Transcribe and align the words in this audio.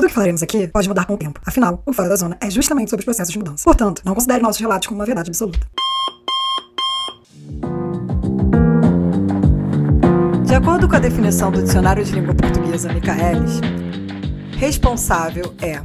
Tudo 0.00 0.08
que 0.08 0.14
falaremos 0.14 0.42
aqui 0.42 0.66
pode 0.66 0.88
mudar 0.88 1.04
com 1.04 1.12
o 1.12 1.18
tempo. 1.18 1.38
Afinal, 1.44 1.82
o 1.84 1.92
Fora 1.92 2.08
da 2.08 2.16
Zona 2.16 2.34
é 2.40 2.48
justamente 2.48 2.88
sobre 2.88 3.02
os 3.02 3.04
processos 3.04 3.30
de 3.30 3.38
mudança. 3.38 3.62
Portanto, 3.62 4.00
não 4.02 4.14
considere 4.14 4.42
nossos 4.42 4.58
relatos 4.58 4.88
como 4.88 4.98
uma 4.98 5.04
verdade 5.04 5.28
absoluta. 5.28 5.60
De 10.42 10.54
acordo 10.54 10.88
com 10.88 10.96
a 10.96 10.98
definição 10.98 11.52
do 11.52 11.62
Dicionário 11.62 12.02
de 12.02 12.12
Língua 12.12 12.34
Portuguesa 12.34 12.90
Michaelis, 12.90 13.60
responsável 14.56 15.54
é 15.60 15.82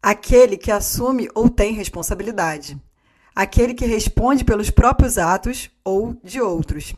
aquele 0.00 0.56
que 0.56 0.70
assume 0.70 1.28
ou 1.34 1.50
tem 1.50 1.72
responsabilidade, 1.72 2.80
aquele 3.34 3.74
que 3.74 3.84
responde 3.84 4.44
pelos 4.44 4.70
próprios 4.70 5.18
atos 5.18 5.72
ou 5.84 6.16
de 6.22 6.40
outros, 6.40 6.94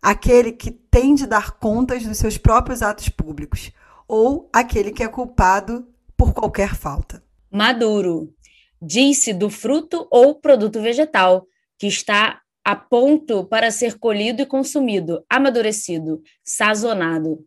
aquele 0.00 0.52
que 0.52 0.70
tem 0.70 1.16
de 1.16 1.26
dar 1.26 1.58
contas 1.58 2.04
dos 2.04 2.16
seus 2.16 2.38
próprios 2.38 2.80
atos 2.80 3.08
públicos, 3.08 3.72
ou 4.10 4.50
aquele 4.52 4.90
que 4.90 5.04
é 5.04 5.08
culpado 5.08 5.86
por 6.16 6.34
qualquer 6.34 6.74
falta. 6.74 7.22
Maduro. 7.48 8.34
Diz-se 8.82 9.32
do 9.32 9.48
fruto 9.48 10.08
ou 10.10 10.34
produto 10.34 10.80
vegetal, 10.80 11.46
que 11.78 11.86
está 11.86 12.40
a 12.64 12.74
ponto 12.74 13.44
para 13.44 13.70
ser 13.70 14.00
colhido 14.00 14.42
e 14.42 14.46
consumido, 14.46 15.24
amadurecido, 15.30 16.20
sazonado. 16.42 17.44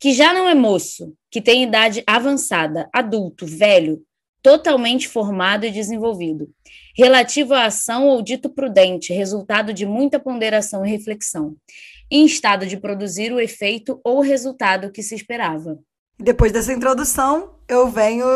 Que 0.00 0.12
já 0.12 0.34
não 0.34 0.48
é 0.48 0.54
moço, 0.54 1.14
que 1.30 1.40
tem 1.40 1.62
idade 1.62 2.02
avançada, 2.08 2.90
adulto, 2.92 3.46
velho, 3.46 4.02
totalmente 4.42 5.06
formado 5.06 5.64
e 5.64 5.70
desenvolvido, 5.70 6.50
relativo 6.96 7.54
à 7.54 7.66
ação 7.66 8.08
ou 8.08 8.20
dito 8.20 8.50
prudente, 8.50 9.12
resultado 9.12 9.72
de 9.72 9.86
muita 9.86 10.18
ponderação 10.18 10.84
e 10.84 10.90
reflexão, 10.90 11.54
em 12.12 12.26
estado 12.26 12.66
de 12.66 12.76
produzir 12.76 13.32
o 13.32 13.40
efeito 13.40 13.98
ou 14.04 14.20
resultado 14.20 14.92
que 14.92 15.02
se 15.02 15.14
esperava. 15.14 15.78
Depois 16.20 16.52
dessa 16.52 16.70
introdução, 16.70 17.54
eu 17.66 17.88
venho 17.88 18.26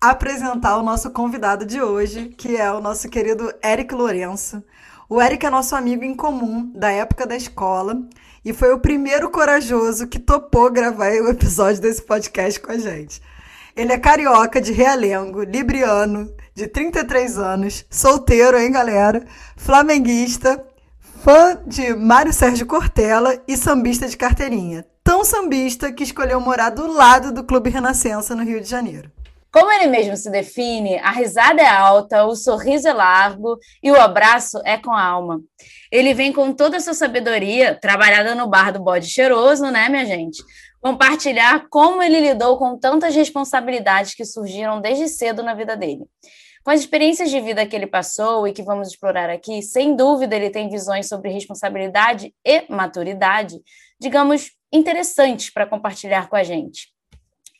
apresentar 0.00 0.76
o 0.76 0.82
nosso 0.82 1.12
convidado 1.12 1.64
de 1.64 1.80
hoje, 1.80 2.30
que 2.30 2.56
é 2.56 2.70
o 2.72 2.80
nosso 2.80 3.08
querido 3.08 3.54
Eric 3.64 3.94
Lourenço. 3.94 4.60
O 5.08 5.22
Eric 5.22 5.46
é 5.46 5.50
nosso 5.50 5.76
amigo 5.76 6.02
em 6.02 6.16
comum 6.16 6.72
da 6.74 6.90
época 6.90 7.24
da 7.24 7.36
escola 7.36 7.96
e 8.44 8.52
foi 8.52 8.72
o 8.72 8.80
primeiro 8.80 9.30
corajoso 9.30 10.08
que 10.08 10.18
topou 10.18 10.68
gravar 10.68 11.12
o 11.12 11.28
episódio 11.28 11.80
desse 11.80 12.02
podcast 12.02 12.58
com 12.58 12.72
a 12.72 12.78
gente. 12.78 13.22
Ele 13.76 13.92
é 13.92 13.98
carioca 13.98 14.60
de 14.60 14.72
Realengo, 14.72 15.44
libriano, 15.44 16.34
de 16.56 16.66
33 16.66 17.38
anos, 17.38 17.86
solteiro, 17.88 18.58
hein, 18.58 18.72
galera? 18.72 19.24
Flamenguista, 19.56 20.60
fã 21.26 21.60
de 21.66 21.92
Mário 21.92 22.32
Sérgio 22.32 22.64
Cortella 22.66 23.42
e 23.48 23.56
sambista 23.56 24.06
de 24.06 24.16
carteirinha. 24.16 24.86
Tão 25.02 25.24
sambista 25.24 25.92
que 25.92 26.04
escolheu 26.04 26.40
morar 26.40 26.70
do 26.70 26.86
lado 26.86 27.32
do 27.32 27.42
Clube 27.42 27.68
Renascença, 27.68 28.32
no 28.36 28.44
Rio 28.44 28.60
de 28.60 28.68
Janeiro. 28.68 29.10
Como 29.52 29.72
ele 29.72 29.88
mesmo 29.88 30.16
se 30.16 30.30
define, 30.30 30.98
a 30.98 31.10
risada 31.10 31.60
é 31.60 31.66
alta, 31.66 32.24
o 32.26 32.36
sorriso 32.36 32.86
é 32.86 32.92
largo 32.92 33.58
e 33.82 33.90
o 33.90 34.00
abraço 34.00 34.60
é 34.64 34.78
com 34.78 34.92
a 34.92 35.02
alma. 35.02 35.40
Ele 35.90 36.14
vem 36.14 36.32
com 36.32 36.52
toda 36.52 36.76
a 36.76 36.80
sua 36.80 36.94
sabedoria, 36.94 37.74
trabalhada 37.74 38.32
no 38.36 38.46
bar 38.46 38.72
do 38.72 38.78
bode 38.78 39.08
cheiroso, 39.08 39.68
né, 39.68 39.88
minha 39.88 40.06
gente? 40.06 40.44
compartilhar 40.86 41.66
como 41.68 42.00
ele 42.00 42.20
lidou 42.20 42.56
com 42.58 42.78
tantas 42.78 43.12
responsabilidades 43.12 44.14
que 44.14 44.24
surgiram 44.24 44.80
desde 44.80 45.08
cedo 45.08 45.42
na 45.42 45.52
vida 45.52 45.76
dele. 45.76 46.04
Com 46.66 46.72
as 46.72 46.80
experiências 46.80 47.30
de 47.30 47.40
vida 47.40 47.64
que 47.64 47.76
ele 47.76 47.86
passou 47.86 48.44
e 48.48 48.52
que 48.52 48.60
vamos 48.60 48.88
explorar 48.88 49.30
aqui, 49.30 49.62
sem 49.62 49.94
dúvida 49.94 50.34
ele 50.34 50.50
tem 50.50 50.68
visões 50.68 51.06
sobre 51.06 51.30
responsabilidade 51.30 52.34
e 52.44 52.64
maturidade, 52.68 53.54
digamos, 54.00 54.50
interessantes 54.72 55.48
para 55.48 55.64
compartilhar 55.64 56.28
com 56.28 56.34
a 56.34 56.42
gente. 56.42 56.88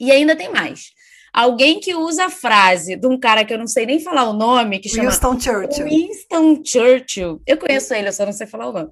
E 0.00 0.10
ainda 0.10 0.34
tem 0.34 0.50
mais. 0.50 0.90
Alguém 1.32 1.78
que 1.78 1.94
usa 1.94 2.24
a 2.24 2.30
frase 2.30 2.96
de 2.96 3.06
um 3.06 3.16
cara 3.16 3.44
que 3.44 3.54
eu 3.54 3.58
não 3.58 3.68
sei 3.68 3.86
nem 3.86 4.00
falar 4.00 4.28
o 4.28 4.32
nome, 4.32 4.80
que 4.80 4.88
chama 4.88 5.08
Winston 5.08 5.38
Churchill. 5.38 5.84
Winston 5.84 6.62
Churchill. 6.64 7.42
Eu 7.46 7.58
conheço 7.58 7.94
ele, 7.94 8.08
eu 8.08 8.12
só 8.12 8.26
não 8.26 8.32
sei 8.32 8.48
falar 8.48 8.70
o 8.70 8.72
nome. 8.72 8.90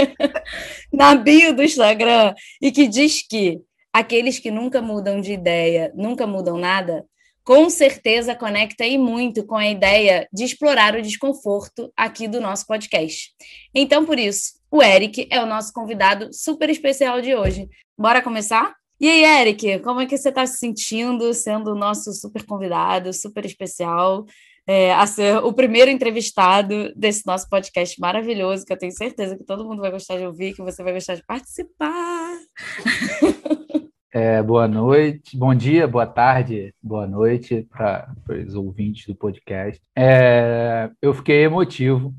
na 0.90 1.14
bio 1.16 1.54
do 1.54 1.62
Instagram 1.62 2.34
e 2.62 2.72
que 2.72 2.88
diz 2.88 3.20
que 3.28 3.60
aqueles 3.92 4.38
que 4.38 4.50
nunca 4.50 4.80
mudam 4.80 5.20
de 5.20 5.34
ideia, 5.34 5.92
nunca 5.94 6.26
mudam 6.26 6.56
nada, 6.56 7.04
com 7.44 7.68
certeza 7.68 8.34
conecta 8.34 8.84
aí 8.84 8.96
muito 8.96 9.44
com 9.44 9.56
a 9.56 9.68
ideia 9.68 10.28
de 10.32 10.44
explorar 10.44 10.94
o 10.94 11.02
desconforto 11.02 11.92
aqui 11.96 12.28
do 12.28 12.40
nosso 12.40 12.66
podcast. 12.66 13.30
Então, 13.74 14.04
por 14.04 14.18
isso, 14.18 14.52
o 14.70 14.82
Eric 14.82 15.26
é 15.30 15.42
o 15.42 15.46
nosso 15.46 15.72
convidado 15.72 16.28
super 16.32 16.70
especial 16.70 17.20
de 17.20 17.34
hoje. 17.34 17.68
Bora 17.98 18.22
começar? 18.22 18.74
E 19.00 19.08
aí, 19.08 19.24
Eric, 19.40 19.80
como 19.80 20.00
é 20.00 20.06
que 20.06 20.16
você 20.16 20.28
está 20.28 20.46
se 20.46 20.58
sentindo 20.58 21.34
sendo 21.34 21.72
o 21.72 21.74
nosso 21.74 22.12
super 22.12 22.44
convidado, 22.44 23.12
super 23.12 23.44
especial? 23.44 24.24
é, 24.66 24.92
a 24.92 25.06
ser 25.06 25.38
o 25.38 25.52
primeiro 25.52 25.90
entrevistado 25.90 26.92
desse 26.94 27.26
nosso 27.26 27.48
podcast 27.48 28.00
maravilhoso, 28.00 28.64
que 28.64 28.72
eu 28.72 28.78
tenho 28.78 28.92
certeza 28.92 29.36
que 29.36 29.44
todo 29.44 29.64
mundo 29.64 29.80
vai 29.80 29.90
gostar 29.90 30.16
de 30.18 30.26
ouvir, 30.26 30.54
que 30.54 30.62
você 30.62 30.82
vai 30.82 30.92
gostar 30.92 31.16
de 31.16 31.24
participar. 31.24 32.38
É, 34.14 34.42
boa 34.42 34.68
noite, 34.68 35.34
bom 35.34 35.54
dia, 35.54 35.88
boa 35.88 36.06
tarde, 36.06 36.74
boa 36.82 37.06
noite 37.06 37.66
para 37.70 38.14
os 38.46 38.54
ouvintes 38.54 39.06
do 39.06 39.14
podcast. 39.14 39.80
É, 39.96 40.90
eu 41.00 41.14
fiquei 41.14 41.44
emotivo. 41.44 42.14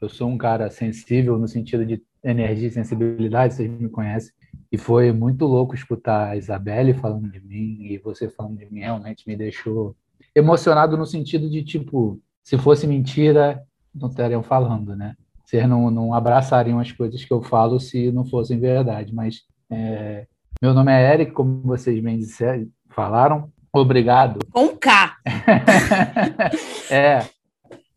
Eu 0.00 0.08
sou 0.08 0.26
um 0.26 0.38
cara 0.38 0.70
sensível 0.70 1.36
no 1.36 1.46
sentido 1.46 1.84
de 1.84 2.02
energia 2.24 2.68
e 2.68 2.70
sensibilidade, 2.70 3.52
vocês 3.52 3.70
me 3.70 3.90
conhecem. 3.90 4.32
E 4.72 4.78
foi 4.78 5.12
muito 5.12 5.44
louco 5.44 5.74
escutar 5.74 6.30
a 6.30 6.36
Isabelle 6.38 6.94
falando 6.94 7.30
de 7.30 7.40
mim 7.40 7.76
e 7.82 7.98
você 7.98 8.30
falando 8.30 8.56
de 8.56 8.72
mim, 8.72 8.80
realmente 8.80 9.28
me 9.28 9.36
deixou 9.36 9.94
emocionado 10.34 10.96
no 10.96 11.04
sentido 11.04 11.50
de, 11.50 11.62
tipo, 11.62 12.18
se 12.42 12.56
fosse 12.56 12.86
mentira, 12.86 13.62
não 13.94 14.08
estariam 14.08 14.42
falando, 14.42 14.96
né? 14.96 15.14
Vocês 15.44 15.68
não, 15.68 15.90
não 15.90 16.14
abraçariam 16.14 16.80
as 16.80 16.90
coisas 16.90 17.22
que 17.22 17.32
eu 17.34 17.42
falo 17.42 17.78
se 17.78 18.10
não 18.12 18.24
fossem 18.24 18.58
verdade. 18.58 19.14
Mas 19.14 19.42
é, 19.70 20.26
meu 20.60 20.74
nome 20.74 20.92
é 20.92 21.14
Eric, 21.14 21.32
como 21.32 21.62
vocês 21.62 22.02
bem 22.02 22.18
disseram, 22.18 22.66
falaram. 22.90 23.52
Obrigado. 23.72 24.40
Com 24.50 24.76
K. 24.76 25.16
é. 26.90 27.24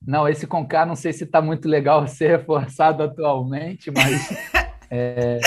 Não, 0.06 0.28
esse 0.28 0.46
com 0.46 0.68
K 0.68 0.86
não 0.86 0.96
sei 0.96 1.12
se 1.12 1.24
está 1.24 1.42
muito 1.42 1.68
legal 1.68 2.08
ser 2.08 2.38
reforçado 2.38 3.02
atualmente, 3.02 3.90
mas 3.90 4.30
é, 4.92 5.40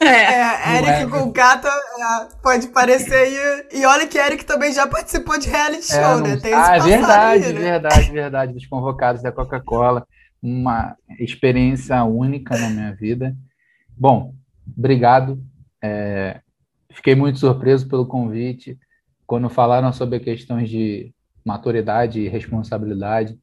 é, 0.00 0.06
é 0.06 0.78
Eric 0.78 0.90
é. 0.90 1.06
com 1.06 1.32
Gata 1.32 1.68
é, 1.68 2.28
pode 2.42 2.68
parecer. 2.68 3.68
E, 3.72 3.80
e 3.80 3.86
olha 3.86 4.06
que 4.06 4.18
Eric 4.18 4.44
também 4.44 4.72
já 4.72 4.86
participou 4.86 5.38
de 5.38 5.48
reality 5.48 5.92
é, 5.92 6.02
show, 6.02 6.20
né? 6.20 6.36
Tem 6.36 6.52
ah, 6.52 6.78
verdade, 6.78 7.46
aí, 7.46 7.52
né? 7.52 7.60
verdade, 7.60 8.10
verdade. 8.10 8.52
Dos 8.52 8.66
convocados 8.66 9.22
da 9.22 9.32
Coca-Cola. 9.32 10.06
Uma 10.42 10.96
experiência 11.18 12.02
única 12.04 12.58
na 12.58 12.68
minha 12.68 12.94
vida. 12.94 13.34
Bom, 13.96 14.34
obrigado. 14.76 15.40
É, 15.82 16.40
fiquei 16.90 17.14
muito 17.14 17.38
surpreso 17.38 17.88
pelo 17.88 18.06
convite. 18.06 18.78
Quando 19.26 19.48
falaram 19.48 19.92
sobre 19.92 20.20
questões 20.20 20.68
de 20.68 21.12
maturidade 21.44 22.20
e 22.20 22.28
responsabilidade, 22.28 23.38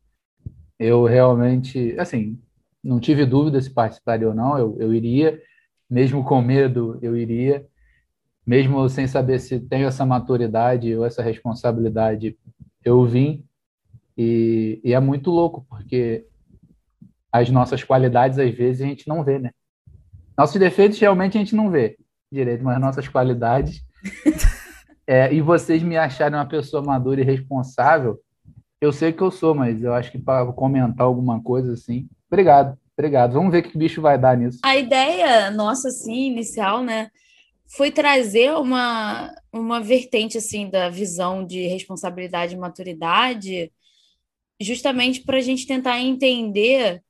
eu 0.78 1.04
realmente, 1.06 1.96
assim, 2.00 2.40
não 2.84 3.00
tive 3.00 3.26
dúvida 3.26 3.60
se 3.62 3.70
participaria 3.70 4.28
ou 4.28 4.34
não, 4.34 4.58
eu, 4.58 4.78
eu 4.80 4.94
iria 4.94 5.42
mesmo 5.90 6.24
com 6.24 6.42
medo, 6.42 7.00
eu 7.02 7.18
iria. 7.18 7.66
mesmo 8.46 8.88
sem 8.90 9.08
saber 9.08 9.40
se 9.40 9.60
tenho 9.60 9.88
essa 9.88 10.06
maturidade 10.06 10.96
ou 10.96 11.06
essa 11.06 11.22
responsabilidade, 11.24 12.38
eu 12.84 13.06
vim 13.06 13.44
e, 14.18 14.80
e 14.84 14.94
é 14.94 15.00
muito 15.00 15.32
louco, 15.32 15.66
porque 15.70 16.26
as 17.32 17.50
nossas 17.50 17.84
qualidades, 17.84 18.40
às 18.40 18.54
vezes, 18.54 18.82
a 18.82 18.86
gente 18.86 19.08
não 19.08 19.24
vê, 19.24 19.40
né? 19.40 19.52
Nossos 20.38 20.60
defeitos, 20.60 21.00
realmente, 21.00 21.38
a 21.38 21.42
gente 21.42 21.56
não 21.56 21.70
vê 21.70 21.98
direito, 22.32 22.64
mas 22.64 22.80
nossas 22.80 23.08
qualidades... 23.08 23.84
é, 25.06 25.34
e 25.34 25.42
vocês 25.42 25.84
me 25.84 25.98
acharem 25.98 26.38
uma 26.38 26.46
pessoa 26.46 26.84
madura 26.84 27.22
e 27.22 27.24
responsável, 27.24 28.20
eu 28.82 28.94
sei 28.94 29.12
que 29.12 29.22
eu 29.22 29.30
sou, 29.30 29.54
mas 29.54 29.84
eu 29.84 29.94
acho 29.94 30.12
que 30.12 30.18
para 30.18 30.52
comentar 30.54 31.06
alguma 31.06 31.42
coisa 31.42 31.74
assim. 31.74 32.08
Obrigado, 32.32 32.78
obrigado. 32.98 33.34
Vamos 33.34 33.52
ver 33.52 33.64
que 33.64 33.78
bicho 33.78 34.02
vai 34.02 34.18
dar 34.18 34.38
nisso. 34.38 34.60
A 34.64 34.78
ideia 34.78 35.52
nossa, 35.52 35.90
assim, 35.90 36.28
inicial, 36.28 36.82
né, 36.82 37.10
foi 37.76 37.92
trazer 37.92 38.54
uma, 38.54 39.34
uma 39.52 39.82
vertente, 39.82 40.38
assim, 40.38 40.70
da 40.70 40.90
visão 40.90 41.46
de 41.46 41.68
responsabilidade 41.68 42.56
e 42.56 42.58
maturidade, 42.58 43.72
justamente 44.62 45.22
para 45.24 45.38
a 45.38 45.42
gente 45.42 45.68
tentar 45.68 46.00
entender 46.00 47.04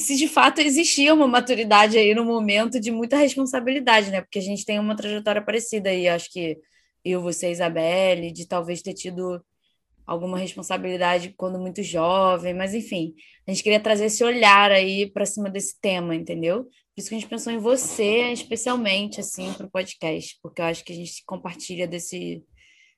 se 0.00 0.16
de 0.16 0.28
fato 0.28 0.60
existia 0.60 1.14
uma 1.14 1.26
maturidade 1.26 1.96
aí 1.96 2.14
no 2.14 2.24
momento 2.24 2.78
de 2.78 2.90
muita 2.90 3.16
responsabilidade, 3.16 4.10
né? 4.10 4.20
Porque 4.20 4.38
a 4.38 4.42
gente 4.42 4.64
tem 4.64 4.78
uma 4.78 4.96
trajetória 4.96 5.42
parecida 5.42 5.90
aí, 5.90 6.06
acho 6.08 6.30
que 6.30 6.58
eu, 7.04 7.22
você, 7.22 7.50
Isabelle, 7.50 8.32
de 8.32 8.46
talvez 8.46 8.82
ter 8.82 8.94
tido 8.94 9.42
alguma 10.06 10.38
responsabilidade 10.38 11.34
quando 11.36 11.58
muito 11.58 11.82
jovem, 11.82 12.54
mas 12.54 12.74
enfim, 12.74 13.14
a 13.46 13.50
gente 13.50 13.62
queria 13.62 13.80
trazer 13.80 14.06
esse 14.06 14.22
olhar 14.22 14.70
aí 14.70 15.10
para 15.10 15.26
cima 15.26 15.50
desse 15.50 15.80
tema, 15.80 16.14
entendeu? 16.14 16.64
Por 16.64 17.00
isso 17.00 17.08
que 17.08 17.14
a 17.14 17.18
gente 17.18 17.28
pensou 17.28 17.52
em 17.52 17.58
você, 17.58 18.32
especialmente 18.32 19.20
assim, 19.20 19.52
para 19.52 19.66
o 19.66 19.70
podcast, 19.70 20.38
porque 20.42 20.60
eu 20.60 20.66
acho 20.66 20.84
que 20.84 20.92
a 20.92 20.96
gente 20.96 21.22
compartilha 21.26 21.86
desse 21.86 22.44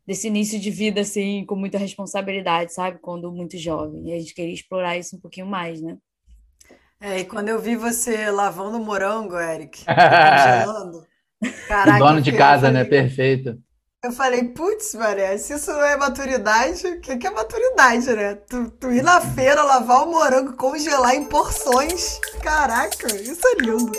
desse 0.07 0.27
início 0.29 0.59
de 0.59 0.71
vida 0.71 1.03
assim, 1.03 1.45
com 1.45 1.55
muita 1.55 1.77
responsabilidade, 1.77 2.73
sabe? 2.73 2.99
Quando 2.99 3.31
muito 3.31 3.59
jovem. 3.59 4.09
E 4.09 4.15
a 4.15 4.19
gente 4.19 4.33
queria 4.33 4.55
explorar 4.55 4.97
isso 4.97 5.15
um 5.17 5.21
pouquinho 5.21 5.47
mais, 5.47 5.83
né? 5.83 5.99
É, 7.01 7.21
e 7.21 7.25
quando 7.25 7.49
eu 7.49 7.61
vi 7.61 7.77
você 7.77 8.31
lavando 8.31 8.79
morango, 8.81 9.39
Eric, 9.39 9.85
congelando. 9.87 11.07
Caraca, 11.69 11.99
dono 11.99 12.21
de 12.21 12.33
casa, 12.33 12.71
né? 12.71 12.85
Perfeito. 12.85 13.57
Eu 14.03 14.13
falei, 14.13 14.45
putz, 14.45 14.95
Maria, 14.95 15.37
se 15.39 15.55
isso 15.55 15.73
não 15.73 15.83
é 15.83 15.97
maturidade, 15.97 16.87
o 16.87 17.01
que, 17.01 17.17
que 17.17 17.27
é 17.27 17.31
maturidade, 17.31 18.13
né? 18.13 18.35
Tu, 18.35 18.71
tu 18.73 18.93
ir 18.93 19.03
na 19.03 19.21
feira, 19.21 19.63
lavar 19.63 20.05
o 20.05 20.11
morango, 20.11 20.57
congelar 20.57 21.15
em 21.15 21.25
porções. 21.25 22.21
Caraca, 22.43 23.13
isso 23.15 23.47
é 23.47 23.63
lindo. 23.63 23.93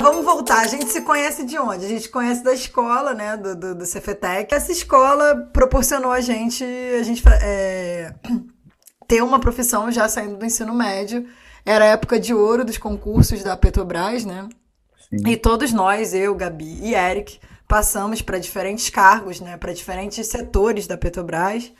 Vamos 0.00 0.24
voltar. 0.24 0.60
A 0.60 0.66
gente 0.66 0.88
se 0.88 1.00
conhece 1.00 1.44
de 1.44 1.58
onde? 1.58 1.86
A 1.86 1.88
gente 1.88 2.08
conhece 2.10 2.42
da 2.42 2.52
escola, 2.52 3.14
né? 3.14 3.36
Do, 3.36 3.56
do, 3.56 3.74
do 3.74 3.86
Cefetec. 3.86 4.54
Essa 4.54 4.72
escola 4.72 5.48
proporcionou 5.52 6.12
a 6.12 6.20
gente, 6.20 6.62
a 6.64 7.02
gente 7.02 7.22
é, 7.42 8.14
ter 9.06 9.22
uma 9.22 9.38
profissão 9.38 9.90
já 9.90 10.08
saindo 10.08 10.36
do 10.36 10.44
ensino 10.44 10.74
médio. 10.74 11.26
Era 11.64 11.84
a 11.84 11.88
época 11.88 12.20
de 12.20 12.34
ouro 12.34 12.64
dos 12.64 12.78
concursos 12.78 13.42
da 13.42 13.56
Petrobras, 13.56 14.24
né? 14.24 14.48
Sim. 15.08 15.28
E 15.28 15.36
todos 15.36 15.72
nós, 15.72 16.12
eu, 16.14 16.34
Gabi 16.34 16.78
e 16.82 16.94
Eric, 16.94 17.38
passamos 17.68 18.20
para 18.20 18.38
diferentes 18.38 18.90
cargos, 18.90 19.40
né, 19.40 19.56
para 19.56 19.72
diferentes 19.72 20.26
setores 20.26 20.86
da 20.86 20.96
Petrobras. 20.96 21.72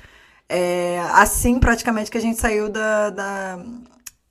É, 0.49 1.01
assim, 1.13 1.59
praticamente, 1.59 2.11
que 2.11 2.19
a 2.19 2.21
gente 2.21 2.39
saiu 2.39 2.69
da, 2.69 3.11
da, 3.11 3.65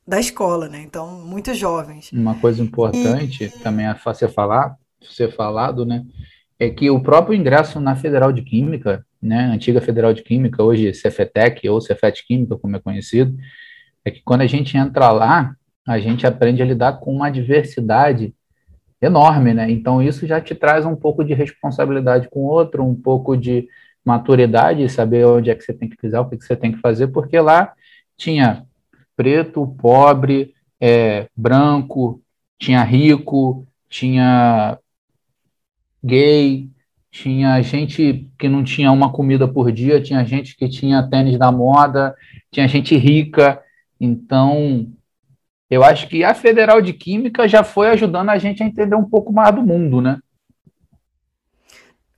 da 0.07 0.19
escola, 0.19 0.67
né? 0.67 0.81
Então, 0.81 1.09
muito 1.21 1.53
jovens. 1.53 2.11
Uma 2.11 2.35
coisa 2.35 2.61
importante 2.61 3.45
e... 3.45 3.49
também 3.49 3.87
a 3.87 3.95
você 3.95 4.27
falar, 4.27 4.75
ser 5.01 5.35
falado, 5.35 5.85
né? 5.85 6.03
É 6.59 6.69
que 6.69 6.89
o 6.89 7.01
próprio 7.01 7.35
ingresso 7.35 7.79
na 7.79 7.95
Federal 7.95 8.31
de 8.31 8.43
Química, 8.43 9.03
né? 9.23 9.45
Antiga 9.45 9.81
Federal 9.81 10.13
de 10.13 10.21
Química, 10.21 10.61
hoje 10.61 10.93
Cefetec 10.93 11.67
ou 11.69 11.81
Cefet 11.81 12.25
Química, 12.25 12.57
como 12.57 12.75
é 12.75 12.79
conhecido, 12.79 13.37
é 14.05 14.11
que 14.11 14.21
quando 14.21 14.41
a 14.41 14.47
gente 14.47 14.77
entra 14.77 15.11
lá, 15.11 15.55
a 15.87 15.99
gente 15.99 16.27
aprende 16.27 16.61
a 16.61 16.65
lidar 16.65 16.99
com 16.99 17.13
uma 17.13 17.29
diversidade 17.29 18.33
enorme, 19.01 19.53
né? 19.53 19.69
Então 19.69 20.01
isso 20.01 20.25
já 20.25 20.39
te 20.39 20.55
traz 20.55 20.85
um 20.85 20.95
pouco 20.95 21.23
de 21.23 21.33
responsabilidade 21.33 22.29
com 22.29 22.41
o 22.41 22.47
outro, 22.47 22.83
um 22.83 22.95
pouco 22.95 23.35
de 23.35 23.67
maturidade, 24.03 24.87
saber 24.89 25.25
onde 25.25 25.49
é 25.49 25.55
que 25.55 25.63
você 25.63 25.73
tem 25.73 25.89
que 25.89 25.97
pisar, 25.97 26.21
o 26.21 26.29
que, 26.29 26.37
que 26.37 26.45
você 26.45 26.55
tem 26.55 26.71
que 26.71 26.79
fazer, 26.79 27.07
porque 27.07 27.39
lá 27.39 27.73
tinha 28.17 28.65
preto, 29.15 29.67
pobre, 29.79 30.53
é, 30.79 31.27
branco, 31.35 32.21
tinha 32.57 32.83
rico, 32.83 33.65
tinha 33.89 34.77
gay, 36.03 36.69
tinha 37.13 37.61
gente 37.61 38.27
que 38.39 38.49
não 38.49 38.63
tinha 38.63 38.91
uma 38.91 39.11
comida 39.11 39.47
por 39.47 39.71
dia, 39.71 40.01
tinha 40.01 40.25
gente 40.25 40.57
que 40.57 40.67
tinha 40.67 41.07
tênis 41.07 41.37
da 41.37 41.51
moda, 41.51 42.15
tinha 42.51 42.67
gente 42.67 42.97
rica. 42.97 43.61
Então, 44.01 44.91
eu 45.69 45.83
acho 45.83 46.07
que 46.09 46.23
a 46.23 46.33
Federal 46.33 46.81
de 46.81 46.91
Química 46.91 47.47
já 47.47 47.63
foi 47.63 47.89
ajudando 47.89 48.29
a 48.29 48.39
gente 48.39 48.63
a 48.63 48.65
entender 48.65 48.95
um 48.95 49.07
pouco 49.07 49.31
mais 49.31 49.53
do 49.53 49.61
mundo, 49.61 50.01
né? 50.01 50.17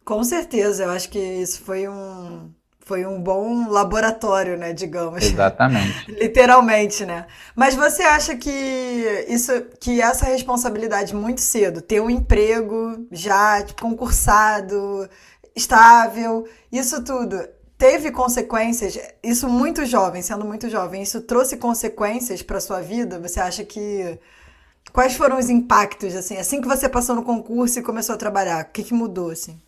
Com 0.05 0.23
certeza, 0.23 0.85
eu 0.85 0.91
acho 0.91 1.09
que 1.09 1.19
isso 1.19 1.61
foi 1.61 1.89
um, 1.89 2.49
foi 2.85 3.03
um 3.03 3.19
bom 3.19 3.67
laboratório, 3.67 4.55
né, 4.55 4.71
digamos. 4.71 5.23
Exatamente. 5.23 6.05
Literalmente, 6.21 7.03
né? 7.03 7.25
Mas 7.55 7.73
você 7.73 8.03
acha 8.03 8.35
que 8.35 9.25
isso, 9.27 9.51
que 9.79 9.99
essa 9.99 10.25
responsabilidade 10.25 11.13
muito 11.15 11.41
cedo, 11.41 11.81
ter 11.81 11.99
um 11.99 12.11
emprego 12.11 13.07
já 13.11 13.63
tipo, 13.63 13.81
concursado, 13.81 15.09
estável, 15.55 16.47
isso 16.71 17.03
tudo, 17.03 17.43
teve 17.75 18.11
consequências, 18.11 18.99
isso 19.23 19.49
muito 19.49 19.83
jovem, 19.83 20.21
sendo 20.21 20.45
muito 20.45 20.69
jovem, 20.69 21.01
isso 21.01 21.21
trouxe 21.21 21.57
consequências 21.57 22.43
para 22.43 22.59
sua 22.59 22.81
vida? 22.81 23.19
Você 23.19 23.39
acha 23.39 23.65
que 23.65 24.19
quais 24.93 25.15
foram 25.15 25.39
os 25.39 25.49
impactos 25.49 26.15
assim, 26.15 26.37
assim 26.37 26.61
que 26.61 26.67
você 26.67 26.87
passou 26.87 27.15
no 27.15 27.23
concurso 27.23 27.79
e 27.79 27.81
começou 27.81 28.13
a 28.13 28.17
trabalhar? 28.17 28.63
O 28.63 28.71
que, 28.71 28.83
que 28.83 28.93
mudou 28.93 29.31
assim? 29.31 29.59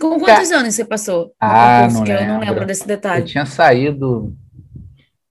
Com 0.00 0.18
quantos 0.18 0.50
anos 0.50 0.74
você 0.74 0.84
passou 0.84 1.34
ah? 1.38 1.88
Não 1.92 2.04
que 2.04 2.10
lembro. 2.10 2.24
eu 2.24 2.28
não 2.28 2.40
lembro 2.40 2.66
desse 2.66 2.86
detalhe. 2.86 3.22
Eu 3.22 3.26
tinha 3.26 3.46
saído. 3.46 4.34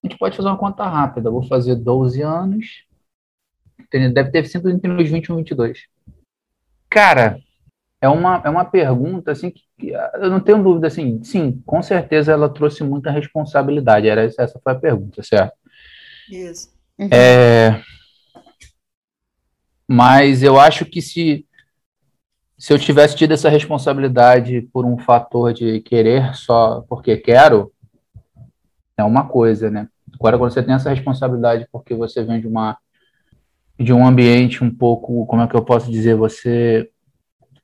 A 0.03 0.07
gente 0.07 0.17
pode 0.17 0.37
fazer 0.37 0.47
uma 0.47 0.57
conta 0.57 0.83
rápida. 0.85 1.31
vou 1.31 1.43
fazer 1.43 1.75
12 1.75 2.21
anos. 2.21 2.85
Deve 3.91 4.31
ter 4.31 4.45
sido 4.45 4.69
entre 4.69 4.91
os 4.91 5.09
21 5.09 5.35
e 5.35 5.37
22. 5.37 5.79
Cara, 6.89 7.39
é 7.99 8.07
uma, 8.07 8.41
é 8.45 8.49
uma 8.49 8.65
pergunta 8.65 9.31
assim 9.31 9.49
que, 9.49 9.63
que, 9.77 9.95
ah, 9.95 10.11
eu 10.15 10.29
não 10.29 10.39
tenho 10.39 10.63
dúvida 10.63 10.87
assim, 10.87 11.21
sim, 11.23 11.61
com 11.65 11.81
certeza 11.81 12.31
ela 12.31 12.47
trouxe 12.47 12.83
muita 12.83 13.11
responsabilidade. 13.11 14.07
Era 14.07 14.23
essa 14.23 14.59
foi 14.63 14.73
a 14.73 14.79
pergunta, 14.79 15.23
certo? 15.23 15.53
Isso. 16.29 16.69
Uhum. 16.97 17.09
É, 17.11 17.81
mas 19.91 20.43
eu 20.43 20.59
acho 20.59 20.85
que 20.85 21.01
se 21.01 21.47
se 22.59 22.73
eu 22.73 22.77
tivesse 22.77 23.15
tido 23.15 23.33
essa 23.33 23.47
responsabilidade 23.47 24.63
por 24.73 24.85
um 24.85 24.97
fator 24.97 25.53
de 25.53 25.79
querer 25.79 26.35
só 26.35 26.81
porque 26.89 27.15
quero, 27.15 27.71
é 28.97 29.03
uma 29.03 29.25
coisa, 29.25 29.71
né? 29.71 29.87
Agora, 30.13 30.37
quando 30.37 30.51
você 30.51 30.61
tem 30.61 30.75
essa 30.75 30.89
responsabilidade 30.89 31.65
porque 31.71 31.95
você 31.95 32.21
vem 32.21 32.41
de 32.41 32.47
uma 32.47 32.77
de 33.79 33.93
um 33.93 34.05
ambiente 34.05 34.61
um 34.61 34.69
pouco, 34.69 35.25
como 35.25 35.41
é 35.41 35.47
que 35.47 35.55
eu 35.55 35.63
posso 35.63 35.89
dizer, 35.89 36.13
você 36.13 36.91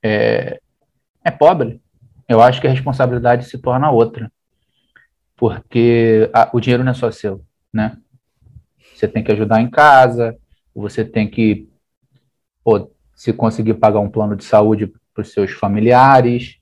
é, 0.01 0.61
é 1.25 1.29
pobre. 1.29 1.81
Eu 2.25 2.41
acho 2.41 2.61
que 2.61 2.67
a 2.67 2.71
responsabilidade 2.71 3.43
se 3.43 3.57
torna 3.57 3.91
outra, 3.91 4.31
porque 5.35 6.31
a, 6.33 6.49
o 6.53 6.61
dinheiro 6.61 6.85
não 6.85 6.93
é 6.93 6.95
só 6.95 7.11
seu, 7.11 7.43
né? 7.73 7.97
Você 8.93 9.09
tem 9.09 9.21
que 9.21 9.31
ajudar 9.33 9.59
em 9.59 9.69
casa, 9.69 10.37
você 10.73 11.03
tem 11.03 11.29
que, 11.29 11.67
pô, 12.63 12.94
se 13.15 13.31
conseguir 13.31 13.75
pagar 13.75 13.99
um 13.99 14.09
plano 14.09 14.35
de 14.35 14.43
saúde 14.43 14.91
para 15.13 15.21
os 15.21 15.31
seus 15.31 15.51
familiares, 15.51 16.57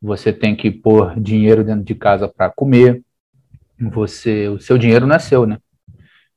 você 0.00 0.32
tem 0.32 0.56
que 0.56 0.70
pôr 0.70 1.18
dinheiro 1.20 1.62
dentro 1.62 1.84
de 1.84 1.94
casa 1.94 2.26
para 2.26 2.50
comer. 2.50 3.02
Você, 3.78 4.48
o 4.48 4.58
seu 4.58 4.78
dinheiro 4.78 5.06
não 5.06 5.16
é 5.16 5.18
seu, 5.18 5.46
né? 5.46 5.58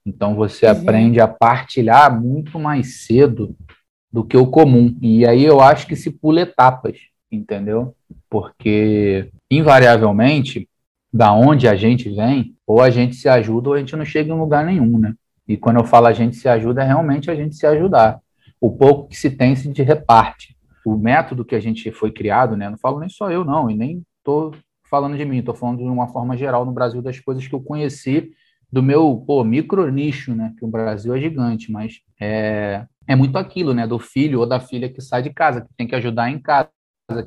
Então 0.05 0.35
você 0.35 0.65
uhum. 0.65 0.71
aprende 0.73 1.19
a 1.21 1.27
partilhar 1.27 2.21
muito 2.21 2.59
mais 2.59 3.05
cedo 3.05 3.55
do 4.11 4.23
que 4.23 4.35
o 4.35 4.47
comum. 4.47 4.95
E 5.01 5.25
aí 5.25 5.43
eu 5.43 5.61
acho 5.61 5.87
que 5.87 5.95
se 5.95 6.11
pula 6.11 6.41
etapas, 6.41 6.97
entendeu? 7.31 7.95
Porque, 8.29 9.29
invariavelmente, 9.49 10.69
da 11.11 11.31
onde 11.31 11.67
a 11.67 11.75
gente 11.75 12.09
vem, 12.09 12.55
ou 12.65 12.81
a 12.81 12.89
gente 12.89 13.15
se 13.15 13.29
ajuda 13.29 13.69
ou 13.69 13.75
a 13.75 13.79
gente 13.79 13.95
não 13.95 14.03
chega 14.05 14.33
em 14.33 14.37
lugar 14.37 14.65
nenhum, 14.65 14.97
né? 14.97 15.13
E 15.47 15.57
quando 15.57 15.77
eu 15.77 15.85
falo 15.85 16.07
a 16.07 16.13
gente 16.13 16.35
se 16.35 16.47
ajuda, 16.47 16.83
é 16.83 16.87
realmente 16.87 17.29
a 17.29 17.35
gente 17.35 17.55
se 17.55 17.65
ajudar. 17.65 18.19
O 18.63 18.71
pouco 18.71 19.09
que 19.09 19.17
se 19.17 19.29
tem 19.29 19.57
se 19.57 19.69
reparte. 19.83 20.55
O 20.85 20.95
método 20.95 21.43
que 21.43 21.53
a 21.53 21.59
gente 21.59 21.91
foi 21.91 22.13
criado, 22.13 22.55
né? 22.55 22.69
Não 22.69 22.77
falo 22.77 22.97
nem 22.97 23.09
só 23.09 23.29
eu, 23.29 23.43
não, 23.43 23.69
e 23.69 23.75
nem 23.75 24.05
estou 24.19 24.55
falando 24.89 25.17
de 25.17 25.25
mim, 25.25 25.39
estou 25.39 25.53
falando 25.53 25.79
de 25.79 25.83
uma 25.83 26.07
forma 26.07 26.37
geral 26.37 26.63
no 26.63 26.71
Brasil 26.71 27.01
das 27.01 27.19
coisas 27.19 27.45
que 27.45 27.53
eu 27.53 27.59
conheci 27.59 28.31
do 28.71 28.81
meu 28.81 29.21
pô, 29.27 29.43
micro 29.43 29.91
nicho, 29.91 30.33
né? 30.33 30.53
Que 30.57 30.63
o 30.63 30.69
Brasil 30.69 31.13
é 31.13 31.19
gigante, 31.19 31.69
mas 31.69 31.99
é, 32.17 32.85
é 33.05 33.17
muito 33.17 33.37
aquilo, 33.37 33.73
né? 33.73 33.85
Do 33.85 33.99
filho 33.99 34.39
ou 34.39 34.45
da 34.45 34.61
filha 34.61 34.87
que 34.87 35.01
sai 35.01 35.21
de 35.21 35.31
casa, 35.31 35.59
que 35.59 35.73
tem 35.75 35.85
que 35.85 35.95
ajudar 35.95 36.31
em 36.31 36.39
casa, 36.39 36.69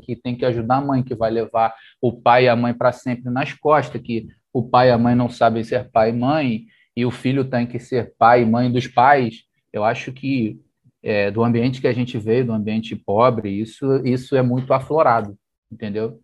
que 0.00 0.16
tem 0.16 0.34
que 0.34 0.44
ajudar 0.46 0.76
a 0.76 0.80
mãe, 0.80 1.02
que 1.02 1.14
vai 1.14 1.30
levar 1.30 1.74
o 2.00 2.14
pai 2.14 2.44
e 2.44 2.48
a 2.48 2.56
mãe 2.56 2.72
para 2.72 2.92
sempre 2.92 3.30
nas 3.30 3.52
costas, 3.52 4.00
que 4.00 4.26
o 4.54 4.66
pai 4.66 4.88
e 4.88 4.90
a 4.90 4.96
mãe 4.96 5.14
não 5.14 5.28
sabem 5.28 5.62
ser 5.62 5.90
pai 5.90 6.08
e 6.08 6.12
mãe, 6.14 6.64
e 6.96 7.04
o 7.04 7.10
filho 7.10 7.44
tem 7.44 7.66
que 7.66 7.78
ser 7.78 8.14
pai 8.18 8.40
e 8.40 8.46
mãe 8.46 8.72
dos 8.72 8.86
pais. 8.86 9.42
Eu 9.70 9.84
acho 9.84 10.14
que 10.14 10.58
é, 11.02 11.30
do 11.30 11.44
ambiente 11.44 11.80
que 11.80 11.88
a 11.88 11.92
gente 11.92 12.18
veio, 12.18 12.46
do 12.46 12.52
ambiente 12.52 12.96
pobre, 12.96 13.50
isso, 13.50 13.86
isso 14.04 14.36
é 14.36 14.42
muito 14.42 14.72
aflorado, 14.72 15.36
entendeu? 15.70 16.20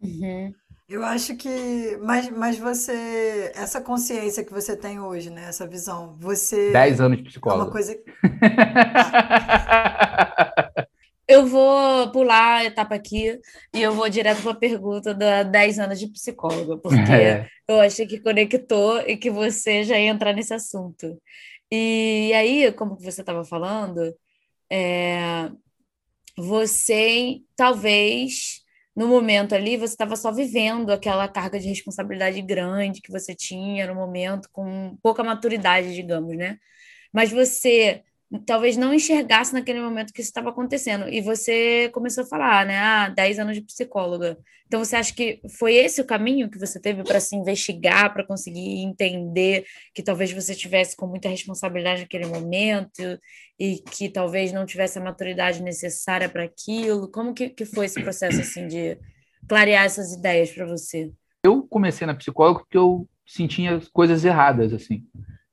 Uhum. 0.00 0.52
Eu 0.88 1.04
acho 1.04 1.36
que. 1.36 1.96
Mas, 2.02 2.28
mas 2.30 2.58
você. 2.58 3.52
Essa 3.54 3.80
consciência 3.80 4.44
que 4.44 4.52
você 4.52 4.76
tem 4.76 5.00
hoje, 5.00 5.30
né? 5.30 5.48
Essa 5.48 5.66
visão. 5.66 6.16
Você. 6.20 6.70
Dez 6.70 7.00
anos 7.00 7.16
de 7.18 7.24
psicólogo. 7.24 7.62
É 7.62 7.64
uma 7.64 7.72
coisa. 7.72 7.96
Eu 11.32 11.46
vou 11.46 12.10
pular 12.10 12.56
a 12.56 12.64
etapa 12.64 12.94
aqui 12.94 13.38
e 13.72 13.80
eu 13.80 13.94
vou 13.94 14.08
direto 14.08 14.42
para 14.42 14.50
a 14.50 14.56
pergunta 14.56 15.14
da 15.14 15.42
10 15.42 15.78
anos 15.78 15.98
de 15.98 16.06
psicóloga, 16.08 16.76
porque 16.76 16.98
é. 17.10 17.46
eu 17.66 17.80
achei 17.80 18.06
que 18.06 18.20
conectou 18.20 19.00
e 19.06 19.16
que 19.16 19.30
você 19.30 19.82
já 19.82 19.98
ia 19.98 20.10
entrar 20.10 20.34
nesse 20.34 20.52
assunto. 20.52 21.18
E 21.74 22.32
aí, 22.34 22.70
como 22.72 22.96
você 22.98 23.22
estava 23.22 23.44
falando, 23.46 24.14
é, 24.70 25.50
você 26.36 27.40
talvez 27.56 28.62
no 28.96 29.08
momento 29.08 29.54
ali 29.54 29.76
você 29.78 29.94
estava 29.94 30.16
só 30.16 30.32
vivendo 30.32 30.90
aquela 30.90 31.28
carga 31.28 31.58
de 31.58 31.68
responsabilidade 31.68 32.42
grande 32.42 33.00
que 33.00 33.10
você 33.12 33.34
tinha 33.34 33.86
no 33.86 33.94
momento, 33.94 34.48
com 34.52 34.96
pouca 35.02 35.24
maturidade, 35.24 35.94
digamos, 35.94 36.36
né? 36.36 36.58
Mas 37.12 37.30
você 37.32 38.02
talvez 38.40 38.76
não 38.76 38.94
enxergasse 38.94 39.52
naquele 39.52 39.80
momento 39.80 40.12
que 40.12 40.20
isso 40.20 40.30
estava 40.30 40.50
acontecendo. 40.50 41.08
E 41.08 41.20
você 41.20 41.90
começou 41.92 42.24
a 42.24 42.26
falar, 42.26 42.66
né? 42.66 42.78
Ah, 42.78 43.08
10 43.08 43.38
anos 43.38 43.54
de 43.56 43.62
psicóloga. 43.62 44.38
Então, 44.66 44.82
você 44.82 44.96
acha 44.96 45.14
que 45.14 45.40
foi 45.58 45.74
esse 45.74 46.00
o 46.00 46.04
caminho 46.06 46.50
que 46.50 46.58
você 46.58 46.80
teve 46.80 47.04
para 47.04 47.20
se 47.20 47.36
investigar, 47.36 48.12
para 48.12 48.26
conseguir 48.26 48.82
entender 48.82 49.66
que 49.94 50.02
talvez 50.02 50.32
você 50.32 50.54
tivesse 50.54 50.96
com 50.96 51.06
muita 51.06 51.28
responsabilidade 51.28 52.02
naquele 52.02 52.24
momento 52.24 53.02
e 53.60 53.76
que 53.90 54.08
talvez 54.08 54.50
não 54.50 54.64
tivesse 54.64 54.98
a 54.98 55.02
maturidade 55.02 55.62
necessária 55.62 56.28
para 56.28 56.44
aquilo? 56.44 57.10
Como 57.10 57.34
que, 57.34 57.50
que 57.50 57.66
foi 57.66 57.84
esse 57.84 58.02
processo, 58.02 58.40
assim, 58.40 58.66
de 58.66 58.96
clarear 59.46 59.84
essas 59.84 60.14
ideias 60.14 60.50
para 60.50 60.64
você? 60.64 61.12
Eu 61.44 61.64
comecei 61.64 62.06
na 62.06 62.14
psicóloga 62.14 62.60
porque 62.60 62.78
eu 62.78 63.06
sentia 63.26 63.78
coisas 63.92 64.24
erradas, 64.24 64.72
assim. 64.72 65.04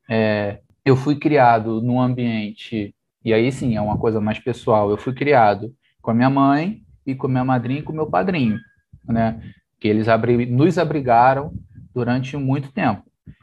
É, 0.08 0.60
eu 0.84 0.96
fui 0.96 1.16
criado 1.16 1.80
num 1.80 2.00
ambiente, 2.00 2.94
e 3.24 3.32
aí 3.32 3.50
sim 3.52 3.76
é 3.76 3.80
uma 3.80 3.98
coisa 3.98 4.20
mais 4.20 4.38
pessoal, 4.38 4.90
eu 4.90 4.96
fui 4.96 5.14
criado 5.14 5.74
com 6.00 6.10
a 6.10 6.14
minha 6.14 6.30
mãe 6.30 6.82
e 7.06 7.14
com 7.14 7.26
a 7.26 7.30
minha 7.30 7.44
madrinha 7.44 7.80
e 7.80 7.82
com 7.82 7.92
o 7.92 7.96
meu 7.96 8.06
padrinho, 8.06 8.58
né? 9.06 9.40
Que 9.78 9.88
eles 9.88 10.08
abri 10.08 10.46
nos 10.46 10.78
abrigaram 10.78 11.52
durante 11.94 12.36
muito 12.36 12.72
tempo. 12.72 13.02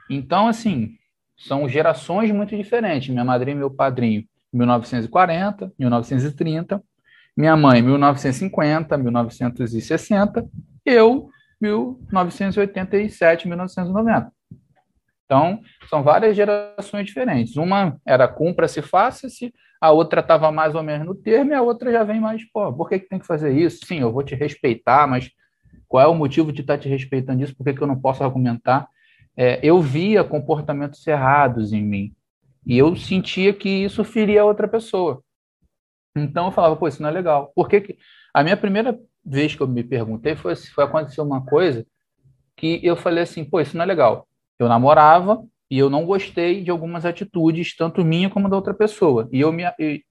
Então, 0.10 0.48
assim, 0.48 0.96
são 1.38 1.67
gerações 1.70 2.32
muito 2.32 2.56
diferentes. 2.56 3.10
Minha 3.10 3.25
madrinha 3.25 3.56
e 3.56 3.60
meu 3.60 3.70
padrinho, 3.70 4.24
1940, 4.51 5.72
1930, 5.77 6.82
minha 7.36 7.56
mãe, 7.56 7.82
1950, 7.82 8.98
1960, 8.98 10.50
eu, 10.84 11.29
1987, 11.62 13.48
1990. 13.48 14.32
Então, 15.28 15.60
são 15.90 16.02
várias 16.04 16.38
gerações 16.38 17.06
diferentes. 17.06 17.58
Uma 17.58 18.00
era 18.06 18.30
cumpra-se, 18.30 18.82
faça-se, 18.82 19.54
a 19.80 19.92
outra 19.92 20.22
estava 20.22 20.50
mais 20.54 20.74
ou 20.74 20.82
menos 20.82 21.06
no 21.06 21.14
termo, 21.14 21.52
e 21.52 21.54
a 21.54 21.62
outra 21.62 21.92
já 21.92 22.02
vem 22.02 22.22
mais, 22.22 22.50
pô, 22.50 22.72
por 22.72 22.88
que, 22.88 23.00
que 23.00 23.10
tem 23.10 23.20
que 23.20 23.28
fazer 23.28 23.52
isso? 23.52 23.86
Sim, 23.86 24.00
eu 24.00 24.12
vou 24.12 24.24
te 24.24 24.34
respeitar, 24.36 25.06
mas 25.06 25.30
qual 25.86 26.02
é 26.02 26.08
o 26.08 26.16
motivo 26.16 26.54
de 26.54 26.62
estar 26.62 26.78
tá 26.78 26.84
te 26.84 26.88
respeitando 26.88 27.44
isso? 27.44 27.56
Por 27.56 27.66
que, 27.66 27.74
que 27.74 27.82
eu 27.82 27.88
não 27.88 28.00
posso 28.00 28.24
argumentar? 28.24 28.88
É, 29.36 29.60
eu 29.62 29.82
via 29.82 30.24
comportamentos 30.24 31.06
errados 31.06 31.74
em 31.74 31.84
mim, 31.84 32.16
e 32.66 32.78
eu 32.78 32.96
sentia 32.96 33.54
que 33.54 33.70
isso 33.70 34.06
feria 34.06 34.42
a 34.44 34.46
outra 34.46 34.68
pessoa. 34.68 35.22
Então 36.16 36.46
eu 36.46 36.52
falava, 36.52 36.76
pô, 36.78 36.88
isso 36.88 37.02
não 37.02 37.10
é 37.10 37.12
legal. 37.12 37.52
Por 37.54 37.68
que, 37.68 37.82
que... 37.82 37.98
A 38.34 38.44
minha 38.44 38.56
primeira 38.56 38.98
vez 39.26 39.54
que 39.54 39.62
eu 39.62 39.68
me 39.68 39.84
perguntei 39.84 40.38
foi, 40.38 40.56
foi 40.56 40.86
acontecer 40.86 41.22
uma 41.22 41.46
coisa 41.46 41.86
que 42.56 42.80
eu 42.82 42.96
falei 42.96 43.24
assim, 43.24 43.44
pô, 43.44 43.60
isso 43.60 43.76
não 43.76 43.84
é 43.84 43.86
legal 43.86 44.28
eu 44.60 44.68
namorava 44.68 45.44
e 45.70 45.78
eu 45.78 45.90
não 45.90 46.06
gostei 46.06 46.64
de 46.64 46.72
algumas 46.72 47.06
atitudes, 47.06 47.76
tanto 47.76 48.04
minha 48.04 48.30
como 48.30 48.50
da 48.50 48.56
outra 48.56 48.74
pessoa. 48.74 49.28
E 49.32 49.42
eu, 49.42 49.52
me, 49.52 49.64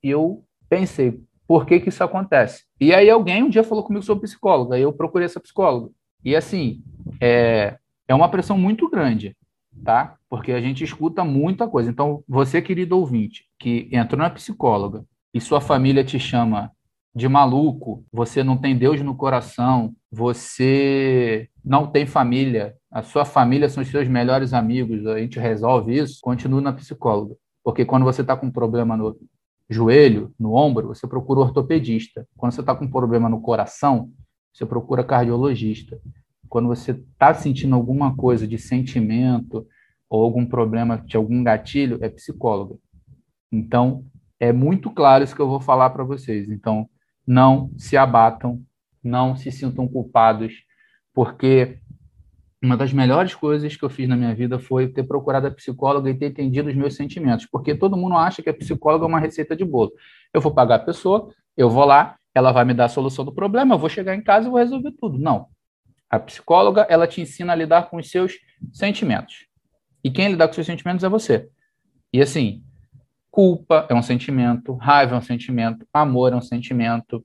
eu 0.03 0.45
pensei, 0.69 1.21
por 1.47 1.65
que, 1.65 1.81
que 1.81 1.89
isso 1.89 2.05
acontece? 2.05 2.65
E 2.81 2.95
aí 2.95 3.09
alguém 3.09 3.43
um 3.43 3.49
dia 3.49 3.65
falou 3.65 3.85
comigo 3.85 4.05
sobre 4.05 4.23
psicóloga, 4.23 4.79
e 4.79 4.83
eu 4.83 4.93
procurei 4.93 5.27
essa 5.27 5.41
psicóloga. 5.41 5.91
E 6.25 6.37
assim, 6.37 6.83
é, 7.21 7.77
é 8.07 8.15
uma 8.15 8.29
pressão 8.29 8.59
muito 8.59 8.91
grande, 8.91 9.37
tá? 9.85 10.17
Porque 10.29 10.53
a 10.53 10.61
gente 10.61 10.85
escuta 10.85 11.25
muita 11.25 11.69
coisa. 11.69 11.91
Então, 11.91 12.23
você, 12.29 12.61
querido 12.61 12.99
ouvinte, 12.99 13.45
que 13.59 13.89
entrou 13.93 14.19
na 14.19 14.31
psicóloga 14.31 15.05
e 15.33 15.41
sua 15.41 15.61
família 15.61 16.05
te 16.05 16.19
chama 16.19 16.71
de 17.15 17.29
maluco, 17.29 18.05
você 18.13 18.45
não 18.45 18.59
tem 18.59 18.77
Deus 18.77 19.01
no 19.01 19.17
coração, 19.17 19.95
você 20.17 21.47
não 21.63 21.87
tem 21.87 22.07
família, 22.07 22.75
a 22.91 23.03
sua 23.03 23.27
família 23.27 23.69
são 23.69 23.83
os 23.83 23.91
seus 23.91 24.09
melhores 24.09 24.55
amigos, 24.55 25.07
a 25.07 25.19
gente 25.19 25.39
resolve 25.39 25.95
isso, 25.95 26.21
continue 26.23 26.63
na 26.63 26.73
psicóloga. 26.73 27.37
Porque 27.63 27.85
quando 27.85 28.05
você 28.05 28.23
está 28.23 28.35
com 28.35 28.47
um 28.47 28.51
problema 28.51 28.97
no 28.97 29.15
joelho, 29.69 30.33
no 30.41 30.55
ombro, 30.55 30.89
você 30.89 31.07
procura 31.07 31.41
ortopedista. 31.41 32.27
Quando 32.35 32.53
você 32.53 32.63
está 32.63 32.75
com 32.75 32.87
um 32.87 32.91
problema 32.91 33.29
no 33.29 33.43
coração, 33.43 34.11
você 34.55 34.65
procura 34.65 35.05
cardiologista. 35.05 36.01
Quando 36.49 36.69
você 36.69 36.93
está 36.93 37.35
sentindo 37.35 37.75
alguma 37.75 38.17
coisa 38.17 38.47
de 38.47 38.57
sentimento 38.57 39.67
ou 40.09 40.25
algum 40.25 40.47
problema 40.47 40.97
de 40.97 41.19
algum 41.19 41.45
gatilho, 41.45 41.99
é 42.01 42.09
psicóloga. 42.09 42.77
Então, 43.53 44.07
é 44.41 44.51
muito 44.51 44.91
claro 44.91 45.25
isso 45.25 45.37
que 45.37 45.43
eu 45.43 45.49
vou 45.49 45.61
falar 45.61 45.91
para 45.91 46.05
vocês. 46.05 46.49
Então, 46.49 46.89
não 47.27 47.71
se 47.77 47.99
abatam, 47.99 48.63
não 49.07 49.37
se 49.37 49.51
sintam 49.51 49.87
culpados, 49.89 50.65
porque 51.15 51.79
uma 52.63 52.77
das 52.77 52.93
melhores 52.93 53.35
coisas 53.35 53.77
que 53.77 53.85
eu 53.85 53.91
fiz 53.91 54.09
na 54.09 54.17
minha 54.17 54.35
vida 54.35 54.59
foi 54.59 54.89
ter 54.89 55.05
procurado 55.05 55.47
a 55.47 55.51
psicóloga 55.51 56.11
e 56.11 56.15
ter 56.15 56.27
entendido 56.27 56.69
os 56.69 56.75
meus 56.75 56.95
sentimentos, 56.95 57.47
porque 57.47 57.75
todo 57.75 57.97
mundo 57.97 58.17
acha 58.17 58.43
que 58.43 58.51
a 58.51 58.55
psicóloga 58.55 59.05
é 59.05 59.09
uma 59.09 59.21
receita 59.21 59.55
de 59.55 59.65
bolo. 59.65 59.93
Eu 60.33 60.41
vou 60.41 60.53
pagar 60.53 60.77
a 60.77 60.81
pessoa, 60.81 61.33
eu 61.57 61.71
vou 61.71 61.85
lá, 61.85 62.17
ela 62.35 62.53
vai 62.53 62.65
me 62.65 62.75
dar 62.75 62.87
a 62.87 62.89
solução 62.89 63.25
do 63.25 63.33
problema, 63.33 63.75
eu 63.75 63.79
vou 63.79 63.89
chegar 63.89 64.15
em 64.15 64.23
casa 64.23 64.49
e 64.49 64.51
vou 64.51 64.59
resolver 64.59 64.93
tudo. 64.93 65.19
Não. 65.19 65.47
A 66.11 66.19
psicóloga, 66.19 66.87
ela 66.89 67.07
te 67.07 67.21
ensina 67.21 67.53
a 67.53 67.57
lidar 67.57 67.89
com 67.89 67.97
os 67.97 68.11
seus 68.11 68.35
sentimentos. 68.73 69.47
E 70.03 70.11
quem 70.11 70.29
lidar 70.29 70.47
com 70.47 70.51
os 70.51 70.55
seus 70.57 70.67
sentimentos 70.67 71.05
é 71.05 71.09
você. 71.09 71.49
E 72.13 72.21
assim, 72.21 72.63
Culpa 73.37 73.87
é 73.91 73.95
um 73.95 74.01
sentimento, 74.01 74.75
raiva 74.77 75.15
é 75.15 75.19
um 75.19 75.23
sentimento, 75.23 75.87
amor 75.93 76.33
é 76.33 76.37
um 76.37 76.41
sentimento, 76.41 77.23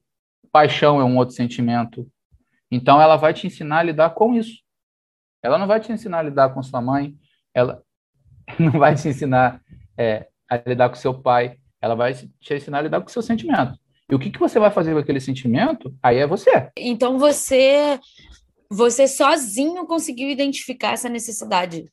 paixão 0.51 1.00
é 1.00 1.03
um 1.03 1.17
outro 1.17 1.36
sentimento. 1.36 2.08
Então, 2.70 3.01
ela 3.01 3.17
vai 3.17 3.34
te 3.34 3.48
ensinar 3.48 3.79
a 3.79 3.84
lidar 3.84 4.10
com 4.12 4.34
isso. 4.34 4.62
Ela 5.43 5.58
não 5.58 5.67
vai 5.67 5.79
te 5.79 5.91
ensinar 5.91 6.20
a 6.20 6.24
lidar 6.24 6.53
com 6.53 6.62
sua 6.62 6.81
mãe, 6.81 7.15
ela 7.53 7.81
não 8.60 8.72
vai 8.72 8.96
te 8.96 9.08
ensinar 9.08 9.62
é, 9.98 10.27
a 10.50 10.58
lidar 10.58 10.89
com 10.89 10.96
seu 10.96 11.20
pai, 11.20 11.58
ela 11.81 11.96
vai 11.96 12.13
te 12.13 12.53
ensinar 12.53 12.79
a 12.79 12.81
lidar 12.81 13.01
com 13.01 13.08
seu 13.08 13.22
sentimento. 13.22 13.77
E 14.10 14.15
o 14.15 14.20
que, 14.20 14.29
que 14.29 14.39
você 14.39 14.60
vai 14.60 14.70
fazer 14.70 14.93
com 14.93 15.00
aquele 15.00 15.22
sentimento, 15.22 15.96
aí 16.03 16.17
é 16.17 16.27
você. 16.27 16.70
Então, 16.77 17.17
você, 17.17 17.98
você 18.70 19.08
sozinho 19.08 19.88
conseguiu 19.88 20.29
identificar 20.29 20.91
essa 20.91 21.08
necessidade 21.08 21.86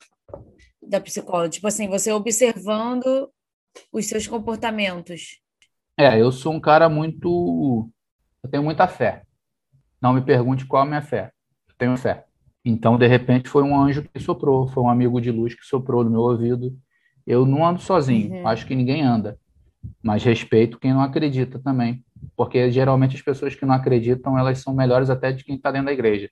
da 0.83 1.01
psicóloga? 1.01 1.49
Tipo 1.49 1.69
assim, 1.69 1.89
você 1.89 2.13
observando 2.13 3.31
os 3.93 4.07
seus 4.07 4.27
comportamentos? 4.27 5.41
É, 5.97 6.21
eu 6.21 6.33
sou 6.33 6.53
um 6.53 6.61
cara 6.61 6.89
muito. 6.89 7.89
Eu 8.43 8.51
tenho 8.51 8.63
muita 8.63 8.87
fé. 8.87 9.23
Não 10.01 10.13
me 10.13 10.21
pergunte 10.21 10.65
qual 10.65 10.83
é 10.83 10.87
a 10.87 10.89
minha 10.89 11.03
fé. 11.03 11.33
Eu 11.69 11.75
tenho 11.77 11.97
fé. 11.97 12.25
Então, 12.65 12.99
de 12.99 13.07
repente, 13.07 13.49
foi 13.49 13.63
um 13.63 13.79
anjo 13.79 14.03
que 14.03 14.21
soprou, 14.21 14.69
foi 14.69 14.83
um 14.83 14.89
amigo 14.89 15.21
de 15.21 15.31
luz 15.31 15.55
que 15.55 15.65
soprou 15.65 16.05
no 16.05 16.11
meu 16.11 16.21
ouvido. 16.21 16.77
Eu 17.27 17.47
não 17.47 17.67
ando 17.67 17.81
sozinho, 17.81 18.33
uhum. 18.33 18.49
acho 18.49 18.67
que 18.67 18.75
ninguém 18.75 19.03
anda. 19.03 19.39
Mas 20.03 20.23
respeito 20.23 20.79
quem 20.79 20.93
não 20.93 21.01
acredita 21.01 21.59
também. 21.59 22.05
Porque 22.37 22.71
geralmente 22.71 23.17
as 23.17 23.23
pessoas 23.23 23.55
que 23.55 23.65
não 23.65 23.75
acreditam, 23.75 24.39
elas 24.39 24.59
são 24.59 24.75
melhores 24.75 25.11
até 25.11 25.33
de 25.33 25.45
quem 25.45 25.57
está 25.57 25.71
dentro 25.71 25.87
da 25.87 25.93
igreja. 25.93 26.31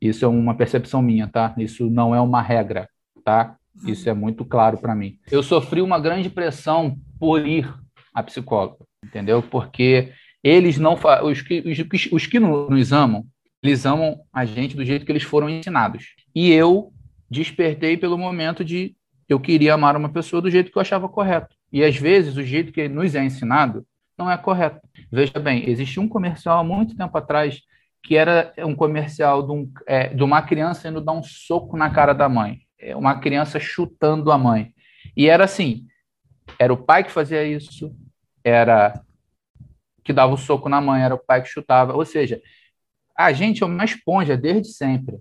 Isso 0.00 0.24
é 0.24 0.28
uma 0.28 0.54
percepção 0.54 1.00
minha, 1.00 1.28
tá? 1.28 1.54
Isso 1.56 1.88
não 1.88 2.14
é 2.14 2.20
uma 2.20 2.42
regra, 2.42 2.88
tá? 3.24 3.56
Isso 3.86 4.08
é 4.08 4.14
muito 4.14 4.44
claro 4.44 4.78
para 4.78 4.94
mim. 4.94 5.18
Eu 5.30 5.42
sofri 5.42 5.80
uma 5.80 5.98
grande 5.98 6.30
pressão 6.30 6.96
por 7.18 7.46
ir 7.46 7.72
a 8.12 8.22
psicóloga, 8.22 8.84
entendeu? 9.04 9.42
Porque 9.42 10.12
eles 10.44 10.78
não 10.78 10.98
os 11.24 11.40
que 11.40 11.60
os, 11.60 12.12
os 12.12 12.26
que 12.26 12.38
nos 12.38 12.92
amam, 12.92 13.24
eles 13.62 13.86
amam 13.86 14.20
a 14.30 14.44
gente 14.44 14.76
do 14.76 14.84
jeito 14.84 15.06
que 15.06 15.10
eles 15.10 15.22
foram 15.22 15.48
ensinados. 15.48 16.14
E 16.34 16.52
eu 16.52 16.92
despertei 17.30 17.96
pelo 17.96 18.18
momento 18.18 18.62
de 18.62 18.94
eu 19.26 19.40
queria 19.40 19.72
amar 19.72 19.96
uma 19.96 20.10
pessoa 20.10 20.42
do 20.42 20.50
jeito 20.50 20.70
que 20.70 20.76
eu 20.76 20.82
achava 20.82 21.08
correto. 21.08 21.56
E 21.72 21.82
às 21.82 21.96
vezes 21.96 22.36
o 22.36 22.42
jeito 22.42 22.72
que 22.72 22.86
nos 22.88 23.14
é 23.14 23.24
ensinado 23.24 23.86
não 24.18 24.30
é 24.30 24.36
correto. 24.36 24.86
Veja 25.10 25.40
bem, 25.40 25.68
existia 25.68 26.02
um 26.02 26.08
comercial 26.08 26.58
há 26.58 26.64
muito 26.64 26.94
tempo 26.94 27.16
atrás 27.16 27.62
que 28.02 28.14
era 28.14 28.52
um 28.58 28.74
comercial 28.74 29.42
de, 29.42 29.50
um, 29.50 29.72
é, 29.86 30.08
de 30.08 30.22
uma 30.22 30.42
criança 30.42 30.88
indo 30.88 31.00
dar 31.00 31.12
um 31.12 31.22
soco 31.22 31.74
na 31.74 31.88
cara 31.88 32.12
da 32.12 32.28
mãe. 32.28 32.60
É, 32.78 32.94
uma 32.94 33.18
criança 33.18 33.58
chutando 33.58 34.30
a 34.30 34.36
mãe. 34.36 34.74
E 35.16 35.26
era 35.26 35.44
assim: 35.44 35.86
era 36.58 36.70
o 36.70 36.76
pai 36.76 37.02
que 37.02 37.10
fazia 37.10 37.42
isso, 37.44 37.96
era 38.44 39.00
que 40.04 40.12
dava 40.12 40.32
o 40.32 40.34
um 40.34 40.38
soco 40.38 40.68
na 40.68 40.80
mãe, 40.80 41.02
era 41.02 41.14
o 41.14 41.18
pai 41.18 41.42
que 41.42 41.48
chutava. 41.48 41.94
Ou 41.94 42.04
seja, 42.04 42.40
a 43.16 43.32
gente 43.32 43.62
é 43.62 43.66
uma 43.66 43.84
esponja 43.84 44.36
desde 44.36 44.68
sempre. 44.68 45.18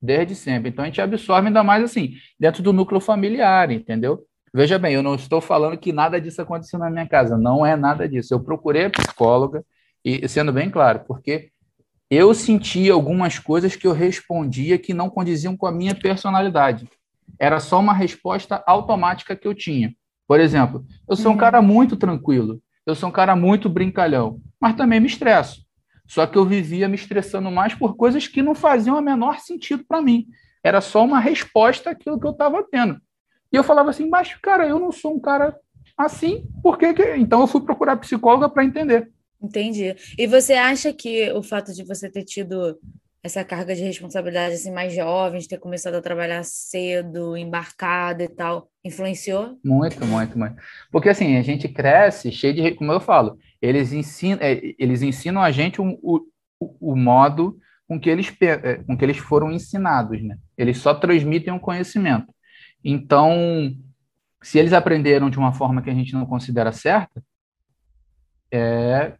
Desde 0.00 0.34
sempre. 0.34 0.70
Então 0.70 0.84
a 0.84 0.86
gente 0.86 1.00
absorve 1.00 1.48
ainda 1.48 1.64
mais 1.64 1.82
assim, 1.82 2.14
dentro 2.38 2.62
do 2.62 2.72
núcleo 2.72 3.00
familiar, 3.00 3.70
entendeu? 3.70 4.24
Veja 4.52 4.78
bem, 4.78 4.94
eu 4.94 5.02
não 5.02 5.16
estou 5.16 5.40
falando 5.40 5.76
que 5.76 5.92
nada 5.92 6.20
disso 6.20 6.40
aconteceu 6.40 6.78
na 6.78 6.88
minha 6.88 7.08
casa, 7.08 7.36
não 7.36 7.66
é 7.66 7.74
nada 7.74 8.08
disso. 8.08 8.32
Eu 8.32 8.40
procurei 8.40 8.84
a 8.84 8.90
psicóloga, 8.90 9.64
e 10.04 10.28
sendo 10.28 10.52
bem 10.52 10.70
claro, 10.70 11.00
porque 11.08 11.50
eu 12.10 12.32
sentia 12.34 12.92
algumas 12.92 13.38
coisas 13.38 13.74
que 13.74 13.86
eu 13.86 13.92
respondia 13.92 14.78
que 14.78 14.94
não 14.94 15.10
condiziam 15.10 15.56
com 15.56 15.66
a 15.66 15.72
minha 15.72 15.94
personalidade. 15.94 16.88
Era 17.38 17.58
só 17.58 17.80
uma 17.80 17.94
resposta 17.94 18.62
automática 18.66 19.34
que 19.34 19.48
eu 19.48 19.54
tinha. 19.54 19.92
Por 20.26 20.38
exemplo, 20.38 20.84
eu 21.08 21.16
sou 21.16 21.30
um 21.30 21.34
uhum. 21.34 21.40
cara 21.40 21.60
muito 21.60 21.96
tranquilo, 21.96 22.62
eu 22.86 22.94
sou 22.94 23.08
um 23.08 23.12
cara 23.12 23.34
muito 23.34 23.68
brincalhão, 23.68 24.40
mas 24.60 24.76
também 24.76 25.00
me 25.00 25.06
estresso. 25.06 25.64
Só 26.06 26.26
que 26.26 26.36
eu 26.36 26.44
vivia 26.44 26.88
me 26.88 26.96
estressando 26.96 27.50
mais 27.50 27.74
por 27.74 27.96
coisas 27.96 28.28
que 28.28 28.42
não 28.42 28.54
faziam 28.54 28.98
o 28.98 29.02
menor 29.02 29.40
sentido 29.40 29.84
para 29.86 30.02
mim. 30.02 30.26
Era 30.62 30.80
só 30.80 31.04
uma 31.04 31.18
resposta 31.18 31.90
àquilo 31.90 32.20
que 32.20 32.26
eu 32.26 32.32
estava 32.32 32.62
tendo. 32.70 33.00
E 33.52 33.56
eu 33.56 33.64
falava 33.64 33.90
assim, 33.90 34.08
mas, 34.08 34.34
cara, 34.34 34.66
eu 34.66 34.78
não 34.78 34.92
sou 34.92 35.14
um 35.14 35.20
cara 35.20 35.56
assim, 35.96 36.46
por 36.62 36.76
que. 36.76 36.92
que... 36.92 37.16
Então 37.16 37.40
eu 37.40 37.46
fui 37.46 37.62
procurar 37.62 37.96
psicóloga 37.96 38.48
para 38.48 38.64
entender. 38.64 39.10
Entendi. 39.40 39.94
E 40.18 40.26
você 40.26 40.54
acha 40.54 40.92
que 40.92 41.30
o 41.32 41.42
fato 41.42 41.72
de 41.72 41.84
você 41.84 42.10
ter 42.10 42.24
tido 42.24 42.78
essa 43.24 43.42
carga 43.42 43.74
de 43.74 43.82
responsabilidade 43.82 44.54
assim 44.54 44.70
mais 44.70 44.94
jovem, 44.94 45.40
de 45.40 45.48
ter 45.48 45.58
começado 45.58 45.94
a 45.94 46.02
trabalhar 46.02 46.44
cedo, 46.44 47.34
embarcado 47.34 48.22
e 48.22 48.28
tal, 48.28 48.70
influenciou? 48.84 49.58
Muito, 49.64 50.04
muito, 50.04 50.38
muito. 50.38 50.56
Porque 50.92 51.08
assim, 51.08 51.38
a 51.38 51.42
gente 51.42 51.66
cresce 51.66 52.30
cheio 52.30 52.52
de, 52.52 52.72
como 52.72 52.92
eu 52.92 53.00
falo, 53.00 53.38
eles 53.62 53.94
ensinam, 53.94 54.38
é, 54.42 54.60
eles 54.78 55.00
ensinam 55.00 55.40
a 55.40 55.50
gente 55.50 55.80
o, 55.80 55.98
o, 56.02 56.20
o 56.60 56.94
modo 56.94 57.58
com 57.88 57.98
que 57.98 58.10
eles 58.10 58.30
é, 58.42 58.74
com 58.84 58.94
que 58.94 59.02
eles 59.02 59.16
foram 59.16 59.50
ensinados, 59.50 60.22
né? 60.22 60.36
Eles 60.56 60.76
só 60.76 60.92
transmitem 60.92 61.54
o 61.54 61.60
conhecimento. 61.60 62.30
Então, 62.84 63.74
se 64.42 64.58
eles 64.58 64.74
aprenderam 64.74 65.30
de 65.30 65.38
uma 65.38 65.54
forma 65.54 65.80
que 65.80 65.88
a 65.88 65.94
gente 65.94 66.12
não 66.12 66.26
considera 66.26 66.72
certa, 66.72 67.24
é, 68.52 69.14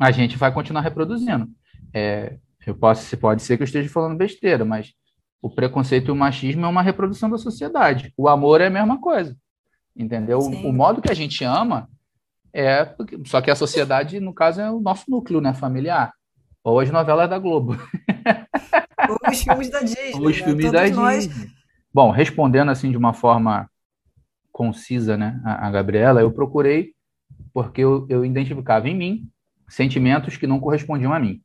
a 0.00 0.10
gente 0.10 0.38
vai 0.38 0.50
continuar 0.54 0.80
reproduzindo. 0.80 1.46
É, 1.92 2.38
eu 2.70 2.74
posso, 2.74 3.16
pode 3.16 3.42
ser 3.42 3.56
que 3.56 3.62
eu 3.62 3.66
esteja 3.66 3.88
falando 3.88 4.16
besteira, 4.16 4.64
mas 4.64 4.92
o 5.40 5.50
preconceito 5.50 6.08
e 6.08 6.10
o 6.12 6.16
machismo 6.16 6.64
é 6.64 6.68
uma 6.68 6.82
reprodução 6.82 7.28
da 7.28 7.38
sociedade. 7.38 8.12
O 8.16 8.28
amor 8.28 8.60
é 8.60 8.66
a 8.66 8.70
mesma 8.70 9.00
coisa, 9.00 9.36
entendeu? 9.96 10.38
O, 10.38 10.68
o, 10.68 10.72
modo 10.72 11.02
que 11.02 11.10
a 11.10 11.14
gente 11.14 11.44
ama 11.44 11.88
é 12.54 12.94
só 13.24 13.40
que 13.40 13.50
a 13.50 13.56
sociedade, 13.56 14.20
no 14.20 14.32
caso, 14.32 14.60
é 14.60 14.70
o 14.70 14.80
nosso 14.80 15.10
núcleo, 15.10 15.40
né, 15.40 15.52
familiar. 15.52 16.12
Ou 16.62 16.78
as 16.78 16.90
novelas 16.90 17.28
da 17.28 17.38
Globo. 17.38 17.76
Ou 19.08 19.30
os 19.30 19.42
filmes 19.42 19.68
da 19.68 19.80
Disney. 19.80 20.12
Ou 20.14 20.26
os 20.28 20.38
né? 20.38 20.44
filmes 20.44 20.66
Todos 20.66 20.90
da 20.90 20.96
nós... 20.96 21.26
Disney 21.26 21.50
Bom, 21.94 22.10
respondendo 22.10 22.70
assim 22.70 22.90
de 22.90 22.96
uma 22.96 23.12
forma 23.12 23.68
concisa, 24.50 25.16
né, 25.16 25.40
a, 25.44 25.66
a 25.66 25.70
Gabriela, 25.70 26.20
eu 26.20 26.32
procurei 26.32 26.94
porque 27.52 27.82
eu, 27.82 28.06
eu 28.08 28.24
identificava 28.24 28.88
em 28.88 28.96
mim 28.96 29.30
sentimentos 29.68 30.36
que 30.36 30.46
não 30.46 30.60
correspondiam 30.60 31.12
a 31.12 31.20
mim, 31.20 31.42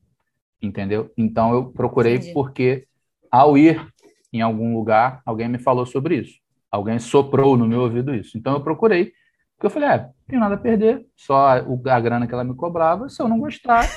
entendeu? 0.61 1.11
Então 1.17 1.53
eu 1.53 1.65
procurei 1.65 2.15
Entendi. 2.15 2.33
porque 2.33 2.87
ao 3.31 3.57
ir 3.57 3.85
em 4.31 4.41
algum 4.41 4.75
lugar, 4.75 5.21
alguém 5.25 5.47
me 5.47 5.57
falou 5.57 5.85
sobre 5.85 6.17
isso. 6.17 6.39
Alguém 6.71 6.99
soprou 6.99 7.57
no 7.57 7.67
meu 7.67 7.81
ouvido 7.81 8.13
isso. 8.13 8.37
Então 8.37 8.53
eu 8.53 8.61
procurei, 8.61 9.13
porque 9.55 9.65
eu 9.65 9.69
falei, 9.69 9.89
é, 9.89 9.97
não 9.97 10.13
tenho 10.27 10.41
nada 10.41 10.55
a 10.55 10.59
perder, 10.59 11.05
só 11.15 11.47
a, 11.47 11.55
a 11.55 11.99
grana 11.99 12.27
que 12.27 12.33
ela 12.33 12.43
me 12.43 12.55
cobrava, 12.55 13.09
se 13.09 13.21
eu 13.21 13.27
não 13.27 13.39
gostar, 13.39 13.87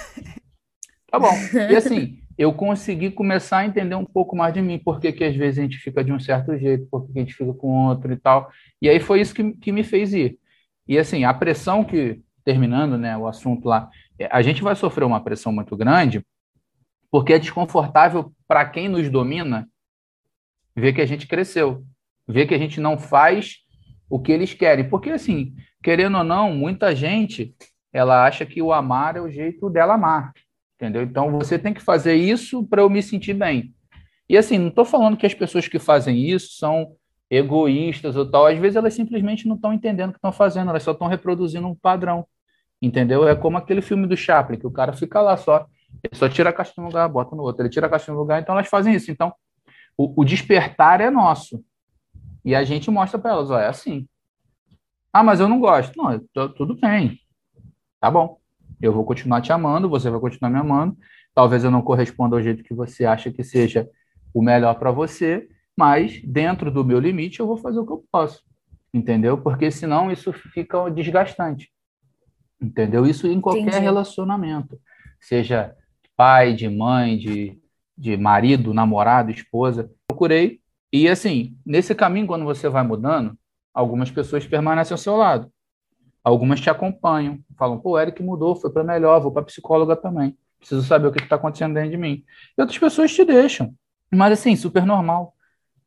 tá 1.10 1.18
bom. 1.18 1.32
E 1.70 1.76
assim, 1.76 2.20
eu 2.38 2.52
consegui 2.54 3.10
começar 3.10 3.58
a 3.58 3.66
entender 3.66 3.94
um 3.94 4.04
pouco 4.04 4.34
mais 4.34 4.54
de 4.54 4.62
mim, 4.62 4.78
porque 4.78 5.12
que 5.12 5.24
às 5.24 5.36
vezes 5.36 5.58
a 5.58 5.62
gente 5.62 5.78
fica 5.78 6.02
de 6.02 6.12
um 6.12 6.18
certo 6.18 6.56
jeito, 6.56 6.86
porque 6.90 7.18
a 7.18 7.20
gente 7.20 7.34
fica 7.34 7.52
com 7.52 7.88
outro 7.88 8.12
e 8.12 8.16
tal. 8.16 8.50
E 8.80 8.88
aí 8.88 8.98
foi 8.98 9.20
isso 9.20 9.34
que, 9.34 9.52
que 9.52 9.72
me 9.72 9.84
fez 9.84 10.14
ir. 10.14 10.38
E 10.88 10.98
assim, 10.98 11.24
a 11.24 11.34
pressão 11.34 11.84
que, 11.84 12.20
terminando 12.44 12.96
né, 12.96 13.16
o 13.16 13.26
assunto 13.26 13.68
lá, 13.68 13.90
é, 14.18 14.28
a 14.32 14.40
gente 14.40 14.62
vai 14.62 14.74
sofrer 14.74 15.04
uma 15.04 15.22
pressão 15.22 15.52
muito 15.52 15.76
grande, 15.76 16.24
porque 17.10 17.32
é 17.32 17.38
desconfortável 17.38 18.32
para 18.46 18.64
quem 18.64 18.88
nos 18.88 19.08
domina 19.10 19.68
ver 20.74 20.92
que 20.92 21.00
a 21.00 21.06
gente 21.06 21.26
cresceu, 21.26 21.84
ver 22.26 22.46
que 22.46 22.54
a 22.54 22.58
gente 22.58 22.80
não 22.80 22.96
faz 22.98 23.58
o 24.08 24.20
que 24.20 24.32
eles 24.32 24.54
querem. 24.54 24.88
Porque, 24.88 25.10
assim, 25.10 25.54
querendo 25.82 26.18
ou 26.18 26.24
não, 26.24 26.52
muita 26.52 26.94
gente 26.94 27.54
ela 27.92 28.24
acha 28.24 28.46
que 28.46 28.62
o 28.62 28.72
amar 28.72 29.16
é 29.16 29.20
o 29.20 29.30
jeito 29.30 29.68
dela 29.68 29.94
amar 29.94 30.32
entendeu? 30.80 31.02
Então 31.02 31.30
você 31.30 31.58
tem 31.58 31.74
que 31.74 31.82
fazer 31.82 32.14
isso 32.14 32.64
para 32.64 32.80
eu 32.80 32.88
me 32.88 33.02
sentir 33.02 33.34
bem. 33.34 33.74
E 34.26 34.36
assim, 34.36 34.58
não 34.58 34.68
estou 34.68 34.84
falando 34.84 35.16
que 35.16 35.26
as 35.26 35.34
pessoas 35.34 35.68
que 35.68 35.78
fazem 35.78 36.26
isso 36.26 36.54
são 36.56 36.92
egoístas 37.28 38.16
ou 38.16 38.28
tal, 38.28 38.46
às 38.46 38.58
vezes 38.58 38.76
elas 38.76 38.94
simplesmente 38.94 39.46
não 39.46 39.56
estão 39.56 39.72
entendendo 39.72 40.08
o 40.08 40.12
que 40.12 40.18
estão 40.18 40.32
fazendo, 40.32 40.70
elas 40.70 40.82
só 40.82 40.92
estão 40.92 41.06
reproduzindo 41.06 41.68
um 41.68 41.74
padrão, 41.74 42.26
entendeu? 42.80 43.28
É 43.28 43.36
como 43.36 43.58
aquele 43.58 43.82
filme 43.82 44.06
do 44.06 44.16
Chaplin, 44.16 44.58
que 44.58 44.66
o 44.66 44.70
cara 44.70 44.92
fica 44.92 45.20
lá 45.20 45.36
só, 45.36 45.66
ele 46.02 46.14
só 46.14 46.28
tira 46.28 46.50
a 46.50 46.52
caixa 46.52 46.72
de 46.74 46.80
um 46.80 46.86
lugar, 46.86 47.08
bota 47.08 47.36
no 47.36 47.42
outro, 47.42 47.62
ele 47.62 47.70
tira 47.70 47.86
a 47.86 47.90
caixa 47.90 48.06
de 48.06 48.12
um 48.12 48.20
lugar, 48.20 48.40
então 48.40 48.54
elas 48.54 48.68
fazem 48.68 48.94
isso. 48.94 49.10
Então, 49.10 49.32
o, 49.96 50.22
o 50.22 50.24
despertar 50.24 51.00
é 51.00 51.10
nosso. 51.10 51.62
E 52.44 52.54
a 52.54 52.64
gente 52.64 52.90
mostra 52.90 53.18
para 53.18 53.32
elas, 53.32 53.50
ó, 53.50 53.58
é 53.58 53.66
assim. 53.66 54.08
Ah, 55.12 55.22
mas 55.22 55.40
eu 55.40 55.48
não 55.48 55.60
gosto. 55.60 55.96
Não, 55.96 56.18
tô, 56.32 56.48
tudo 56.48 56.78
bem. 56.78 57.18
Tá 58.00 58.10
bom. 58.10 58.38
Eu 58.80 58.92
vou 58.92 59.04
continuar 59.04 59.42
te 59.42 59.52
amando, 59.52 59.90
você 59.90 60.08
vai 60.08 60.20
continuar 60.20 60.50
me 60.50 60.58
amando. 60.58 60.96
Talvez 61.34 61.64
eu 61.64 61.70
não 61.70 61.82
corresponda 61.82 62.36
ao 62.36 62.42
jeito 62.42 62.62
que 62.62 62.74
você 62.74 63.04
acha 63.04 63.30
que 63.30 63.44
seja 63.44 63.88
o 64.32 64.42
melhor 64.42 64.74
para 64.78 64.90
você, 64.90 65.48
mas 65.76 66.22
dentro 66.22 66.70
do 66.70 66.84
meu 66.84 66.98
limite 66.98 67.40
eu 67.40 67.46
vou 67.46 67.56
fazer 67.56 67.78
o 67.78 67.86
que 67.86 67.92
eu 67.92 68.04
posso. 68.10 68.42
Entendeu? 68.92 69.38
Porque 69.38 69.70
senão 69.70 70.10
isso 70.10 70.32
fica 70.32 70.88
desgastante. 70.90 71.70
Entendeu? 72.60 73.06
Isso 73.06 73.26
em 73.26 73.40
qualquer 73.40 73.62
Entendi. 73.62 73.78
relacionamento. 73.80 74.80
Seja 75.20 75.76
pai, 76.20 76.52
de 76.52 76.68
mãe, 76.68 77.16
de, 77.16 77.58
de 77.96 78.14
marido, 78.14 78.74
namorado, 78.74 79.30
esposa. 79.30 79.90
Procurei. 80.06 80.60
E 80.92 81.08
assim, 81.08 81.56
nesse 81.64 81.94
caminho, 81.94 82.26
quando 82.26 82.44
você 82.44 82.68
vai 82.68 82.82
mudando, 82.82 83.34
algumas 83.72 84.10
pessoas 84.10 84.46
permanecem 84.46 84.92
ao 84.92 84.98
seu 84.98 85.16
lado. 85.16 85.50
Algumas 86.22 86.60
te 86.60 86.68
acompanham, 86.68 87.38
falam, 87.56 87.78
pô, 87.78 87.98
Eric 87.98 88.22
mudou, 88.22 88.54
foi 88.54 88.70
para 88.70 88.84
melhor, 88.84 89.18
vou 89.22 89.32
para 89.32 89.44
psicóloga 89.44 89.96
também. 89.96 90.36
Preciso 90.58 90.82
saber 90.82 91.08
o 91.08 91.10
que 91.10 91.22
está 91.22 91.36
acontecendo 91.36 91.72
dentro 91.72 91.92
de 91.92 91.96
mim. 91.96 92.22
E 92.58 92.60
outras 92.60 92.78
pessoas 92.78 93.14
te 93.14 93.24
deixam. 93.24 93.74
Mas 94.12 94.34
assim, 94.34 94.54
super 94.56 94.84
normal. 94.84 95.32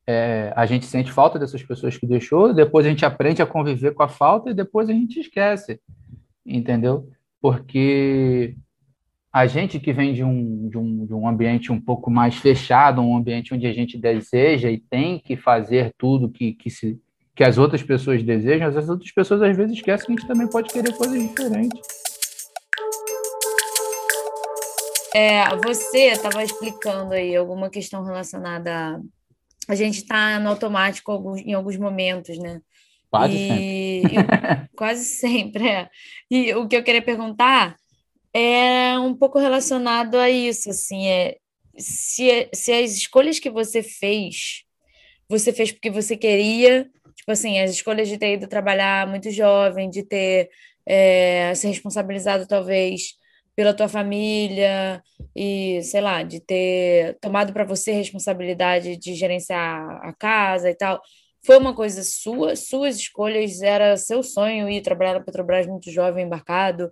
É, 0.07 0.51
a 0.55 0.65
gente 0.65 0.87
sente 0.87 1.11
falta 1.11 1.37
dessas 1.37 1.61
pessoas 1.61 1.95
que 1.95 2.07
deixou, 2.07 2.55
depois 2.55 2.87
a 2.87 2.89
gente 2.89 3.05
aprende 3.05 3.43
a 3.43 3.45
conviver 3.45 3.93
com 3.93 4.01
a 4.01 4.09
falta 4.09 4.49
e 4.49 4.55
depois 4.55 4.89
a 4.89 4.93
gente 4.93 5.19
esquece. 5.19 5.79
Entendeu? 6.43 7.07
Porque 7.39 8.57
a 9.33 9.47
gente 9.47 9.79
que 9.79 9.91
vem 9.91 10.13
de 10.13 10.23
um, 10.23 10.69
de, 10.69 10.77
um, 10.77 11.05
de 11.07 11.13
um 11.13 11.27
ambiente 11.27 11.71
um 11.71 11.81
pouco 11.81 12.11
mais 12.11 12.35
fechado, 12.35 13.01
um 13.01 13.17
ambiente 13.17 13.51
onde 13.51 13.65
a 13.65 13.73
gente 13.73 13.97
deseja 13.97 14.69
e 14.69 14.77
tem 14.77 15.17
que 15.17 15.35
fazer 15.35 15.91
tudo 15.97 16.29
que, 16.29 16.53
que, 16.53 16.69
se, 16.69 17.01
que 17.35 17.43
as 17.43 17.57
outras 17.57 17.81
pessoas 17.81 18.21
desejam, 18.21 18.67
as 18.67 18.87
outras 18.87 19.11
pessoas 19.11 19.41
às 19.41 19.57
vezes 19.57 19.75
esquecem 19.75 20.05
que 20.05 20.11
a 20.11 20.15
gente 20.15 20.27
também 20.27 20.47
pode 20.47 20.71
querer 20.71 20.95
coisas 20.95 21.19
diferentes. 21.19 21.81
É, 25.15 25.55
você 25.57 26.09
estava 26.11 26.43
explicando 26.43 27.13
aí 27.13 27.35
alguma 27.35 27.71
questão 27.71 28.03
relacionada 28.03 28.71
a. 28.71 28.99
A 29.65 29.75
gente 29.75 29.99
está 29.99 30.39
no 30.39 30.49
automático 30.49 31.35
em 31.37 31.53
alguns 31.53 31.77
momentos, 31.77 32.37
né? 32.37 32.59
Quase 33.09 33.33
e... 33.33 33.47
sempre. 33.47 34.15
E... 34.17 34.75
quase 34.75 35.05
sempre, 35.15 35.67
é. 35.67 35.89
E 36.29 36.53
o 36.53 36.67
que 36.67 36.75
eu 36.75 36.83
queria 36.83 37.01
perguntar 37.01 37.77
é 38.33 38.97
um 38.99 39.15
pouco 39.15 39.39
relacionado 39.39 40.15
a 40.17 40.29
isso, 40.29 40.69
assim, 40.69 41.07
é 41.07 41.37
se, 41.77 42.49
se 42.53 42.71
as 42.71 42.91
escolhas 42.91 43.39
que 43.39 43.49
você 43.49 43.81
fez, 43.83 44.63
você 45.29 45.53
fez 45.53 45.71
porque 45.71 45.89
você 45.89 46.17
queria 46.17 46.89
Tipo 47.23 47.31
assim, 47.31 47.57
as 47.61 47.71
escolhas 47.71 48.09
de 48.09 48.17
ter 48.17 48.33
ido 48.33 48.47
trabalhar 48.49 49.07
muito 49.07 49.31
jovem, 49.31 49.89
de 49.89 50.03
ter 50.03 50.49
é, 50.85 51.53
se 51.55 51.67
responsabilizado 51.67 52.45
talvez 52.45 53.13
pela 53.55 53.73
tua 53.73 53.87
família 53.87 55.01
e, 55.33 55.81
sei 55.83 56.01
lá, 56.01 56.21
de 56.21 56.41
ter 56.41 57.17
tomado 57.21 57.53
para 57.53 57.63
você 57.63 57.91
a 57.91 57.95
responsabilidade 57.95 58.97
de 58.97 59.15
gerenciar 59.15 60.01
a 60.03 60.13
casa 60.13 60.69
e 60.69 60.75
tal. 60.75 61.01
Foi 61.45 61.57
uma 61.57 61.73
coisa 61.73 62.03
sua, 62.03 62.57
suas 62.57 62.97
escolhas, 62.97 63.61
era 63.61 63.95
seu 63.95 64.21
sonho 64.21 64.69
ir 64.69 64.81
trabalhar 64.81 65.13
na 65.13 65.23
Petrobras 65.23 65.65
muito 65.65 65.89
jovem, 65.91 66.25
embarcado, 66.25 66.91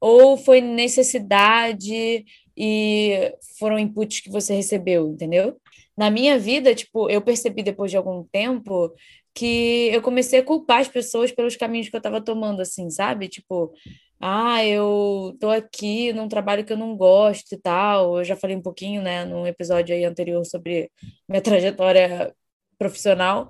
ou 0.00 0.36
foi 0.36 0.60
necessidade 0.60 2.24
e 2.56 3.34
foram 3.58 3.78
inputs 3.78 4.20
que 4.20 4.30
você 4.30 4.54
recebeu, 4.54 5.08
entendeu? 5.08 5.56
Na 5.96 6.10
minha 6.10 6.38
vida, 6.38 6.74
tipo, 6.74 7.10
eu 7.10 7.20
percebi 7.20 7.62
depois 7.62 7.90
de 7.90 7.96
algum 7.96 8.24
tempo 8.24 8.92
que 9.34 9.88
eu 9.92 10.02
comecei 10.02 10.40
a 10.40 10.44
culpar 10.44 10.80
as 10.80 10.88
pessoas 10.88 11.32
pelos 11.32 11.56
caminhos 11.56 11.88
que 11.88 11.96
eu 11.96 11.98
estava 11.98 12.20
tomando, 12.20 12.60
assim, 12.60 12.90
sabe? 12.90 13.28
Tipo, 13.28 13.72
ah, 14.20 14.64
eu 14.64 15.36
tô 15.40 15.48
aqui 15.50 16.12
num 16.12 16.28
trabalho 16.28 16.64
que 16.64 16.72
eu 16.72 16.76
não 16.76 16.96
gosto 16.96 17.52
e 17.52 17.58
tal. 17.58 18.18
Eu 18.18 18.24
já 18.24 18.36
falei 18.36 18.56
um 18.56 18.62
pouquinho, 18.62 19.02
né, 19.02 19.24
num 19.24 19.46
episódio 19.46 19.94
aí 19.94 20.04
anterior 20.04 20.44
sobre 20.44 20.90
minha 21.28 21.40
trajetória 21.42 22.34
profissional. 22.78 23.48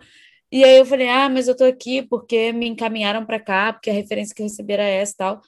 E 0.51 0.65
aí 0.65 0.79
eu 0.79 0.87
falei, 0.87 1.09
ah, 1.09 1.29
mas 1.29 1.49
eu 1.49 1.57
tô 1.57 1.65
aqui 1.65 2.03
porque 2.03 2.53
me 2.53 2.67
encaminharam 2.69 3.25
para 3.27 3.41
cá, 3.41 3.73
porque 3.73 3.91
a 3.91 3.93
referência 3.93 4.35
que 4.35 4.43
eu 4.43 4.47
recebi 4.47 4.73
era 4.75 4.85
essa 4.85 5.13
e 5.13 5.17
tal. 5.17 5.43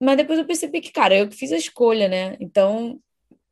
Mas 0.00 0.16
depois 0.16 0.38
eu 0.38 0.46
percebi 0.46 0.80
que, 0.80 0.90
cara, 0.90 1.16
eu 1.16 1.28
que 1.28 1.36
fiz 1.36 1.52
a 1.52 1.56
escolha, 1.56 2.08
né? 2.08 2.36
Então, 2.40 2.98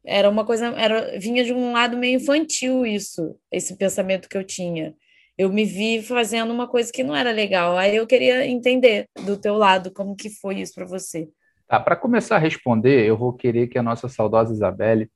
era 0.05 0.31
uma 0.31 0.45
coisa, 0.45 0.69
era 0.69 1.19
vinha 1.19 1.45
de 1.45 1.53
um 1.53 1.73
lado 1.73 1.97
meio 1.97 2.17
infantil 2.17 2.87
isso, 2.87 3.37
esse 3.53 3.77
pensamento 3.77 4.29
que 4.29 4.39
eu 4.39 4.45
tinha. 4.45 4.95
Eu 5.37 5.53
me 5.53 5.65
vi 5.65 6.03
fazendo 6.03 6.53
uma 6.53 6.67
coisa 6.67 6.91
que 6.91 7.05
não 7.05 7.15
era 7.15 7.31
legal. 7.31 7.77
Aí 7.77 7.95
eu 7.95 8.07
queria 8.07 8.47
entender 8.47 9.07
do 9.25 9.37
teu 9.37 9.57
lado 9.57 9.93
como 9.93 10.17
que 10.17 10.31
foi 10.31 10.61
isso 10.61 10.75
para 10.75 10.87
você. 10.87 11.29
Tá, 11.69 11.79
para 11.79 11.95
começar 11.95 12.37
a 12.37 12.41
responder, 12.41 13.07
eu 13.07 13.17
vou 13.17 13.35
querer 13.35 13.69
que 13.69 13.79
a 13.79 13.83
nossa 13.83 14.09
saudosa 14.09 14.53
Isabelle 14.53 15.11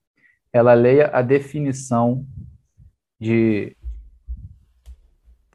ela 0.53 0.75
leia 0.75 1.09
a 1.13 1.23
definição 1.23 2.27
de 3.19 3.75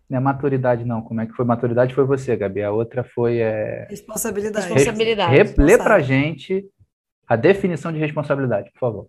não 0.10 0.18
é 0.18 0.22
maturidade, 0.22 0.86
não. 0.86 1.02
Como 1.02 1.20
é 1.20 1.26
que 1.26 1.34
foi? 1.34 1.44
Maturidade 1.44 1.94
foi 1.94 2.06
você, 2.06 2.36
Gabi. 2.36 2.64
A 2.64 2.72
outra 2.72 3.04
foi. 3.04 3.40
É... 3.40 3.88
Responsabilidade. 3.90 4.68
Responsabilidade. 4.68 5.36
Re... 5.36 5.54
Lê 5.58 5.78
pra 5.78 6.00
gente 6.00 6.66
a 7.28 7.36
definição 7.36 7.92
de 7.92 8.00
responsabilidade, 8.00 8.72
por 8.72 8.80
favor. 8.80 9.08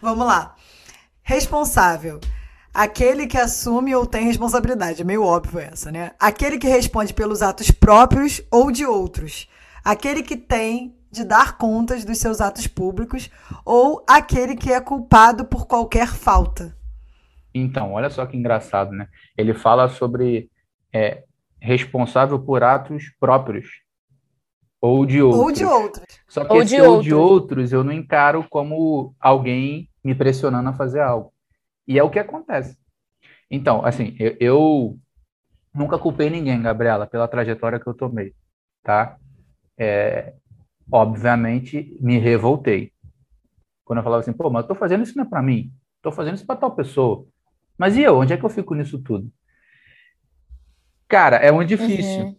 Vamos 0.00 0.26
lá. 0.26 0.54
Responsável. 1.22 2.18
Aquele 2.72 3.26
que 3.26 3.36
assume 3.36 3.94
ou 3.94 4.06
tem 4.06 4.24
responsabilidade. 4.24 5.02
É 5.02 5.04
meio 5.04 5.22
óbvio 5.22 5.60
essa, 5.60 5.90
né? 5.90 6.12
Aquele 6.18 6.58
que 6.58 6.68
responde 6.68 7.12
pelos 7.12 7.42
atos 7.42 7.70
próprios 7.70 8.40
ou 8.50 8.70
de 8.70 8.86
outros. 8.86 9.48
Aquele 9.84 10.22
que 10.22 10.36
tem 10.36 10.96
de 11.10 11.24
dar 11.24 11.58
contas 11.58 12.04
dos 12.04 12.18
seus 12.18 12.40
atos 12.40 12.66
públicos 12.66 13.30
ou 13.64 14.04
aquele 14.06 14.54
que 14.54 14.72
é 14.72 14.80
culpado 14.80 15.44
por 15.44 15.66
qualquer 15.66 16.08
falta. 16.08 16.77
Então, 17.54 17.92
olha 17.92 18.10
só 18.10 18.26
que 18.26 18.36
engraçado, 18.36 18.92
né? 18.92 19.08
Ele 19.36 19.54
fala 19.54 19.88
sobre 19.88 20.50
é, 20.92 21.24
responsável 21.60 22.38
por 22.38 22.62
atos 22.62 23.10
próprios 23.18 23.68
ou 24.80 25.04
de 25.04 25.20
outros. 25.20 25.42
Ou 25.42 25.52
de 25.52 25.64
outros. 25.64 26.06
Só 26.28 26.44
que 26.44 26.52
ou 26.52 26.62
esse 26.62 26.76
de 26.76 26.82
ou 26.82 26.88
outros. 26.88 27.04
de 27.04 27.14
outros 27.14 27.72
eu 27.72 27.84
não 27.84 27.92
encaro 27.92 28.46
como 28.48 29.14
alguém 29.18 29.88
me 30.04 30.14
pressionando 30.14 30.68
a 30.68 30.72
fazer 30.72 31.00
algo. 31.00 31.32
E 31.86 31.98
é 31.98 32.02
o 32.02 32.10
que 32.10 32.18
acontece. 32.18 32.78
Então, 33.50 33.84
assim, 33.84 34.14
eu, 34.18 34.36
eu 34.38 34.98
nunca 35.74 35.98
culpei 35.98 36.30
ninguém, 36.30 36.62
Gabriela, 36.62 37.06
pela 37.06 37.26
trajetória 37.26 37.80
que 37.80 37.86
eu 37.86 37.94
tomei, 37.94 38.34
tá? 38.82 39.16
É, 39.76 40.34
obviamente, 40.90 41.96
me 42.00 42.18
revoltei. 42.18 42.92
Quando 43.84 43.98
eu 43.98 44.04
falava 44.04 44.20
assim, 44.20 44.32
pô, 44.32 44.50
mas 44.50 44.62
eu 44.62 44.68
tô 44.68 44.74
fazendo 44.74 45.02
isso 45.02 45.16
não 45.16 45.24
é 45.24 45.28
para 45.28 45.42
mim, 45.42 45.72
tô 46.02 46.12
fazendo 46.12 46.34
isso 46.34 46.46
para 46.46 46.56
tal 46.56 46.72
pessoa. 46.72 47.26
Mas 47.78 47.96
e 47.96 48.02
eu? 48.02 48.16
Onde 48.18 48.32
é 48.32 48.36
que 48.36 48.44
eu 48.44 48.50
fico 48.50 48.74
nisso 48.74 48.98
tudo? 48.98 49.30
Cara, 51.06 51.36
é 51.36 51.50
muito 51.52 51.68
difícil. 51.68 52.24
Uhum. 52.24 52.36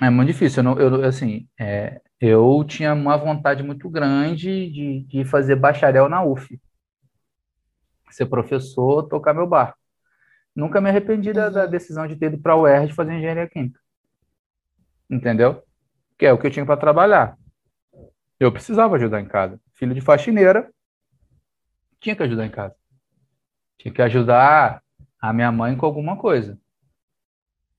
É 0.00 0.10
muito 0.10 0.28
difícil. 0.28 0.60
Eu, 0.60 0.64
não, 0.64 0.78
eu 0.78 1.04
assim, 1.04 1.48
é, 1.58 2.00
eu 2.20 2.62
tinha 2.68 2.92
uma 2.92 3.16
vontade 3.16 3.62
muito 3.62 3.88
grande 3.88 4.70
de, 4.70 5.00
de 5.04 5.24
fazer 5.24 5.56
bacharel 5.56 6.08
na 6.08 6.22
UF. 6.22 6.60
Ser 8.10 8.26
professor, 8.26 9.08
tocar 9.08 9.32
meu 9.32 9.46
barco. 9.46 9.78
Nunca 10.54 10.80
me 10.80 10.90
arrependi 10.90 11.30
uhum. 11.30 11.34
da, 11.34 11.48
da, 11.48 11.66
decisão 11.66 12.06
de 12.06 12.14
ter 12.14 12.26
ido 12.26 12.38
para 12.38 12.52
a 12.52 12.56
UERJ 12.56 12.92
fazer 12.92 13.14
engenharia 13.14 13.48
química. 13.48 13.80
Entendeu? 15.08 15.62
Que 16.18 16.26
é 16.26 16.32
o 16.32 16.38
que 16.38 16.46
eu 16.46 16.50
tinha 16.50 16.66
para 16.66 16.76
trabalhar. 16.76 17.36
Eu 18.38 18.52
precisava 18.52 18.96
ajudar 18.96 19.20
em 19.20 19.26
casa. 19.26 19.58
Filho 19.74 19.94
de 19.94 20.00
faxineira, 20.00 20.70
tinha 22.00 22.14
que 22.14 22.22
ajudar 22.22 22.44
em 22.44 22.50
casa. 22.50 22.74
Tinha 23.82 23.92
que 23.92 24.02
ajudar 24.02 24.80
a 25.20 25.32
minha 25.32 25.50
mãe 25.50 25.76
com 25.76 25.84
alguma 25.84 26.16
coisa. 26.16 26.56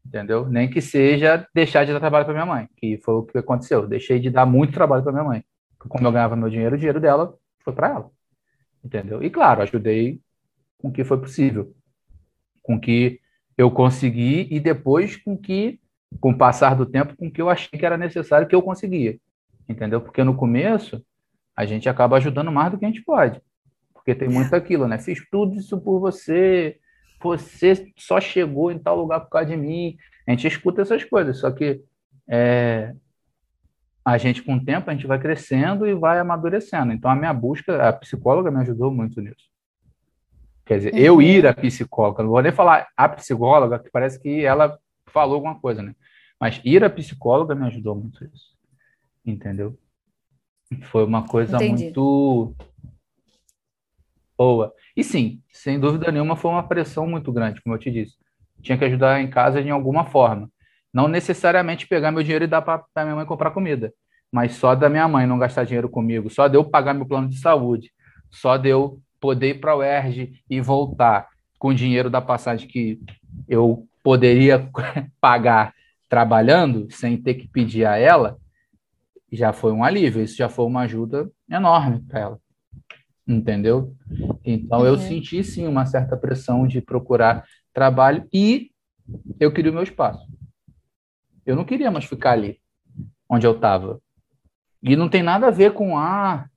Entendeu? 0.06 0.46
Nem 0.50 0.70
que 0.70 0.82
seja 0.82 1.48
deixar 1.56 1.86
de 1.86 1.94
dar 1.94 2.02
trabalho 2.02 2.26
para 2.26 2.34
minha 2.34 2.46
mãe, 2.46 2.68
que 2.76 2.98
foi 2.98 3.14
o 3.14 3.24
que 3.24 3.38
aconteceu. 3.38 3.88
Deixei 3.88 4.20
de 4.20 4.30
dar 4.30 4.46
muito 4.46 4.74
trabalho 4.74 5.02
para 5.02 5.14
minha 5.14 5.24
mãe. 5.24 5.46
Como 5.80 6.06
eu 6.06 6.12
ganhava 6.12 6.36
meu 6.36 6.50
dinheiro, 6.50 6.76
o 6.76 6.78
dinheiro 6.78 7.00
dela 7.00 7.34
foi 7.64 7.74
para 7.74 7.88
ela. 7.88 8.12
Entendeu? 8.84 9.24
E 9.24 9.30
claro, 9.30 9.62
ajudei 9.62 10.20
com 10.78 10.90
o 10.90 10.92
que 10.92 11.06
foi 11.06 11.18
possível. 11.18 11.74
Com 12.62 12.76
o 12.76 12.82
que 12.82 13.22
eu 13.58 13.72
consegui 13.72 14.50
e 14.52 14.60
depois 14.60 15.16
com 15.16 15.38
que, 15.38 15.80
com 16.20 16.32
o 16.32 16.38
passar 16.38 16.76
do 16.76 16.86
tempo, 16.86 17.16
com 17.16 17.28
o 17.28 17.32
que 17.32 17.42
eu 17.42 17.50
achei 17.50 17.80
que 17.80 17.86
era 17.86 17.98
necessário 17.98 18.46
que 18.46 18.54
eu 18.54 18.62
conseguia. 18.62 19.18
Entendeu? 19.70 20.02
Porque 20.02 20.22
no 20.22 20.36
começo, 20.36 21.02
a 21.56 21.66
gente 21.66 21.88
acaba 21.88 22.18
ajudando 22.18 22.52
mais 22.52 22.74
do 22.74 22.78
que 22.78 22.84
a 22.84 22.90
gente 22.90 23.02
pode. 23.04 23.42
Porque 24.04 24.14
tem 24.14 24.28
muito 24.28 24.54
aquilo, 24.54 24.86
né? 24.86 24.98
Fiz 24.98 25.26
tudo 25.32 25.56
isso 25.56 25.80
por 25.80 26.00
você, 26.00 26.78
você 27.22 27.90
só 27.98 28.20
chegou 28.20 28.70
em 28.70 28.78
tal 28.78 28.98
lugar 28.98 29.22
por 29.22 29.30
causa 29.30 29.48
de 29.48 29.56
mim. 29.56 29.96
A 30.28 30.32
gente 30.32 30.46
escuta 30.46 30.82
essas 30.82 31.06
coisas, 31.06 31.40
só 31.40 31.50
que 31.52 31.82
é, 32.28 32.94
a 34.04 34.18
gente, 34.18 34.44
com 34.44 34.56
o 34.56 34.64
tempo, 34.64 34.90
a 34.90 34.94
gente 34.94 35.08
vai 35.08 35.18
crescendo 35.18 35.88
e 35.88 35.94
vai 35.94 36.20
amadurecendo. 36.20 36.92
Então, 36.92 37.10
a 37.10 37.16
minha 37.16 37.34
busca, 37.34 37.88
a 37.88 37.94
psicóloga 37.94 38.52
me 38.52 38.60
ajudou 38.60 38.92
muito 38.92 39.22
nisso. 39.22 39.50
Quer 40.66 40.78
dizer, 40.78 40.94
uhum. 40.94 41.00
eu 41.00 41.22
ir 41.22 41.48
à 41.48 41.54
psicóloga, 41.54 42.24
não 42.24 42.30
vou 42.30 42.42
nem 42.42 42.52
falar 42.52 42.88
a 42.98 43.08
psicóloga, 43.08 43.80
que 43.80 43.90
parece 43.90 44.20
que 44.20 44.44
ela 44.44 44.78
falou 45.08 45.36
alguma 45.36 45.60
coisa, 45.60 45.82
né? 45.82 45.96
Mas 46.40 46.60
ir 46.66 46.84
à 46.84 46.90
psicóloga 46.90 47.56
me 47.56 47.66
ajudou 47.68 47.96
muito 47.96 48.24
isso. 48.26 48.52
Entendeu? 49.26 49.78
Foi 50.84 51.06
uma 51.06 51.26
coisa 51.26 51.56
Entendi. 51.56 51.86
muito 51.86 52.54
boa. 54.38 54.74
E 54.96 55.04
sim, 55.04 55.42
sem 55.52 55.80
dúvida 55.80 56.12
nenhuma, 56.12 56.36
foi 56.36 56.52
uma 56.52 56.68
pressão 56.68 57.08
muito 57.08 57.32
grande, 57.32 57.62
como 57.62 57.76
eu 57.76 57.80
te 57.80 57.92
disse. 57.92 58.16
Tinha 58.62 58.78
que 58.78 58.86
ajudar 58.86 59.22
em 59.22 59.30
casa 59.30 59.62
de 59.62 59.70
alguma 59.70 60.06
forma. 60.06 60.50
Não 60.94 61.08
necessariamente 61.08 61.88
pegar 61.88 62.12
meu 62.12 62.24
dinheiro 62.24 62.46
e 62.46 62.48
dar 62.48 62.62
para 62.62 62.86
minha 62.98 63.16
mãe 63.16 63.26
comprar 63.26 63.52
comida, 63.52 63.94
mas 64.32 64.54
só 64.54 64.76
da 64.76 64.90
minha 64.90 65.08
mãe 65.08 65.26
não 65.26 65.40
gastar 65.40 65.64
dinheiro 65.64 65.90
comigo, 65.90 66.30
só 66.30 66.48
de 66.48 66.56
eu 66.56 66.64
pagar 66.64 66.94
meu 66.94 67.06
plano 67.06 67.28
de 67.28 67.40
saúde, 67.40 67.92
só 68.30 68.58
de 68.58 68.70
eu 68.70 69.00
poder 69.20 69.56
ir 69.56 69.60
para 69.60 69.76
o 69.76 69.84
ERG 69.84 70.34
e 70.50 70.62
voltar 70.62 71.28
com 71.58 71.70
o 71.70 71.74
dinheiro 71.74 72.10
da 72.10 72.22
passagem 72.22 72.68
que 72.68 73.00
eu 73.48 73.88
poderia 74.04 74.70
pagar 75.20 75.74
trabalhando, 76.10 76.88
sem 76.92 77.18
ter 77.18 77.36
que 77.36 77.48
pedir 77.48 77.86
a 77.86 77.98
ela, 77.98 78.38
já 79.32 79.52
foi 79.52 79.72
um 79.72 79.84
alívio. 79.84 80.22
Isso 80.22 80.38
já 80.38 80.48
foi 80.48 80.66
uma 80.66 80.82
ajuda 80.82 81.28
enorme 81.50 82.02
para 82.08 82.20
ela 82.20 82.43
entendeu? 83.28 83.96
Então 84.44 84.80
uhum. 84.80 84.86
eu 84.86 84.98
senti 84.98 85.44
sim 85.44 85.68
uma 85.68 85.86
certa 85.86 86.18
pressão 86.18 86.68
de 86.68 86.82
procurar 86.82 87.46
trabalho 87.74 88.28
e 88.32 88.72
eu 89.40 89.52
queria 89.52 89.72
o 89.72 89.74
meu 89.74 89.84
espaço. 89.84 90.28
Eu 91.46 91.56
não 91.56 91.66
queria 91.66 91.92
mais 91.92 92.06
ficar 92.06 92.32
ali 92.32 92.60
onde 93.30 93.46
eu 93.46 93.54
estava. 93.54 94.02
E 94.82 94.96
não 94.96 95.10
tem 95.10 95.24
nada 95.24 95.48
a 95.48 95.52
ver 95.52 95.74
com 95.74 95.98
ah, 95.98 96.48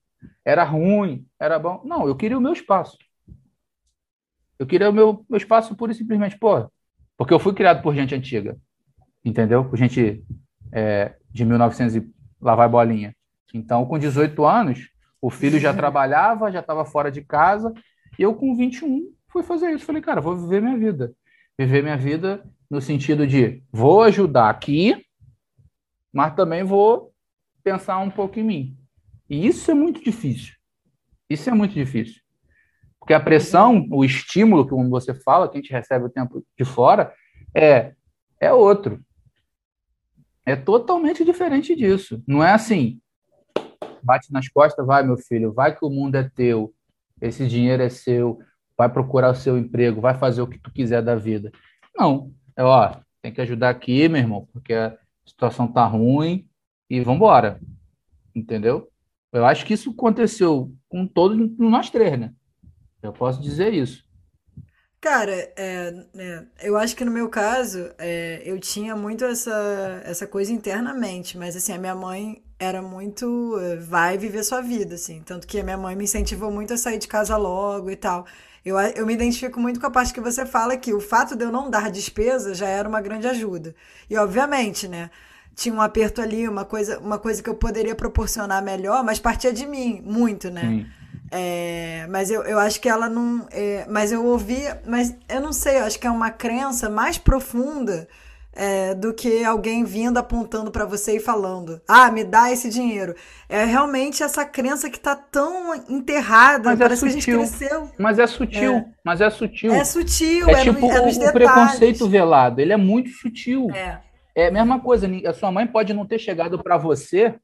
era 0.44 0.64
ruim, 0.64 1.26
era 1.38 1.58
bom. 1.58 1.82
Não, 1.84 2.06
eu 2.06 2.16
queria 2.16 2.38
o 2.38 2.40
meu 2.40 2.52
espaço. 2.52 2.98
Eu 4.58 4.66
queria 4.66 4.90
o 4.90 4.92
meu, 4.92 5.24
meu 5.28 5.36
espaço 5.36 5.76
pura 5.76 5.92
e 5.92 5.94
simplesmente, 5.94 6.38
pô, 6.38 6.70
porque 7.16 7.32
eu 7.32 7.38
fui 7.38 7.52
criado 7.52 7.82
por 7.82 7.94
gente 7.94 8.14
antiga, 8.14 8.56
entendeu? 9.24 9.64
Por 9.64 9.76
gente 9.76 10.24
é, 10.72 11.16
de 11.30 11.44
1900 11.44 11.96
e 11.96 12.10
lá 12.40 12.54
vai 12.54 12.68
bolinha. 12.68 13.14
Então, 13.54 13.86
com 13.86 13.98
18 13.98 14.44
anos, 14.44 14.88
o 15.20 15.30
filho 15.30 15.58
já 15.58 15.72
trabalhava, 15.74 16.50
já 16.50 16.60
estava 16.60 16.84
fora 16.84 17.10
de 17.10 17.22
casa, 17.22 17.72
e 18.18 18.22
eu 18.22 18.34
com 18.34 18.54
21 18.54 19.12
fui 19.28 19.42
fazer 19.42 19.70
isso. 19.70 19.84
Falei, 19.84 20.02
cara, 20.02 20.20
vou 20.20 20.36
viver 20.36 20.62
minha 20.62 20.78
vida. 20.78 21.14
Viver 21.58 21.82
minha 21.82 21.96
vida 21.96 22.44
no 22.70 22.80
sentido 22.80 23.26
de 23.26 23.62
vou 23.72 24.02
ajudar 24.02 24.50
aqui, 24.50 25.04
mas 26.12 26.34
também 26.34 26.64
vou 26.64 27.12
pensar 27.62 27.98
um 27.98 28.10
pouco 28.10 28.38
em 28.38 28.42
mim. 28.42 28.78
E 29.28 29.46
isso 29.46 29.70
é 29.70 29.74
muito 29.74 30.02
difícil. 30.02 30.54
Isso 31.28 31.50
é 31.50 31.52
muito 31.52 31.74
difícil. 31.74 32.20
Porque 32.98 33.14
a 33.14 33.20
pressão, 33.20 33.86
o 33.90 34.04
estímulo, 34.04 34.66
como 34.66 34.88
você 34.88 35.14
fala, 35.14 35.48
que 35.48 35.58
a 35.58 35.60
gente 35.60 35.72
recebe 35.72 36.04
o 36.04 36.10
tempo 36.10 36.44
de 36.58 36.64
fora, 36.64 37.12
é, 37.54 37.94
é 38.40 38.52
outro. 38.52 39.00
É 40.44 40.54
totalmente 40.54 41.24
diferente 41.24 41.74
disso. 41.74 42.22
Não 42.26 42.42
é 42.42 42.52
assim, 42.52 43.00
bate 44.06 44.32
nas 44.32 44.48
costas, 44.48 44.86
vai, 44.86 45.02
meu 45.02 45.16
filho, 45.16 45.52
vai 45.52 45.76
que 45.76 45.84
o 45.84 45.90
mundo 45.90 46.14
é 46.14 46.30
teu, 46.34 46.72
esse 47.20 47.46
dinheiro 47.46 47.82
é 47.82 47.88
seu, 47.88 48.38
vai 48.76 48.88
procurar 48.88 49.30
o 49.30 49.34
seu 49.34 49.58
emprego, 49.58 50.00
vai 50.00 50.14
fazer 50.14 50.42
o 50.42 50.46
que 50.46 50.58
tu 50.58 50.70
quiser 50.72 51.02
da 51.02 51.14
vida. 51.14 51.50
Não, 51.96 52.32
É, 52.56 52.62
ó, 52.62 52.96
tem 53.20 53.32
que 53.32 53.40
ajudar 53.40 53.70
aqui, 53.70 54.08
meu 54.08 54.20
irmão, 54.20 54.48
porque 54.52 54.72
a 54.72 54.96
situação 55.26 55.66
tá 55.66 55.84
ruim 55.84 56.48
e 56.88 57.00
vambora. 57.00 57.60
Entendeu? 58.34 58.90
Eu 59.32 59.44
acho 59.44 59.66
que 59.66 59.74
isso 59.74 59.90
aconteceu 59.90 60.72
com 60.88 61.06
todos 61.06 61.36
nós 61.58 61.90
três, 61.90 62.18
né? 62.18 62.32
Eu 63.02 63.12
posso 63.12 63.40
dizer 63.40 63.74
isso. 63.74 64.06
Cara, 65.00 65.32
é, 65.56 66.06
é, 66.16 66.46
eu 66.62 66.76
acho 66.76 66.96
que 66.96 67.04
no 67.04 67.10
meu 67.10 67.28
caso, 67.28 67.90
é, 67.98 68.42
eu 68.44 68.58
tinha 68.58 68.96
muito 68.96 69.24
essa, 69.24 70.02
essa 70.04 70.26
coisa 70.26 70.52
internamente, 70.52 71.36
mas 71.36 71.54
assim, 71.54 71.72
a 71.72 71.78
minha 71.78 71.94
mãe 71.94 72.42
era 72.58 72.80
muito, 72.80 73.54
vai 73.80 74.16
viver 74.16 74.42
sua 74.42 74.60
vida, 74.60 74.94
assim, 74.94 75.22
tanto 75.24 75.46
que 75.46 75.60
a 75.60 75.62
minha 75.62 75.76
mãe 75.76 75.94
me 75.94 76.04
incentivou 76.04 76.50
muito 76.50 76.72
a 76.72 76.76
sair 76.76 76.98
de 76.98 77.06
casa 77.06 77.36
logo 77.36 77.90
e 77.90 77.96
tal. 77.96 78.26
Eu, 78.64 78.76
eu 78.78 79.06
me 79.06 79.14
identifico 79.14 79.60
muito 79.60 79.78
com 79.78 79.86
a 79.86 79.90
parte 79.90 80.12
que 80.12 80.20
você 80.20 80.44
fala 80.44 80.76
que 80.76 80.92
o 80.92 81.00
fato 81.00 81.36
de 81.36 81.44
eu 81.44 81.52
não 81.52 81.70
dar 81.70 81.90
despesa 81.90 82.52
já 82.52 82.66
era 82.66 82.88
uma 82.88 83.00
grande 83.00 83.28
ajuda. 83.28 83.74
E 84.10 84.16
obviamente, 84.16 84.88
né? 84.88 85.08
Tinha 85.54 85.74
um 85.74 85.80
aperto 85.80 86.20
ali, 86.20 86.48
uma 86.48 86.64
coisa, 86.64 86.98
uma 86.98 87.18
coisa 87.18 87.42
que 87.42 87.48
eu 87.48 87.54
poderia 87.54 87.94
proporcionar 87.94 88.62
melhor, 88.62 89.04
mas 89.04 89.20
partia 89.20 89.52
de 89.52 89.64
mim, 89.66 90.02
muito, 90.04 90.50
né? 90.50 90.62
Sim. 90.62 90.86
É, 91.30 92.06
mas 92.10 92.30
eu, 92.30 92.42
eu 92.42 92.58
acho 92.58 92.80
que 92.80 92.88
ela 92.88 93.08
não. 93.08 93.46
É, 93.50 93.86
mas 93.88 94.10
eu 94.10 94.24
ouvi. 94.24 94.60
Mas 94.84 95.14
eu 95.28 95.40
não 95.40 95.52
sei, 95.52 95.78
eu 95.78 95.84
acho 95.84 95.98
que 95.98 96.06
é 96.06 96.10
uma 96.10 96.30
crença 96.30 96.90
mais 96.90 97.18
profunda 97.18 98.08
é, 98.56 98.94
do 98.94 99.12
que 99.12 99.44
alguém 99.44 99.84
vindo 99.84 100.16
apontando 100.16 100.70
para 100.70 100.86
você 100.86 101.16
e 101.16 101.20
falando: 101.20 101.80
ah, 101.86 102.10
me 102.10 102.24
dá 102.24 102.50
esse 102.50 102.70
dinheiro. 102.70 103.14
É 103.48 103.64
realmente 103.64 104.22
essa 104.22 104.44
crença 104.44 104.88
que 104.88 104.98
tá 104.98 105.14
tão 105.14 105.74
enterrada, 105.88 106.70
mas 106.70 106.80
é 106.80 106.84
parece 106.84 107.04
é 107.04 107.08
que 107.08 107.10
a 107.10 107.20
gente 107.20 107.30
cresceu. 107.30 107.90
Mas 107.98 108.18
é 108.18 108.26
sutil, 108.26 108.72
é. 108.72 108.86
mas 109.04 109.20
é 109.20 109.28
sutil. 109.28 109.72
É 109.72 109.84
sutil, 109.84 110.48
é, 110.48 110.52
é 110.52 110.62
tipo 110.62 110.90
é 110.90 111.00
o, 111.00 111.28
o 111.28 111.32
preconceito 111.32 112.08
velado, 112.08 112.60
ele 112.60 112.72
é 112.72 112.76
muito 112.76 113.10
sutil. 113.10 113.70
É. 113.72 114.00
É 114.34 114.48
a 114.48 114.50
mesma 114.50 114.80
coisa, 114.80 115.08
a 115.26 115.32
sua 115.32 115.50
mãe 115.50 115.66
pode 115.66 115.94
não 115.94 116.04
ter 116.04 116.18
chegado 116.18 116.62
para 116.62 116.76
você 116.76 117.34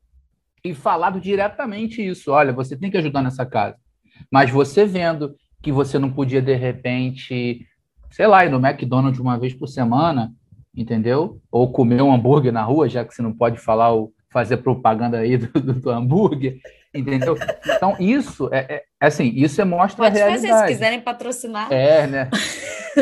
e 0.65 0.75
falado 0.75 1.21
diretamente 1.21 2.07
isso. 2.07 2.31
Olha, 2.31 2.53
você 2.53 2.77
tem 2.77 2.91
que 2.91 2.99
ajudar 2.99 3.23
nessa 3.23 3.47
casa. 3.47 3.77
Mas 4.31 4.51
você 4.51 4.85
vendo 4.85 5.35
que 5.63 5.73
você 5.73 5.99
não 5.99 6.13
podia, 6.13 6.43
de 6.43 6.55
repente, 6.55 7.67
sei 8.11 8.27
lá, 8.27 8.45
ir 8.45 8.51
no 8.51 8.65
McDonald's 8.65 9.19
uma 9.19 9.39
vez 9.39 9.55
por 9.55 9.69
semana, 9.69 10.33
entendeu? 10.75 11.41
Ou 11.51 11.73
comer 11.73 12.03
um 12.03 12.13
hambúrguer 12.13 12.53
na 12.53 12.63
rua, 12.63 12.89
já 12.89 13.05
que 13.05 13.15
você 13.15 13.23
não 13.23 13.33
pode 13.33 13.59
falar 13.59 13.91
ou 13.91 14.13
fazer 14.31 14.59
propaganda 14.59 15.19
aí 15.19 15.37
do, 15.39 15.49
do, 15.61 15.73
do 15.75 15.91
hambúrguer, 15.91 16.59
entendeu? 16.95 17.37
Então, 17.67 17.97
isso 18.01 18.49
é, 18.53 18.59
é, 18.59 18.85
é 19.01 19.07
assim, 19.07 19.33
isso 19.35 19.61
é 19.61 19.65
mostra 19.65 20.05
pode 20.05 20.21
a 20.21 20.25
realidade. 20.25 20.49
Pode 20.49 20.53
fazer, 20.53 20.67
se 20.67 20.73
quiserem 20.73 21.01
patrocinar. 21.01 21.73
É, 21.73 22.07
né? 22.07 22.31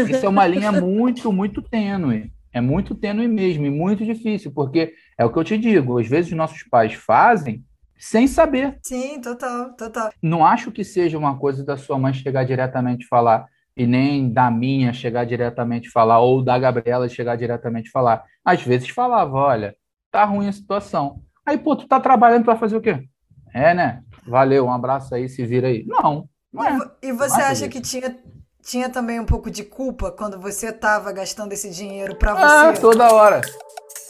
Isso 0.09 0.27
é 0.27 0.29
uma 0.29 0.47
linha 0.47 0.73
muito, 0.73 1.33
muito 1.33 1.63
tênue. 1.63 2.33
É 2.53 2.61
muito 2.61 2.95
tênue 2.95 3.29
mesmo 3.29 3.65
e 3.65 3.71
muito 3.71 4.05
difícil, 4.05 4.51
porque 4.53 4.93
é 5.17 5.25
o 5.25 5.33
que 5.33 5.39
eu 5.39 5.45
te 5.45 5.57
digo, 5.57 5.99
às 5.99 6.09
vezes 6.09 6.33
os 6.33 6.37
nossos 6.37 6.65
pais 6.65 6.95
fazem 6.95 7.65
sem 7.97 8.27
saber. 8.27 8.79
Sim, 8.83 9.21
total, 9.21 9.75
total. 9.77 10.11
Não 10.23 10.45
acho 10.45 10.73
que 10.73 10.83
seja 10.83 11.19
uma 11.19 11.39
coisa 11.39 11.63
da 11.63 11.77
sua 11.77 11.99
mãe 11.99 12.13
chegar 12.13 12.45
diretamente 12.45 13.05
e 13.05 13.09
falar, 13.09 13.47
e 13.81 13.87
nem 13.87 14.31
da 14.31 14.51
minha 14.51 14.93
chegar 14.93 15.25
diretamente 15.25 15.89
falar, 15.89 16.21
ou 16.21 16.45
da 16.45 16.59
Gabriela 16.59 17.09
chegar 17.09 17.35
diretamente 17.35 17.91
falar. 17.91 18.23
Às 18.45 18.61
vezes 18.63 18.91
falava, 18.91 19.35
olha, 19.35 19.75
tá 20.11 20.23
ruim 20.23 20.49
a 20.49 20.53
situação. 20.53 21.23
Aí, 21.47 21.57
pô, 21.57 21.75
tu 21.75 21.89
tá 21.89 21.99
trabalhando, 21.99 22.43
tu 22.43 22.49
vai 22.49 22.59
fazer 22.59 22.77
o 22.77 22.81
quê? 22.83 23.09
É, 23.55 23.73
né? 23.73 24.03
Valeu, 24.27 24.67
um 24.67 24.73
abraço 24.73 25.15
aí, 25.15 25.31
se 25.31 25.47
vira 25.47 25.69
aí. 25.69 25.87
Não, 25.87 26.29
não 26.53 26.63
é. 26.63 26.91
E 27.03 27.11
você 27.11 27.41
acha 27.41 27.69
que 27.71 27.81
tinha 27.81 28.15
tinha 28.63 28.91
também 28.91 29.19
um 29.19 29.25
pouco 29.25 29.51
de 29.51 29.65
culpa 29.65 30.13
quando 30.13 30.39
você 30.39 30.67
estava 30.69 31.11
gastando 31.11 31.55
esse 31.55 31.71
dinheiro 31.71 32.15
para 32.15 32.33
ah, 32.33 32.37
você? 32.37 32.79
Ah, 32.79 32.81
toda 32.83 33.15
hora. 33.15 33.41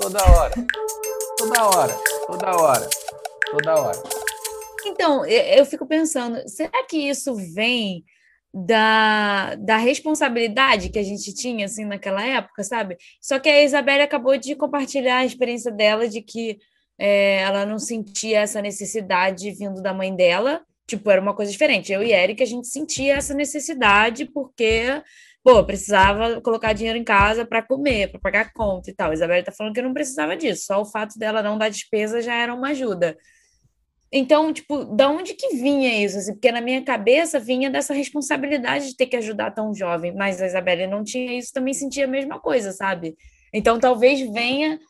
Toda 0.01 0.19
hora. 0.33 0.55
Toda 1.39 1.65
hora. 1.65 1.95
Toda 2.27 2.51
hora. 2.57 2.91
Toda 3.53 3.81
hora. 3.81 4.03
Então, 4.85 5.25
eu 5.25 5.65
fico 5.65 5.87
pensando, 5.87 6.43
será 6.49 6.85
que 6.89 6.97
isso 7.09 7.37
vem 7.55 8.05
da, 8.53 9.55
da 9.57 9.77
responsabilidade 9.77 10.91
que 10.91 10.99
a 10.99 11.03
gente 11.03 11.33
tinha 11.35 11.67
assim 11.67 11.85
naquela 11.85 12.25
época, 12.25 12.65
sabe? 12.65 12.97
Só 13.21 13.39
que 13.39 13.49
a 13.49 13.63
Isabelle 13.63 14.03
acabou 14.03 14.37
de 14.37 14.55
compartilhar 14.57 15.19
a 15.19 15.25
experiência 15.25 15.71
dela 15.71 16.09
de 16.09 16.21
que 16.23 16.59
é, 16.99 17.43
ela 17.43 17.65
não 17.65 17.79
sentia 17.79 18.41
essa 18.41 18.61
necessidade 18.61 19.51
vindo 19.53 19.81
da 19.83 19.95
mãe 19.95 20.15
dela, 20.15 20.63
Tipo, 20.91 21.09
era 21.09 21.21
uma 21.21 21.35
coisa 21.35 21.53
diferente. 21.53 21.93
Eu 21.93 22.03
e 22.03 22.13
Eric, 22.13 22.43
a 22.43 22.47
gente 22.47 22.67
sentia 22.67 23.15
essa 23.15 23.33
necessidade 23.33 24.25
porque, 24.25 25.01
pô, 25.41 25.65
precisava 25.65 26.41
colocar 26.41 26.73
dinheiro 26.73 26.99
em 26.99 27.05
casa 27.05 27.47
para 27.47 27.63
comer, 27.63 28.11
para 28.11 28.19
pagar 28.19 28.53
conta 28.53 28.91
e 28.91 28.95
tal. 28.95 29.13
A 29.13 29.15
Isabela 29.15 29.45
tá 29.45 29.53
falando 29.53 29.73
que 29.73 29.81
não 29.81 29.95
precisava 29.95 30.37
disso, 30.37 30.65
só 30.67 30.81
o 30.81 30.85
fato 30.85 31.17
dela 31.17 31.45
não 31.45 31.57
dar 31.57 31.69
despesa 31.69 32.21
já 32.21 32.35
era 32.35 32.53
uma 32.53 32.71
ajuda. 32.71 33.17
Então, 34.13 34.53
tipo, 34.53 34.85
da 34.85 35.09
onde 35.09 35.35
que 35.35 35.55
vinha 35.57 36.05
isso? 36.05 36.19
Assim, 36.19 36.33
porque 36.33 36.51
na 36.51 36.61
minha 36.61 36.83
cabeça 36.83 37.39
vinha 37.39 37.71
dessa 37.71 37.95
responsabilidade 37.95 38.89
de 38.89 38.97
ter 38.97 39.07
que 39.07 39.17
ajudar 39.17 39.53
tão 39.53 39.73
jovem, 39.73 40.13
mas 40.13 40.43
a 40.43 40.47
Isabela 40.47 40.87
não 40.87 41.05
tinha 41.05 41.39
isso, 41.39 41.53
também 41.53 41.73
sentia 41.73 42.07
a 42.07 42.09
mesma 42.09 42.41
coisa, 42.41 42.73
sabe? 42.73 43.17
Então, 43.53 43.79
talvez 43.79 44.21
venha 44.33 44.81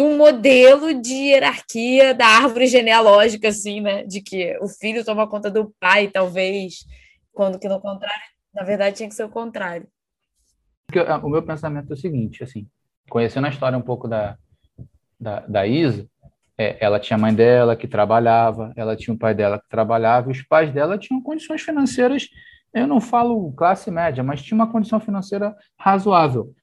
um 0.00 0.16
modelo 0.16 1.00
de 1.00 1.12
hierarquia 1.12 2.14
da 2.14 2.26
árvore 2.26 2.66
genealógica, 2.66 3.48
assim, 3.48 3.80
né? 3.80 4.04
De 4.04 4.20
que 4.20 4.56
o 4.60 4.68
filho 4.68 5.04
toma 5.04 5.28
conta 5.28 5.50
do 5.50 5.74
pai, 5.80 6.08
talvez, 6.08 6.86
quando 7.32 7.58
que 7.58 7.68
no 7.68 7.80
contrário, 7.80 8.22
na 8.54 8.62
verdade, 8.64 8.96
tinha 8.96 9.08
que 9.08 9.14
ser 9.14 9.24
o 9.24 9.30
contrário. 9.30 9.86
Ah, 11.06 11.18
o 11.18 11.28
meu 11.28 11.42
pensamento 11.42 11.90
é 11.90 11.94
o 11.94 11.96
seguinte, 11.96 12.44
assim, 12.44 12.68
conhecendo 13.08 13.46
a 13.46 13.50
história 13.50 13.78
um 13.78 13.82
pouco 13.82 14.06
da, 14.06 14.36
da, 15.18 15.40
da 15.40 15.66
Isa, 15.66 16.06
é, 16.62 16.76
ela 16.80 17.00
tinha 17.00 17.16
a 17.16 17.20
mãe 17.20 17.34
dela 17.34 17.76
que 17.76 17.88
trabalhava, 17.88 18.72
ela 18.76 18.96
tinha 18.96 19.14
o 19.14 19.18
pai 19.18 19.34
dela 19.34 19.58
que 19.58 19.68
trabalhava, 19.68 20.28
e 20.28 20.32
os 20.32 20.42
pais 20.42 20.72
dela 20.72 20.98
tinham 20.98 21.20
condições 21.22 21.62
financeiras, 21.62 22.28
eu 22.74 22.86
não 22.86 23.00
falo 23.00 23.52
classe 23.52 23.90
média, 23.90 24.22
mas 24.22 24.42
tinha 24.42 24.56
uma 24.56 24.70
condição 24.70 24.98
financeira 24.98 25.54
razoável 25.78 26.54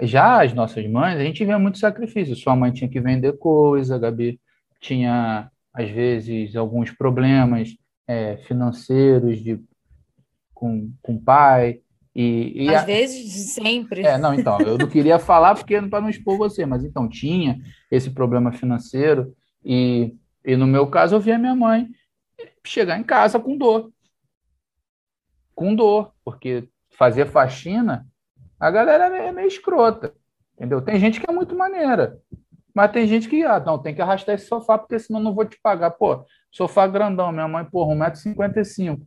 já 0.00 0.42
as 0.42 0.52
nossas 0.52 0.86
mães, 0.86 1.18
a 1.18 1.24
gente 1.24 1.44
vê 1.44 1.56
muito 1.56 1.78
sacrifício. 1.78 2.36
Sua 2.36 2.56
mãe 2.56 2.72
tinha 2.72 2.90
que 2.90 3.00
vender 3.00 3.38
coisa, 3.38 3.96
a 3.96 3.98
Gabi 3.98 4.40
tinha, 4.80 5.50
às 5.72 5.90
vezes, 5.90 6.56
alguns 6.56 6.90
problemas 6.90 7.76
é, 8.06 8.36
financeiros 8.38 9.42
de, 9.42 9.60
com, 10.54 10.92
com 11.02 11.14
o 11.14 11.20
pai. 11.20 11.80
E, 12.14 12.64
e 12.64 12.74
Às 12.74 12.82
a... 12.82 12.86
vezes, 12.86 13.52
sempre. 13.52 14.02
É, 14.02 14.18
não, 14.18 14.34
então, 14.34 14.60
eu 14.60 14.76
não 14.76 14.88
queria 14.88 15.18
falar 15.18 15.54
porque 15.54 15.80
para 15.82 16.00
não 16.00 16.08
expor 16.08 16.36
você, 16.36 16.66
mas 16.66 16.84
então 16.84 17.08
tinha 17.08 17.58
esse 17.90 18.10
problema 18.10 18.52
financeiro 18.52 19.34
e, 19.64 20.14
e 20.44 20.56
no 20.56 20.66
meu 20.66 20.88
caso 20.88 21.14
eu 21.14 21.20
vi 21.20 21.32
a 21.32 21.38
minha 21.38 21.54
mãe 21.54 21.88
chegar 22.64 22.98
em 22.98 23.04
casa 23.04 23.38
com 23.38 23.56
dor. 23.56 23.92
Com 25.54 25.74
dor, 25.74 26.12
porque 26.24 26.68
fazer 26.90 27.26
faxina 27.26 28.06
a 28.60 28.70
galera 28.70 29.06
é 29.06 29.10
meio, 29.10 29.22
é 29.22 29.32
meio 29.32 29.48
escrota, 29.48 30.12
entendeu? 30.54 30.82
Tem 30.82 31.00
gente 31.00 31.18
que 31.18 31.28
é 31.28 31.32
muito 31.32 31.56
maneira, 31.56 32.18
mas 32.74 32.92
tem 32.92 33.06
gente 33.06 33.26
que, 33.26 33.42
ah, 33.42 33.58
não, 33.58 33.78
tem 33.78 33.94
que 33.94 34.02
arrastar 34.02 34.34
esse 34.34 34.46
sofá, 34.46 34.76
porque 34.76 34.98
senão 34.98 35.18
não 35.18 35.34
vou 35.34 35.46
te 35.46 35.58
pagar. 35.62 35.92
Pô, 35.92 36.24
sofá 36.52 36.86
grandão, 36.86 37.32
minha 37.32 37.48
mãe, 37.48 37.64
porra, 37.64 37.94
1,55m. 37.94 39.00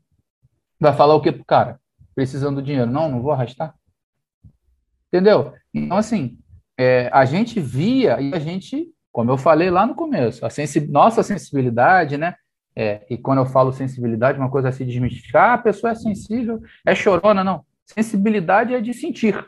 Vai 0.79 0.93
falar 0.93 1.13
o 1.15 1.21
quê 1.21 1.31
pro 1.31 1.45
cara? 1.45 1.79
Precisando 2.15 2.55
do 2.57 2.61
dinheiro. 2.61 2.89
Não, 2.89 3.09
não 3.09 3.21
vou 3.21 3.31
arrastar. 3.31 3.73
Entendeu? 5.07 5.53
Então, 5.73 5.97
assim, 5.97 6.37
é, 6.77 7.09
a 7.13 7.25
gente 7.25 7.59
via 7.59 8.19
e 8.19 8.33
a 8.33 8.39
gente, 8.39 8.87
como 9.11 9.31
eu 9.31 9.37
falei 9.37 9.69
lá 9.69 9.85
no 9.85 9.95
começo, 9.95 10.45
a 10.45 10.49
sensi 10.49 10.81
nossa 10.87 11.21
sensibilidade, 11.21 12.17
né? 12.17 12.35
É, 12.75 13.05
e 13.09 13.17
quando 13.17 13.37
eu 13.37 13.45
falo 13.45 13.71
sensibilidade, 13.71 14.39
uma 14.39 14.49
coisa 14.49 14.69
assim 14.69 14.85
desmistificar, 14.85 15.51
ah, 15.51 15.53
a 15.53 15.57
pessoa 15.59 15.91
é 15.91 15.95
sensível, 15.95 16.59
é 16.85 16.95
chorona, 16.95 17.43
não. 17.43 17.63
Sensibilidade 17.85 18.73
é 18.73 18.81
de 18.81 18.93
sentir. 18.93 19.45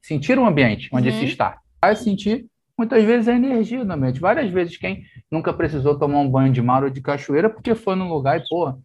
Sentir 0.00 0.38
o 0.38 0.46
ambiente 0.46 0.88
onde 0.92 1.08
uhum. 1.08 1.18
se 1.18 1.24
está. 1.24 1.58
Vai 1.82 1.96
sentir, 1.96 2.46
muitas 2.78 3.02
vezes, 3.02 3.26
a 3.26 3.34
energia 3.34 3.84
do 3.84 3.92
ambiente. 3.92 4.20
Várias 4.20 4.50
vezes, 4.50 4.76
quem 4.76 5.04
nunca 5.30 5.52
precisou 5.52 5.98
tomar 5.98 6.20
um 6.20 6.30
banho 6.30 6.52
de 6.52 6.62
mar 6.62 6.84
ou 6.84 6.90
de 6.90 7.00
cachoeira, 7.00 7.50
porque 7.50 7.74
foi 7.74 7.96
num 7.96 8.08
lugar 8.08 8.38
e, 8.38 8.48
pô, 8.48 8.78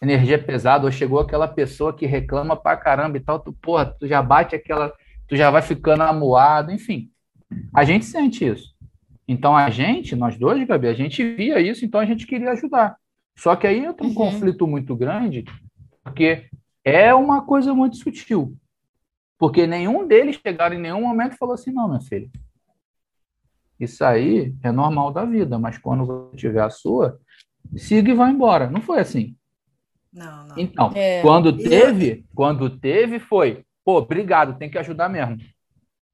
energia 0.00 0.38
pesada, 0.38 0.84
ou 0.84 0.92
chegou 0.92 1.20
aquela 1.20 1.48
pessoa 1.48 1.94
que 1.94 2.06
reclama 2.06 2.56
pra 2.56 2.76
caramba 2.76 3.16
e 3.16 3.20
tal, 3.20 3.38
tu, 3.40 3.52
porra, 3.52 3.86
tu 3.86 4.06
já 4.06 4.22
bate 4.22 4.54
aquela, 4.54 4.92
tu 5.26 5.36
já 5.36 5.50
vai 5.50 5.62
ficando 5.62 6.02
amuado, 6.02 6.72
enfim. 6.72 7.10
A 7.74 7.84
gente 7.84 8.04
sente 8.04 8.46
isso. 8.46 8.74
Então, 9.26 9.56
a 9.56 9.68
gente, 9.68 10.16
nós 10.16 10.38
dois, 10.38 10.66
Gabi, 10.66 10.88
a 10.88 10.94
gente 10.94 11.22
via 11.34 11.60
isso, 11.60 11.84
então 11.84 12.00
a 12.00 12.06
gente 12.06 12.26
queria 12.26 12.52
ajudar. 12.52 12.96
Só 13.36 13.54
que 13.54 13.66
aí 13.66 13.84
entra 13.84 14.04
um 14.04 14.08
uhum. 14.08 14.14
conflito 14.14 14.66
muito 14.66 14.96
grande, 14.96 15.44
porque 16.02 16.46
é 16.84 17.14
uma 17.14 17.42
coisa 17.42 17.74
muito 17.74 17.96
sutil. 17.96 18.56
Porque 19.38 19.66
nenhum 19.66 20.06
deles 20.06 20.40
chegaram 20.44 20.74
em 20.74 20.80
nenhum 20.80 21.02
momento 21.02 21.34
e 21.34 21.38
falou 21.38 21.54
assim: 21.54 21.70
não, 21.70 21.88
minha 21.88 22.00
filha, 22.00 22.28
isso 23.78 24.04
aí 24.04 24.52
é 24.62 24.72
normal 24.72 25.12
da 25.12 25.24
vida, 25.24 25.58
mas 25.58 25.78
quando 25.78 26.04
você 26.04 26.36
tiver 26.36 26.62
a 26.62 26.70
sua, 26.70 27.20
siga 27.76 28.10
e 28.10 28.14
vá 28.14 28.28
embora. 28.28 28.68
Não 28.68 28.80
foi 28.80 28.98
assim. 28.98 29.36
Não, 30.18 30.46
não. 30.48 30.58
Então, 30.58 30.92
é. 30.96 31.22
quando 31.22 31.56
teve, 31.56 32.24
quando 32.34 32.68
teve, 32.68 33.20
foi, 33.20 33.62
pô, 33.84 33.98
obrigado, 33.98 34.58
tem 34.58 34.68
que 34.68 34.76
ajudar 34.76 35.08
mesmo. 35.08 35.38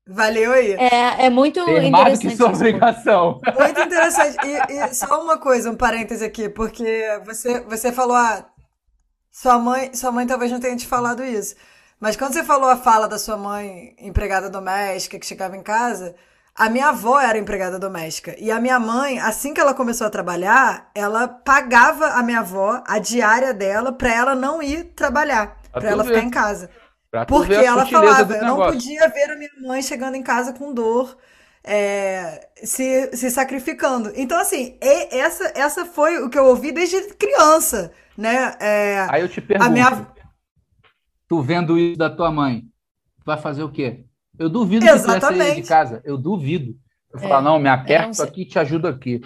Valeu 0.07 0.53
aí. 0.53 0.73
É, 0.73 1.25
é 1.27 1.31
muito 1.31 1.65
Ter 1.65 1.91
mais 1.91 2.19
que 2.19 2.37
sua 2.37 2.51
isso. 2.51 2.57
obrigação. 2.57 3.41
Muito 3.59 3.81
interessante. 3.81 4.37
E, 4.47 4.73
e 4.75 4.95
só 4.95 5.23
uma 5.23 5.39
coisa, 5.39 5.71
um 5.71 5.77
parêntese 5.77 6.23
aqui, 6.23 6.51
porque 6.51 7.19
você, 7.25 7.61
você 7.61 7.91
falou, 7.91 8.15
ah, 8.15 8.45
sua 9.31 9.59
mãe, 9.59 9.95
sua 9.95 10.13
mãe 10.13 10.27
talvez 10.27 10.53
não 10.53 10.61
tenha 10.61 10.77
te 10.77 10.87
falado 10.87 11.25
isso. 11.25 11.57
Mas 11.99 12.17
quando 12.17 12.35
você 12.35 12.45
falou 12.45 12.69
a 12.69 12.77
fala 12.77 13.09
da 13.09 13.19
sua 13.19 13.39
mãe, 13.39 13.97
empregada 13.99 14.51
doméstica, 14.51 15.19
que 15.19 15.25
chegava 15.25 15.57
em 15.57 15.63
casa, 15.63 16.15
a 16.55 16.69
minha 16.71 16.89
avó 16.89 17.19
era 17.21 17.39
empregada 17.39 17.79
doméstica. 17.79 18.35
E 18.39 18.51
a 18.51 18.61
minha 18.61 18.79
mãe, 18.79 19.19
assim 19.19 19.53
que 19.53 19.61
ela 19.61 19.75
começou 19.75 20.07
a 20.07 20.11
trabalhar, 20.11 20.91
ela 20.95 21.27
pagava 21.29 22.07
a 22.09 22.23
minha 22.23 22.41
avó 22.41 22.83
a 22.87 22.99
diária 22.99 23.53
dela 23.53 23.93
pra 23.93 24.13
ela 24.15 24.35
não 24.35 24.63
ir 24.63 24.85
trabalhar, 24.95 25.61
tu 25.79 25.85
ela 25.87 26.03
ver. 26.05 26.09
ficar 26.09 26.23
em 26.23 26.31
casa. 26.31 26.71
Pra 27.11 27.25
Porque 27.27 27.55
ela 27.55 27.87
falava, 27.87 28.35
eu 28.35 28.45
não 28.45 28.57
podia 28.63 29.09
ver 29.09 29.31
a 29.31 29.37
minha 29.37 29.51
mãe 29.63 29.83
chegando 29.83 30.15
em 30.17 30.23
casa 30.23 30.53
com 30.53 30.73
dor, 30.73 31.17
é, 31.63 32.49
se, 32.63 33.17
se 33.17 33.31
sacrificando. 33.31 34.13
Então, 34.15 34.39
assim, 34.39 34.77
essa, 35.11 35.53
essa 35.57 35.85
foi 35.87 36.19
o 36.19 36.29
que 36.31 36.39
eu 36.39 36.45
ouvi 36.47 36.71
desde 36.73 37.01
criança, 37.15 37.93
né? 38.17 38.55
É, 38.61 39.07
Aí 39.11 39.23
eu 39.23 39.29
te 39.29 39.41
pergunto, 39.41 39.71
minha- 39.73 40.07
tu 41.29 41.43
vendo 41.43 41.79
isso 41.79 41.99
da 41.99 42.11
tua 42.11 42.31
mãe, 42.31 42.69
vai 43.25 43.39
fazer 43.39 43.63
o 43.65 43.73
quê? 43.73 44.07
Eu 44.39 44.49
duvido 44.49 44.85
que 44.85 44.91
tu 44.91 44.95
ia 44.95 44.99
sair 44.99 45.17
Exatamente. 45.19 45.63
de 45.63 45.69
casa. 45.69 46.03
Eu 46.05 46.17
duvido. 46.19 46.75
Eu 47.13 47.19
É, 47.21 47.23
falar, 47.23 47.43
não, 47.43 47.59
me 47.59 47.69
aperto 47.69 48.19
não 48.19 48.25
aqui 48.25 48.43
e 48.43 48.45
te 48.45 48.59
ajudo 48.59 48.89
aqui. 48.89 49.21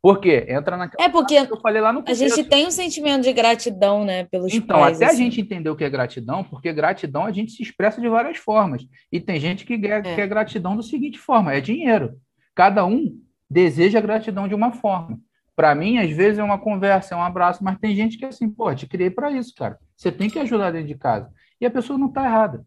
Por 0.00 0.20
quê? 0.20 0.46
Entra 0.48 0.76
naquela 0.76 1.04
É 1.04 1.08
porque 1.08 1.46
que 1.46 1.52
eu 1.52 1.60
falei 1.60 1.80
lá 1.80 1.92
no 1.92 2.00
a 2.00 2.02
começo. 2.02 2.20
gente 2.28 2.44
tem 2.48 2.66
um 2.66 2.70
sentimento 2.72 3.22
de 3.22 3.32
gratidão, 3.32 4.04
né, 4.04 4.24
pelos 4.24 4.52
Então, 4.52 4.80
pais. 4.80 4.96
até 4.96 5.06
a 5.06 5.08
assim. 5.08 5.24
gente 5.24 5.40
entender 5.40 5.70
o 5.70 5.76
que 5.76 5.84
é 5.84 5.90
gratidão, 5.90 6.42
porque 6.42 6.72
gratidão 6.72 7.24
a 7.24 7.30
gente 7.30 7.52
se 7.52 7.62
expressa 7.62 8.00
de 8.00 8.08
várias 8.08 8.36
formas. 8.36 8.82
E 9.12 9.20
tem 9.20 9.38
gente 9.38 9.64
que 9.64 9.78
quer, 9.78 10.04
É. 10.04 10.14
quer 10.16 10.26
gratidão 10.26 10.76
da 10.76 10.82
seguinte 10.82 11.18
forma: 11.18 11.52
é 11.54 11.60
dinheiro. 11.60 12.14
Cada 12.54 12.84
um 12.84 13.16
deseja 13.48 14.00
gratidão 14.00 14.48
de 14.48 14.54
uma 14.54 14.72
forma. 14.72 15.18
Para 15.54 15.74
mim, 15.74 15.98
às 15.98 16.10
vezes 16.10 16.38
é 16.38 16.42
uma 16.42 16.58
conversa, 16.58 17.14
é 17.14 17.18
um 17.18 17.22
abraço, 17.22 17.62
mas 17.62 17.78
tem 17.78 17.94
gente 17.94 18.16
que 18.18 18.24
é 18.24 18.28
assim, 18.28 18.48
pô, 18.50 18.74
te 18.74 18.86
criei 18.88 19.10
para 19.10 19.30
isso, 19.30 19.52
cara. 19.54 19.78
Você 19.96 20.10
tem 20.10 20.28
que 20.28 20.38
ajudar 20.38 20.70
dentro 20.72 20.88
de 20.88 20.94
casa. 20.96 21.30
E 21.60 21.66
a 21.66 21.70
pessoa 21.70 21.98
não 21.98 22.08
está 22.08 22.24
errada. 22.24 22.64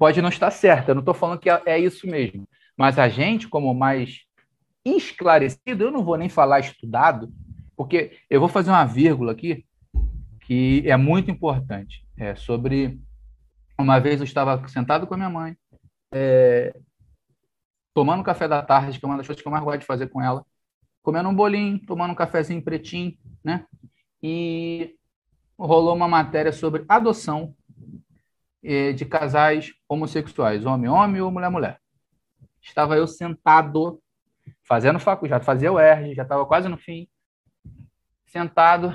Pode 0.00 0.22
não 0.22 0.30
estar 0.30 0.50
certa, 0.50 0.92
eu 0.92 0.94
não 0.94 1.00
estou 1.00 1.12
falando 1.12 1.38
que 1.38 1.50
é 1.50 1.60
é 1.66 1.78
isso 1.78 2.06
mesmo. 2.06 2.48
Mas 2.74 2.98
a 2.98 3.06
gente, 3.06 3.46
como 3.46 3.74
mais 3.74 4.20
esclarecido, 4.82 5.84
eu 5.84 5.90
não 5.90 6.02
vou 6.02 6.16
nem 6.16 6.30
falar 6.30 6.60
estudado, 6.60 7.30
porque 7.76 8.16
eu 8.30 8.40
vou 8.40 8.48
fazer 8.48 8.70
uma 8.70 8.86
vírgula 8.86 9.32
aqui 9.32 9.66
que 10.40 10.82
é 10.86 10.96
muito 10.96 11.30
importante. 11.30 12.02
É 12.16 12.34
sobre 12.34 12.98
uma 13.78 13.98
vez 13.98 14.20
eu 14.20 14.24
estava 14.24 14.66
sentado 14.68 15.06
com 15.06 15.12
a 15.12 15.18
minha 15.18 15.28
mãe, 15.28 15.54
é, 16.10 16.74
tomando 17.92 18.24
café 18.24 18.48
da 18.48 18.62
tarde, 18.62 18.98
que 18.98 19.04
é 19.04 19.08
uma 19.08 19.18
das 19.18 19.26
coisas 19.26 19.42
que 19.42 19.46
eu 19.46 19.52
mais 19.52 19.62
gosto 19.62 19.80
de 19.80 19.86
fazer 19.86 20.08
com 20.08 20.22
ela, 20.22 20.46
comendo 21.02 21.28
um 21.28 21.34
bolinho, 21.34 21.78
tomando 21.84 22.12
um 22.12 22.16
cafezinho 22.16 22.62
pretinho, 22.62 23.14
né? 23.44 23.66
E 24.22 24.94
rolou 25.58 25.94
uma 25.94 26.08
matéria 26.08 26.52
sobre 26.52 26.86
adoção 26.88 27.54
de 28.62 29.04
casais 29.04 29.72
homossexuais, 29.88 30.66
homem-homem 30.66 31.20
ou 31.20 31.30
mulher-mulher. 31.30 31.80
Estava 32.60 32.96
eu 32.96 33.06
sentado, 33.06 34.00
fazendo 34.62 35.00
faculdade, 35.00 35.40
já 35.40 35.44
fazia 35.44 35.72
o 35.72 35.78
R, 35.78 36.14
já 36.14 36.22
estava 36.22 36.44
quase 36.44 36.68
no 36.68 36.76
fim, 36.76 37.08
sentado. 38.26 38.94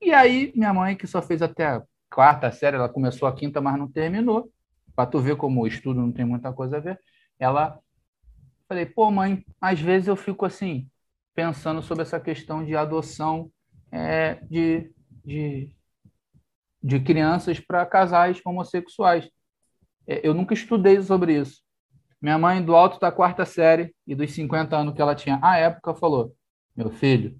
E 0.00 0.12
aí, 0.12 0.52
minha 0.54 0.72
mãe, 0.72 0.96
que 0.96 1.06
só 1.06 1.20
fez 1.20 1.42
até 1.42 1.66
a 1.66 1.82
quarta 2.08 2.50
série, 2.50 2.76
ela 2.76 2.88
começou 2.88 3.28
a 3.28 3.34
quinta, 3.34 3.60
mas 3.60 3.78
não 3.78 3.90
terminou. 3.90 4.50
Para 4.94 5.10
tu 5.10 5.18
ver 5.18 5.36
como 5.36 5.62
o 5.62 5.66
estudo 5.66 6.00
não 6.00 6.12
tem 6.12 6.24
muita 6.24 6.52
coisa 6.52 6.76
a 6.76 6.80
ver. 6.80 6.98
Ela, 7.38 7.78
falei, 8.68 8.86
pô, 8.86 9.10
mãe, 9.10 9.44
às 9.60 9.80
vezes 9.80 10.08
eu 10.08 10.16
fico 10.16 10.44
assim, 10.44 10.88
pensando 11.34 11.82
sobre 11.82 12.02
essa 12.02 12.20
questão 12.20 12.64
de 12.64 12.76
adoção 12.76 13.50
é, 13.90 14.34
de, 14.48 14.92
de, 15.24 15.70
de 16.82 17.00
crianças 17.00 17.60
para 17.60 17.86
casais 17.86 18.40
homossexuais. 18.44 19.28
É, 20.06 20.26
Eu 20.26 20.34
nunca 20.34 20.54
estudei 20.54 21.00
sobre 21.02 21.38
isso. 21.38 21.60
Minha 22.20 22.38
mãe, 22.38 22.62
do 22.62 22.74
alto 22.76 23.00
da 23.00 23.10
quarta 23.10 23.44
série 23.46 23.94
e 24.06 24.14
dos 24.14 24.30
50 24.32 24.76
anos 24.76 24.94
que 24.94 25.00
ela 25.00 25.14
tinha 25.14 25.38
à 25.42 25.56
época, 25.56 25.94
falou: 25.94 26.34
Meu 26.76 26.90
filho, 26.90 27.38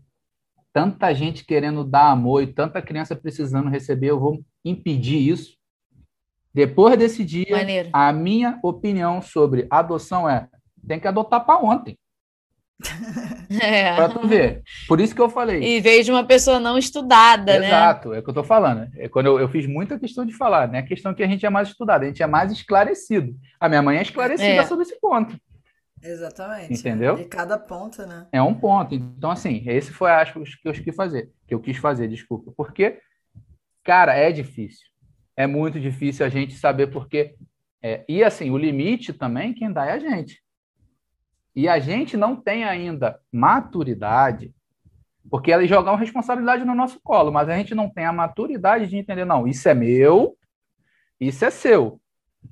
tanta 0.73 1.13
gente 1.13 1.45
querendo 1.45 1.85
dar 1.85 2.11
amor 2.11 2.43
e 2.43 2.47
tanta 2.47 2.81
criança 2.81 3.15
precisando 3.15 3.69
receber, 3.69 4.09
eu 4.09 4.21
vou 4.21 4.43
impedir 4.65 5.19
isso. 5.19 5.57
Depois 6.53 6.99
desse 6.99 7.25
dia, 7.25 7.57
Maneiro. 7.57 7.91
a 7.93 8.13
minha 8.13 8.59
opinião 8.63 9.21
sobre 9.21 9.67
adoção 9.71 10.29
é: 10.29 10.49
tem 10.87 10.99
que 10.99 11.07
adotar 11.07 11.45
para 11.45 11.63
ontem, 11.63 11.99
É. 13.61 13.95
para 13.97 14.09
tu 14.09 14.27
ver. 14.27 14.63
Por 14.89 15.01
isso 15.01 15.15
que 15.15 15.21
eu 15.21 15.29
falei. 15.29 15.63
E 15.63 15.81
veio 15.81 16.03
de 16.05 16.11
uma 16.11 16.25
pessoa 16.25 16.59
não 16.59 16.79
estudada, 16.79 17.59
né? 17.59 17.67
Exato, 17.69 18.13
é 18.15 18.19
o 18.19 18.23
que 18.23 18.31
eu 18.31 18.35
tô 18.35 18.45
falando. 18.45 18.89
É 18.97 19.09
quando 19.09 19.27
eu, 19.27 19.41
eu 19.41 19.49
fiz 19.49 19.67
muita 19.67 19.99
questão 19.99 20.25
de 20.25 20.33
falar, 20.33 20.69
né? 20.69 20.79
A 20.79 20.87
questão 20.87 21.13
que 21.15 21.23
a 21.23 21.27
gente 21.27 21.45
é 21.45 21.51
mais 21.51 21.69
estudado, 21.69 22.03
a 22.03 22.07
gente 22.07 22.23
é 22.23 22.27
mais 22.27 22.53
esclarecido. 22.53 23.35
A 23.59 23.69
minha 23.69 23.83
mãe 23.83 23.99
é 23.99 24.03
esclarecida 24.03 24.63
É. 24.63 24.65
sobre 24.65 24.85
esse 24.85 24.99
ponto. 25.01 25.37
Exatamente. 26.03 26.73
Entendeu? 26.73 27.19
E 27.19 27.25
cada 27.27 27.59
ponto, 27.59 28.07
né? 28.07 28.27
É 28.33 28.41
um 28.41 28.55
ponto. 28.55 28.95
Então, 28.95 29.31
assim, 29.31 29.63
esse 29.67 29.91
foi 29.91 30.11
acho 30.11 30.33
que 30.33 30.69
eu 30.69 30.73
quis 30.73 30.97
fazer, 30.97 31.31
que 31.47 31.55
eu 31.55 31.61
quis 31.61 31.77
fazer, 31.77 32.09
desculpa. 32.09 32.53
Porque, 32.57 32.99
cara, 33.85 34.15
é 34.15 34.33
difícil. 34.33 34.87
É 35.37 35.47
muito 35.47 35.79
difícil 35.79 36.25
a 36.25 36.29
gente 36.29 36.55
saber 36.55 36.87
porque. 36.89 37.35
é, 37.83 38.05
e 38.09 38.23
assim, 38.25 38.51
o 38.51 38.57
limite 38.57 39.13
também, 39.13 39.53
quem 39.53 39.73
dá 39.73 39.87
é 39.87 39.93
a 39.93 39.99
gente. 39.99 40.43
E 41.55 41.69
a 41.69 41.79
gente 41.79 42.17
não 42.17 42.37
tem 42.37 42.65
ainda 42.65 43.21
maturidade, 43.33 44.55
porque 45.29 45.53
ela 45.53 45.67
jogar 45.67 45.93
uma 45.93 45.99
responsabilidade 45.99 46.65
no 46.65 46.75
nosso 46.75 47.01
colo, 47.03 47.33
mas 47.33 47.49
a 47.49 47.57
gente 47.57 47.75
não 47.75 47.89
tem 47.89 48.05
a 48.05 48.13
maturidade 48.13 48.87
de 48.87 48.97
entender, 48.97 49.25
não, 49.25 49.47
isso 49.47 49.69
é 49.69 49.75
meu, 49.75 50.37
isso 51.21 51.45
é 51.45 51.51
seu. 51.51 52.01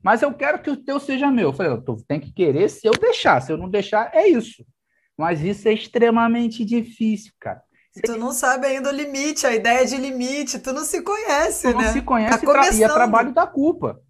Mas 0.02 0.22
eu 0.22 0.32
quero 0.34 0.60
que 0.60 0.70
o 0.70 0.76
teu 0.76 1.00
seja 1.00 1.30
meu. 1.30 1.48
Eu 1.48 1.52
falei, 1.52 1.80
tu 1.80 1.96
tem 2.06 2.20
que 2.20 2.32
querer 2.32 2.68
se 2.68 2.86
eu 2.86 2.92
deixar. 2.92 3.40
Se 3.40 3.50
eu 3.50 3.56
não 3.56 3.68
deixar, 3.70 4.14
é 4.14 4.28
isso. 4.28 4.64
Mas 5.16 5.42
isso 5.42 5.66
é 5.68 5.72
extremamente 5.72 6.64
difícil, 6.64 7.32
cara. 7.40 7.62
Tu 8.04 8.16
não 8.16 8.32
sabe 8.32 8.66
ainda 8.66 8.90
o 8.90 8.94
limite, 8.94 9.46
a 9.46 9.54
ideia 9.54 9.84
de 9.84 9.96
limite, 9.96 10.58
tu 10.58 10.72
não 10.72 10.84
se 10.84 11.02
conhece, 11.02 11.68
Tu 11.68 11.74
não 11.74 11.80
né? 11.80 11.92
se 11.92 12.02
conhece 12.02 12.46
Tá 12.46 12.72
e 12.72 12.82
é 12.82 12.88
trabalho 12.88 13.32
da 13.32 13.46
culpa. 13.46 14.00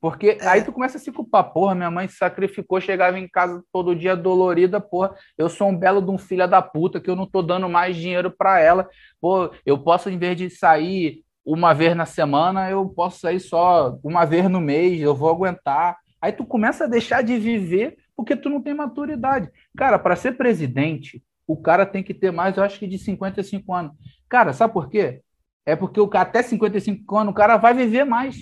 Porque 0.00 0.38
É. 0.40 0.46
aí 0.48 0.62
tu 0.62 0.72
começa 0.72 0.96
a 0.98 1.00
se 1.00 1.10
culpar. 1.10 1.52
Porra, 1.52 1.74
minha 1.74 1.90
mãe 1.90 2.06
se 2.08 2.16
sacrificou, 2.16 2.80
chegava 2.80 3.18
em 3.18 3.28
casa 3.28 3.62
todo 3.72 3.94
dia 3.96 4.16
dolorida. 4.16 4.80
Porra, 4.80 5.14
eu 5.36 5.48
sou 5.48 5.68
um 5.68 5.76
belo 5.76 6.00
de 6.00 6.10
um 6.10 6.18
filho 6.18 6.46
da 6.48 6.62
puta 6.62 7.00
que 7.00 7.10
eu 7.10 7.16
não 7.16 7.26
tô 7.26 7.42
dando 7.42 7.68
mais 7.68 7.96
dinheiro 7.96 8.30
pra 8.30 8.60
ela. 8.60 8.88
Pô, 9.20 9.50
eu 9.66 9.78
posso, 9.78 10.08
em 10.10 10.18
vez 10.18 10.36
de 10.36 10.50
sair 10.50 11.22
uma 11.44 11.72
vez 11.72 11.96
na 11.96 12.04
semana, 12.04 12.70
eu 12.70 12.86
posso 12.88 13.20
sair 13.20 13.40
só 13.40 13.98
uma 14.04 14.24
vez 14.24 14.48
no 14.50 14.60
mês, 14.60 15.00
eu 15.00 15.14
vou 15.14 15.30
aguentar. 15.30 15.96
Aí 16.20 16.30
tu 16.32 16.44
começa 16.44 16.84
a 16.84 16.88
deixar 16.88 17.22
de 17.22 17.38
viver 17.38 17.96
porque 18.16 18.36
tu 18.36 18.50
não 18.50 18.60
tem 18.60 18.74
maturidade. 18.74 19.48
Cara, 19.76 19.98
para 19.98 20.16
ser 20.16 20.32
presidente, 20.36 21.22
o 21.46 21.56
cara 21.56 21.86
tem 21.86 22.02
que 22.02 22.12
ter 22.12 22.30
mais, 22.30 22.56
eu 22.56 22.62
acho 22.62 22.78
que 22.78 22.86
de 22.86 22.98
55 22.98 23.72
anos. 23.72 23.92
Cara, 24.28 24.52
sabe 24.52 24.72
por 24.72 24.90
quê? 24.90 25.22
É 25.64 25.74
porque 25.76 26.00
o 26.00 26.10
até 26.14 26.42
55 26.42 27.16
anos, 27.16 27.32
o 27.32 27.34
cara 27.34 27.56
vai 27.56 27.72
viver 27.72 28.04
mais. 28.04 28.36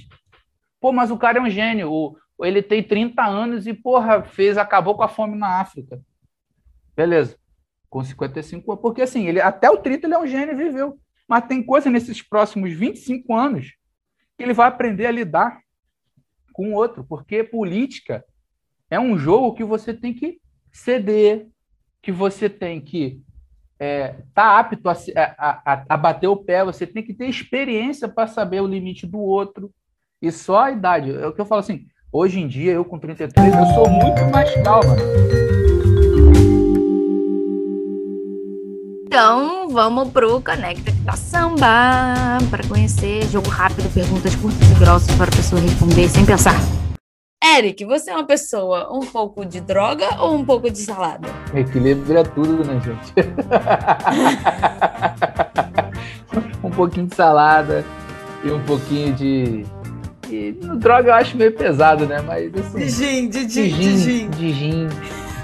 Pô, 0.86 0.92
mas 0.92 1.10
o 1.10 1.18
cara 1.18 1.38
é 1.38 1.42
um 1.42 1.50
gênio. 1.50 1.90
O, 1.90 2.16
ele 2.46 2.62
tem 2.62 2.80
30 2.80 3.20
anos 3.20 3.66
e, 3.66 3.74
porra, 3.74 4.22
fez, 4.22 4.56
acabou 4.56 4.94
com 4.94 5.02
a 5.02 5.08
fome 5.08 5.36
na 5.36 5.58
África. 5.58 6.00
Beleza. 6.94 7.36
Com 7.90 8.04
55 8.04 8.70
anos. 8.70 8.80
Porque 8.80 9.02
assim, 9.02 9.26
ele, 9.26 9.40
até 9.40 9.68
o 9.68 9.78
30 9.78 10.06
ele 10.06 10.14
é 10.14 10.18
um 10.20 10.28
gênio 10.28 10.54
e 10.54 10.56
viveu. 10.56 10.96
Mas 11.26 11.48
tem 11.48 11.60
coisa 11.60 11.90
nesses 11.90 12.22
próximos 12.22 12.72
25 12.72 13.34
anos 13.34 13.74
que 14.38 14.44
ele 14.44 14.52
vai 14.52 14.68
aprender 14.68 15.06
a 15.06 15.10
lidar 15.10 15.58
com 16.52 16.70
o 16.70 16.74
outro. 16.74 17.02
Porque 17.02 17.42
política 17.42 18.24
é 18.88 19.00
um 19.00 19.18
jogo 19.18 19.54
que 19.54 19.64
você 19.64 19.92
tem 19.92 20.14
que 20.14 20.40
ceder, 20.70 21.48
que 22.00 22.12
você 22.12 22.48
tem 22.48 22.80
que 22.80 23.20
estar 23.80 24.22
tá 24.32 24.60
apto 24.60 24.88
a, 24.88 24.94
a, 25.36 25.72
a, 25.72 25.84
a 25.88 25.96
bater 25.96 26.28
o 26.28 26.36
pé, 26.36 26.64
você 26.64 26.86
tem 26.86 27.02
que 27.02 27.12
ter 27.12 27.26
experiência 27.26 28.08
para 28.08 28.28
saber 28.28 28.60
o 28.60 28.68
limite 28.68 29.04
do 29.04 29.18
outro. 29.18 29.74
E 30.22 30.32
só 30.32 30.64
a 30.64 30.70
idade. 30.70 31.14
É 31.14 31.26
o 31.26 31.32
que 31.32 31.40
eu 31.40 31.44
falo 31.44 31.60
assim, 31.60 31.82
hoje 32.10 32.40
em 32.40 32.48
dia, 32.48 32.72
eu 32.72 32.84
com 32.84 32.98
33, 32.98 33.54
eu 33.54 33.66
sou 33.74 33.88
muito 33.90 34.24
mais 34.32 34.50
calma. 34.62 34.96
Então, 39.06 39.68
vamos 39.68 40.10
pro 40.10 40.40
Conecta 40.40 40.90
que 40.90 41.04
tá 41.04 41.12
samba 41.12 42.38
para 42.50 42.66
conhecer 42.66 43.24
jogo 43.28 43.50
rápido, 43.50 43.92
perguntas 43.92 44.34
curtas 44.36 44.70
e 44.70 44.74
grossas 44.74 45.14
para 45.16 45.26
a 45.26 45.36
pessoa 45.36 45.60
responder 45.60 46.08
sem 46.08 46.24
pensar. 46.24 46.56
Eric, 47.44 47.84
você 47.84 48.10
é 48.10 48.14
uma 48.14 48.26
pessoa 48.26 48.90
um 48.92 49.00
pouco 49.00 49.44
de 49.44 49.60
droga 49.60 50.06
ou 50.18 50.34
um 50.34 50.44
pouco 50.44 50.70
de 50.70 50.78
salada? 50.78 51.28
Equilíbrio 51.54 52.18
é 52.18 52.24
tudo, 52.24 52.64
né, 52.64 52.80
gente? 52.80 53.12
um 56.64 56.70
pouquinho 56.70 57.06
de 57.06 57.14
salada 57.14 57.84
e 58.42 58.50
um 58.50 58.62
pouquinho 58.64 59.14
de 59.14 59.64
E 60.30 60.52
droga 60.78 61.10
eu 61.10 61.14
acho 61.14 61.36
meio 61.36 61.52
pesado, 61.52 62.06
né? 62.06 62.20
Mas 62.20 62.52
assim. 62.54 62.78
De 62.78 62.88
gin, 62.88 63.28
de 63.28 63.48
gin, 63.48 63.68
de 63.68 63.98
gin, 63.98 64.30
de, 64.30 64.52
gin, 64.52 64.88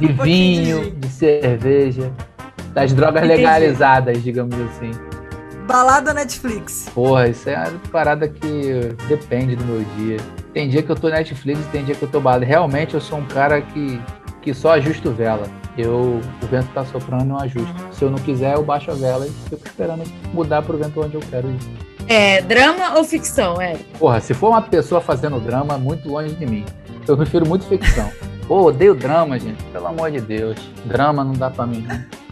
de 0.01 0.07
um 0.07 0.17
vinho, 0.23 0.85
de, 0.85 0.91
de, 0.91 1.09
cerveja. 1.09 2.13
Das 2.75 2.93
drogas 2.93 3.25
Entendi. 3.25 3.43
legalizadas, 3.43 4.23
digamos 4.23 4.59
assim. 4.61 4.91
Balada 5.67 6.13
Netflix. 6.13 6.89
Porra, 6.93 7.29
isso 7.29 7.49
é 7.49 7.57
uma 7.57 7.79
parada 7.91 8.29
que 8.29 8.95
depende 9.09 9.55
do 9.57 9.65
meu 9.65 9.85
dia. 9.97 10.17
Tem 10.53 10.69
dia 10.69 10.83
que 10.83 10.91
eu 10.91 10.97
tô 10.97 11.09
Netflix 11.09 11.61
e 11.61 11.69
tem 11.69 11.85
dia 11.85 11.95
que 11.95 12.03
eu 12.03 12.09
tô 12.09 12.21
balada. 12.21 12.45
Realmente 12.45 12.95
eu 12.95 13.01
sou 13.01 13.19
um 13.19 13.25
cara 13.25 13.61
que, 13.61 14.01
que 14.41 14.53
só 14.53 14.73
ajusto 14.73 15.11
vela. 15.11 15.47
Eu, 15.79 16.21
o 16.43 16.47
vento 16.47 16.69
tá 16.75 16.85
soprando, 16.85 17.31
eu 17.31 17.39
ajusto. 17.39 17.75
Se 17.93 18.03
eu 18.03 18.11
não 18.11 18.19
quiser, 18.19 18.55
eu 18.55 18.63
baixo 18.63 18.91
a 18.91 18.95
vela 18.95 19.27
e 19.27 19.31
fico 19.49 19.67
esperando 19.67 20.03
mudar 20.33 20.63
pro 20.63 20.77
vento 20.77 21.01
onde 21.01 21.15
eu 21.15 21.23
quero 21.31 21.49
ir. 21.49 21.92
É, 22.09 22.43
drama 22.43 22.97
ou 22.97 23.05
ficção, 23.05 23.61
Érico? 23.61 23.99
Porra, 23.99 24.21
se 24.21 24.35
for 24.35 24.49
uma 24.49 24.63
pessoa 24.63 25.01
fazendo 25.01 25.41
drama, 25.41 25.79
muito 25.79 26.09
longe 26.09 26.35
de 26.35 26.47
mim. 26.47 26.65
Eu 27.07 27.17
prefiro 27.17 27.47
muito 27.47 27.67
ficção. 27.67 28.11
Pô, 28.47 28.67
odeio 28.67 28.95
drama, 28.95 29.39
gente. 29.39 29.63
Pelo 29.65 29.87
amor 29.87 30.11
de 30.11 30.21
Deus. 30.21 30.59
Drama 30.85 31.25
não 31.25 31.33
dá 31.33 31.51
pra 31.51 31.67
mim, 31.67 31.87
não. 31.89 32.23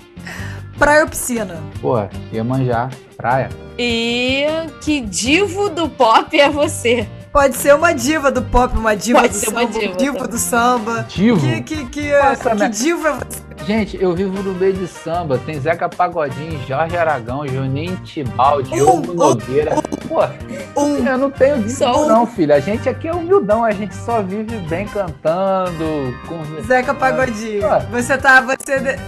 Praia 0.79 1.03
ou 1.03 1.09
piscina? 1.09 1.61
Pô, 1.81 1.97
ia 2.33 2.43
manjar. 2.43 2.91
Praia. 3.17 3.51
E 3.79 4.47
que 4.81 5.01
divo 5.01 5.69
do 5.69 5.89
pop 5.89 6.39
é 6.39 6.49
você? 6.49 7.07
Pode 7.33 7.55
ser 7.57 7.75
uma 7.75 7.93
diva 7.93 8.31
do 8.31 8.43
pop, 8.43 8.77
uma 8.77 8.97
diva 8.97 9.21
Pode 9.21 9.35
do 9.35 9.39
samba, 9.39 9.67
diva, 9.67 9.97
diva 9.97 10.29
do 10.29 10.39
samba. 10.39 11.07
Divo? 11.09 11.41
Que, 11.41 11.61
que, 11.63 11.87
que, 11.87 12.19
Nossa, 12.19 12.57
que 12.57 12.69
diva 12.71 13.09
é 13.09 13.13
você? 13.13 13.50
Gente, 13.71 14.03
eu 14.03 14.13
vivo 14.13 14.43
no 14.43 14.53
meio 14.53 14.73
de 14.73 14.89
samba. 14.89 15.39
Tem 15.39 15.61
Zeca 15.61 15.89
Pagodinho, 15.89 16.61
Jorge 16.67 16.97
Aragão, 16.97 17.47
Juninho 17.47 17.97
Tibaldi, 17.99 18.69
Diogo 18.73 19.13
um, 19.13 19.15
Nogueira. 19.15 19.77
Um, 19.77 20.09
Pô, 20.09 20.81
um, 20.81 21.07
eu 21.07 21.17
não 21.17 21.31
tenho 21.31 21.63
disso 21.63 21.85
um. 21.85 22.09
não, 22.09 22.27
filho. 22.27 22.53
A 22.53 22.59
gente 22.59 22.89
aqui 22.89 23.07
é 23.07 23.15
humildão. 23.15 23.65
A 23.65 23.71
gente 23.71 23.95
só 23.95 24.23
vive 24.23 24.57
bem 24.69 24.89
cantando. 24.89 25.85
Com... 26.27 26.63
Zeca 26.63 26.93
Pagodinho. 26.93 27.61
Pô. 27.61 27.79
Você 27.93 28.19
tá... 28.19 28.41
Você... 28.41 28.99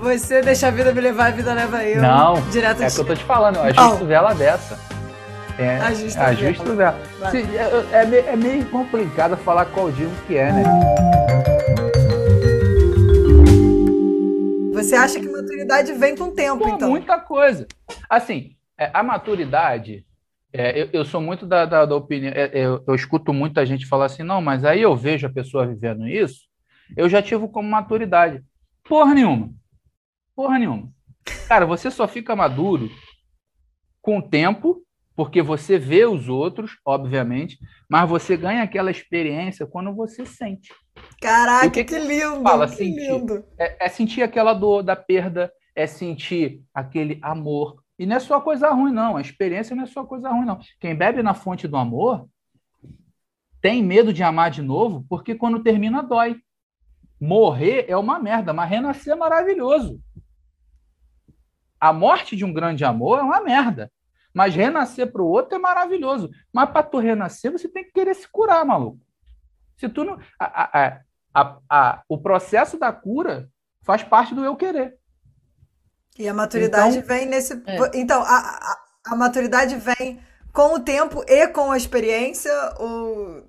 Você 0.00 0.42
deixa 0.42 0.66
a 0.66 0.70
vida 0.72 0.92
me 0.92 1.00
levar, 1.00 1.26
a 1.26 1.30
vida 1.30 1.54
leva 1.54 1.84
eu. 1.84 2.02
Não, 2.02 2.40
direto 2.50 2.82
é 2.82 2.88
o 2.88 2.90
que 2.90 2.98
eu 2.98 3.04
tô 3.04 3.14
te 3.14 3.24
falando. 3.24 3.56
Eu 3.56 3.62
ajusto 3.62 4.04
vela 4.04 4.34
dessa. 4.34 4.78
É, 5.56 5.76
ajusta, 5.78 6.22
ajusta 6.24 6.74
vela. 6.74 6.98
É, 7.92 7.96
é, 7.96 8.32
é 8.32 8.36
meio 8.36 8.64
complicado 8.66 9.36
falar 9.36 9.64
qual 9.66 9.92
divo 9.92 10.12
que 10.26 10.36
é, 10.36 10.52
né? 10.52 11.27
Você 14.78 14.94
acha 14.94 15.18
que 15.18 15.28
maturidade 15.28 15.92
vem 15.94 16.14
com 16.14 16.26
o 16.26 16.32
tempo, 16.32 16.62
Pô, 16.62 16.68
então? 16.68 16.90
Muita 16.90 17.18
coisa. 17.18 17.66
Assim, 18.08 18.54
é, 18.78 18.88
a 18.94 19.02
maturidade, 19.02 20.06
é, 20.52 20.82
eu, 20.82 20.88
eu, 20.92 21.04
sou 21.04 21.20
muito 21.20 21.44
da, 21.44 21.66
da, 21.66 21.84
da 21.84 21.96
opinião, 21.96 22.32
é, 22.32 22.50
eu, 22.54 22.84
eu, 22.86 22.94
escuto 22.94 23.32
muita 23.32 23.66
gente 23.66 23.86
falar 23.86 24.04
assim, 24.04 24.22
não, 24.22 24.40
mas 24.40 24.64
aí 24.64 24.80
eu 24.80 24.94
vejo 24.94 25.26
a 25.26 25.32
pessoa 25.32 25.66
vivendo 25.66 26.06
isso, 26.06 26.42
eu 26.96 27.08
já 27.08 27.20
tive 27.20 27.48
como 27.48 27.68
maturidade. 27.68 28.40
Porra 28.84 29.14
nenhuma. 29.14 29.50
Porra 30.36 30.60
nenhuma. 30.60 30.92
Cara, 31.48 31.66
você 31.66 31.90
só 31.90 32.06
fica 32.06 32.36
maduro 32.36 32.88
com 34.00 34.18
o 34.18 34.22
tempo, 34.22 34.80
porque 35.16 35.42
você 35.42 35.76
vê 35.76 36.06
os 36.06 36.28
outros, 36.28 36.78
obviamente, 36.86 37.58
mas 37.90 38.08
você 38.08 38.36
ganha 38.36 38.62
aquela 38.62 38.92
experiência 38.92 39.66
quando 39.66 39.92
você 39.92 40.24
sente. 40.24 40.72
Caraca, 41.20 41.70
que, 41.70 41.84
que, 41.84 41.98
lindo! 41.98 42.42
Fala, 42.42 42.68
que 42.68 42.76
sentir. 42.76 43.10
lindo! 43.10 43.44
É, 43.58 43.86
é, 43.86 43.88
sentir 43.88 44.22
aquela 44.22 44.54
dor 44.54 44.82
da 44.82 44.94
perda, 44.94 45.52
é 45.74 45.86
sentir 45.86 46.62
aquele 46.72 47.18
amor. 47.22 47.82
E 47.98 48.06
não 48.06 48.16
é 48.16 48.20
só 48.20 48.40
coisa 48.40 48.70
ruim, 48.70 48.92
não. 48.92 49.16
A 49.16 49.20
experiência 49.20 49.74
não 49.74 49.82
é 49.82 49.86
só 49.86 50.04
coisa 50.04 50.30
ruim, 50.30 50.44
não. 50.44 50.60
Quem 50.78 50.94
bebe 50.94 51.22
na 51.22 51.34
fonte 51.34 51.66
do 51.66 51.76
amor 51.76 52.28
tem 53.60 53.82
medo 53.82 54.12
de 54.12 54.22
amar 54.22 54.50
de 54.50 54.62
novo, 54.62 55.04
porque 55.08 55.34
quando 55.34 55.62
termina, 55.62 56.02
dói. 56.02 56.40
Morrer 57.20 57.86
é 57.88 57.96
uma 57.96 58.20
merda, 58.20 58.52
mas 58.52 58.70
renascer 58.70 59.12
é 59.12 59.16
maravilhoso. 59.16 60.00
A 61.80 61.92
morte 61.92 62.36
de 62.36 62.44
um 62.44 62.52
grande 62.52 62.84
amor 62.84 63.18
é 63.18 63.22
uma 63.22 63.40
merda. 63.40 63.90
Mas 64.32 64.54
renascer 64.54 65.10
para 65.10 65.22
o 65.22 65.26
outro 65.26 65.56
é 65.56 65.58
maravilhoso. 65.58 66.30
Mas 66.52 66.70
para 66.70 66.84
tu 66.84 66.98
renascer, 66.98 67.50
você 67.50 67.68
tem 67.68 67.84
que 67.84 67.92
querer 67.92 68.14
se 68.14 68.28
curar, 68.30 68.64
maluco. 68.64 69.00
Se 69.78 69.88
tu 69.88 70.04
não. 70.04 70.18
A, 70.38 70.78
a, 70.78 71.00
a, 71.34 71.58
a, 71.70 72.02
o 72.08 72.18
processo 72.18 72.78
da 72.78 72.92
cura 72.92 73.48
faz 73.82 74.02
parte 74.02 74.34
do 74.34 74.44
eu 74.44 74.56
querer. 74.56 74.98
E 76.18 76.28
a 76.28 76.34
maturidade 76.34 76.98
então, 76.98 77.08
vem 77.08 77.26
nesse. 77.26 77.54
É. 77.64 77.78
Então, 77.94 78.20
a, 78.20 78.26
a, 78.26 78.76
a, 79.06 79.16
maturidade 79.16 79.76
vem 79.76 80.20
com 80.52 80.74
o 80.74 80.80
tempo 80.80 81.24
e 81.28 81.46
com 81.48 81.70
a 81.70 81.76
experiência? 81.76 82.52
Ou... 82.80 83.44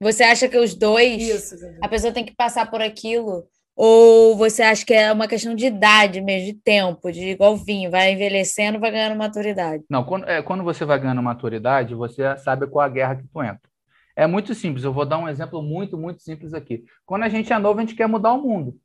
Você 0.00 0.24
acha 0.24 0.48
que 0.48 0.56
os 0.56 0.74
dois. 0.74 1.22
Isso, 1.22 1.56
a 1.82 1.88
pessoa 1.88 2.14
tem 2.14 2.24
que 2.24 2.34
passar 2.34 2.70
por 2.70 2.80
aquilo? 2.80 3.46
Ou 3.76 4.36
você 4.36 4.62
acha 4.62 4.84
que 4.84 4.92
é 4.92 5.12
uma 5.12 5.28
questão 5.28 5.54
de 5.54 5.66
idade 5.66 6.20
mesmo, 6.20 6.46
de 6.46 6.54
tempo, 6.54 7.12
de 7.12 7.30
igual 7.30 7.56
vinho, 7.56 7.90
vai 7.90 8.12
envelhecendo, 8.12 8.80
vai 8.80 8.90
ganhando 8.90 9.16
maturidade? 9.16 9.84
Não, 9.88 10.04
quando, 10.04 10.28
é, 10.28 10.42
quando 10.42 10.64
você 10.64 10.84
vai 10.84 10.98
ganhando 10.98 11.22
maturidade, 11.22 11.94
você 11.94 12.36
sabe 12.38 12.66
qual 12.66 12.84
a 12.84 12.88
guerra 12.88 13.16
que 13.16 13.26
tu 13.28 13.42
entra. 13.42 13.69
É 14.16 14.26
muito 14.26 14.54
simples. 14.54 14.84
Eu 14.84 14.92
vou 14.92 15.06
dar 15.06 15.18
um 15.18 15.28
exemplo 15.28 15.62
muito, 15.62 15.96
muito 15.96 16.22
simples 16.22 16.52
aqui. 16.52 16.84
Quando 17.06 17.22
a 17.22 17.28
gente 17.28 17.52
é 17.52 17.58
novo, 17.58 17.78
a 17.78 17.82
gente 17.82 17.94
quer 17.94 18.06
mudar 18.06 18.32
o 18.32 18.42
mundo. 18.42 18.76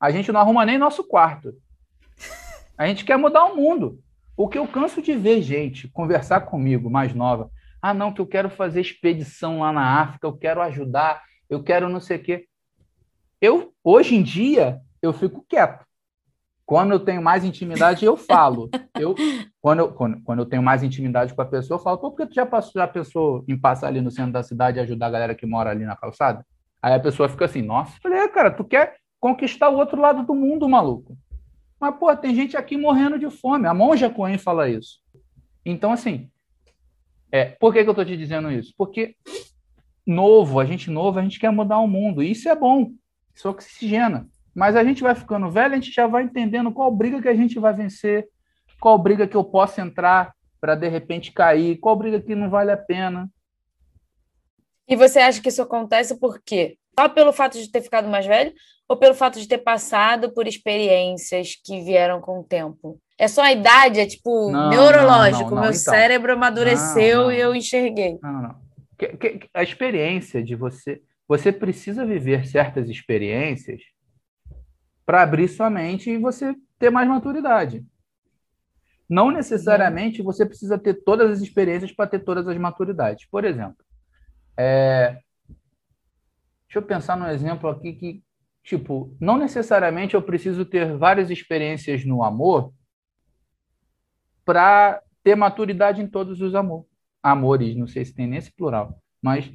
A 0.00 0.10
gente 0.10 0.30
não 0.30 0.40
arruma 0.40 0.66
nem 0.66 0.78
nosso 0.78 1.04
quarto. 1.04 1.54
A 2.76 2.86
gente 2.86 3.04
quer 3.04 3.16
mudar 3.16 3.44
o 3.46 3.56
mundo. 3.56 3.98
O 4.36 4.48
que 4.48 4.58
eu 4.58 4.68
canso 4.68 5.00
de 5.00 5.14
ver 5.14 5.40
gente 5.40 5.88
conversar 5.88 6.42
comigo, 6.42 6.90
mais 6.90 7.14
nova. 7.14 7.50
Ah, 7.80 7.94
não, 7.94 8.12
que 8.12 8.20
eu 8.20 8.26
quero 8.26 8.50
fazer 8.50 8.80
expedição 8.80 9.60
lá 9.60 9.72
na 9.72 10.00
África, 10.00 10.26
eu 10.26 10.36
quero 10.36 10.60
ajudar, 10.60 11.22
eu 11.48 11.62
quero 11.62 11.88
não 11.88 12.00
sei 12.00 12.18
o 12.18 12.22
quê. 12.22 12.46
Eu, 13.40 13.72
hoje 13.82 14.14
em 14.14 14.22
dia, 14.22 14.80
eu 15.00 15.12
fico 15.12 15.44
quieto. 15.48 15.85
Quando 16.66 16.90
eu 16.90 16.98
tenho 16.98 17.22
mais 17.22 17.44
intimidade, 17.44 18.04
eu 18.04 18.16
falo. 18.16 18.68
Eu, 18.98 19.14
quando, 19.60 19.80
eu, 19.80 19.92
quando, 19.92 20.22
quando 20.22 20.38
eu 20.38 20.46
tenho 20.46 20.62
mais 20.62 20.82
intimidade 20.82 21.34
com 21.34 21.42
a 21.42 21.44
pessoa, 21.44 21.76
eu 21.76 21.82
falo, 21.82 21.98
pô, 21.98 22.10
por 22.10 22.16
que 22.16 22.28
tu 22.28 22.34
já, 22.34 22.46
passou, 22.46 22.72
já 22.80 22.88
pensou 22.88 23.44
em 23.46 23.58
passar 23.58 23.88
ali 23.88 24.00
no 24.00 24.10
centro 24.10 24.32
da 24.32 24.42
cidade 24.42 24.78
e 24.78 24.80
ajudar 24.80 25.08
a 25.08 25.10
galera 25.10 25.34
que 25.34 25.44
mora 25.44 25.68
ali 25.68 25.84
na 25.84 25.94
calçada? 25.94 26.46
Aí 26.80 26.94
a 26.94 26.98
pessoa 26.98 27.28
fica 27.28 27.44
assim, 27.44 27.60
nossa. 27.60 27.94
Eu 27.98 28.00
falei, 28.00 28.18
é, 28.20 28.28
cara, 28.28 28.50
tu 28.50 28.64
quer 28.64 28.96
conquistar 29.20 29.68
o 29.68 29.76
outro 29.76 30.00
lado 30.00 30.24
do 30.24 30.34
mundo, 30.34 30.66
maluco. 30.66 31.14
Mas, 31.78 31.94
pô, 31.96 32.16
tem 32.16 32.34
gente 32.34 32.56
aqui 32.56 32.78
morrendo 32.78 33.18
de 33.18 33.28
fome. 33.28 33.66
A 33.66 33.74
monja 33.74 34.08
Coen 34.08 34.38
fala 34.38 34.66
isso. 34.66 34.98
Então, 35.62 35.92
assim, 35.92 36.30
é, 37.30 37.44
por 37.44 37.74
que, 37.74 37.84
que 37.84 37.90
eu 37.90 37.94
tô 37.94 38.04
te 38.04 38.16
dizendo 38.16 38.50
isso? 38.50 38.72
Porque 38.78 39.14
novo, 40.06 40.58
a 40.58 40.64
gente 40.64 40.90
novo, 40.90 41.18
a 41.18 41.22
gente 41.22 41.38
quer 41.38 41.50
mudar 41.50 41.78
o 41.80 41.86
mundo. 41.86 42.22
E 42.22 42.30
isso 42.30 42.48
é 42.48 42.56
bom. 42.56 42.92
Isso 43.34 43.48
oxigena. 43.48 44.26
Mas 44.56 44.74
a 44.74 44.82
gente 44.82 45.02
vai 45.02 45.14
ficando 45.14 45.50
velho, 45.50 45.74
a 45.74 45.76
gente 45.76 45.92
já 45.92 46.06
vai 46.06 46.22
entendendo 46.22 46.72
qual 46.72 46.90
briga 46.90 47.20
que 47.20 47.28
a 47.28 47.34
gente 47.34 47.58
vai 47.58 47.74
vencer, 47.74 48.26
qual 48.80 48.96
briga 48.98 49.28
que 49.28 49.36
eu 49.36 49.44
posso 49.44 49.82
entrar 49.82 50.32
para 50.58 50.74
de 50.74 50.88
repente 50.88 51.30
cair, 51.30 51.76
qual 51.76 51.94
briga 51.94 52.18
que 52.22 52.34
não 52.34 52.48
vale 52.48 52.72
a 52.72 52.76
pena. 52.76 53.28
E 54.88 54.96
você 54.96 55.18
acha 55.18 55.42
que 55.42 55.50
isso 55.50 55.60
acontece 55.60 56.18
por 56.18 56.40
quê? 56.42 56.78
Só 56.98 57.06
pelo 57.06 57.34
fato 57.34 57.58
de 57.58 57.70
ter 57.70 57.82
ficado 57.82 58.08
mais 58.08 58.24
velho 58.24 58.54
ou 58.88 58.96
pelo 58.96 59.14
fato 59.14 59.38
de 59.38 59.46
ter 59.46 59.58
passado 59.58 60.32
por 60.32 60.46
experiências 60.46 61.54
que 61.62 61.82
vieram 61.82 62.22
com 62.22 62.40
o 62.40 62.44
tempo? 62.44 62.98
É 63.18 63.28
só 63.28 63.42
a 63.42 63.52
idade, 63.52 64.00
é 64.00 64.06
tipo 64.06 64.50
não, 64.50 64.70
neurológico. 64.70 65.50
Não, 65.50 65.56
não, 65.56 65.62
Meu 65.64 65.70
então. 65.70 65.92
cérebro 65.92 66.32
amadureceu 66.32 67.30
e 67.30 67.38
eu 67.38 67.54
enxerguei. 67.54 68.18
Não, 68.22 68.40
não. 68.40 68.56
A 69.52 69.62
experiência 69.62 70.42
de 70.42 70.54
você. 70.54 71.02
Você 71.28 71.52
precisa 71.52 72.06
viver 72.06 72.46
certas 72.46 72.88
experiências 72.88 73.82
para 75.06 75.22
abrir 75.22 75.48
sua 75.48 75.70
mente 75.70 76.10
e 76.10 76.18
você 76.18 76.54
ter 76.78 76.90
mais 76.90 77.08
maturidade. 77.08 77.86
Não 79.08 79.30
necessariamente 79.30 80.20
você 80.20 80.44
precisa 80.44 80.76
ter 80.76 80.94
todas 81.04 81.30
as 81.30 81.40
experiências 81.40 81.92
para 81.92 82.08
ter 82.08 82.18
todas 82.18 82.46
as 82.48 82.58
maturidades. 82.58 83.24
Por 83.30 83.44
exemplo, 83.44 83.78
é... 84.56 85.20
deixa 86.66 86.78
eu 86.78 86.82
pensar 86.82 87.16
num 87.16 87.28
exemplo 87.28 87.70
aqui 87.70 87.92
que, 87.92 88.24
tipo, 88.64 89.16
não 89.20 89.38
necessariamente 89.38 90.14
eu 90.16 90.22
preciso 90.22 90.64
ter 90.64 90.96
várias 90.98 91.30
experiências 91.30 92.04
no 92.04 92.24
amor 92.24 92.74
para 94.44 95.00
ter 95.22 95.36
maturidade 95.36 96.02
em 96.02 96.08
todos 96.08 96.40
os 96.40 96.52
amor... 96.56 96.84
amores. 97.22 97.76
Não 97.76 97.86
sei 97.86 98.04
se 98.04 98.12
tem 98.12 98.26
nesse 98.26 98.52
plural, 98.52 99.00
mas 99.22 99.48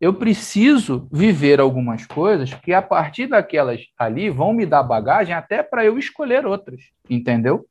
eu 0.00 0.14
preciso 0.14 1.08
viver 1.12 1.60
algumas 1.60 2.06
coisas 2.06 2.52
que 2.54 2.72
a 2.72 2.82
partir 2.82 3.26
daquelas 3.26 3.80
ali 3.98 4.30
vão 4.30 4.52
me 4.52 4.66
dar 4.66 4.82
bagagem 4.82 5.34
até 5.34 5.62
para 5.62 5.84
eu 5.84 5.98
escolher 5.98 6.46
outras, 6.46 6.82
entendeu? 7.08 7.66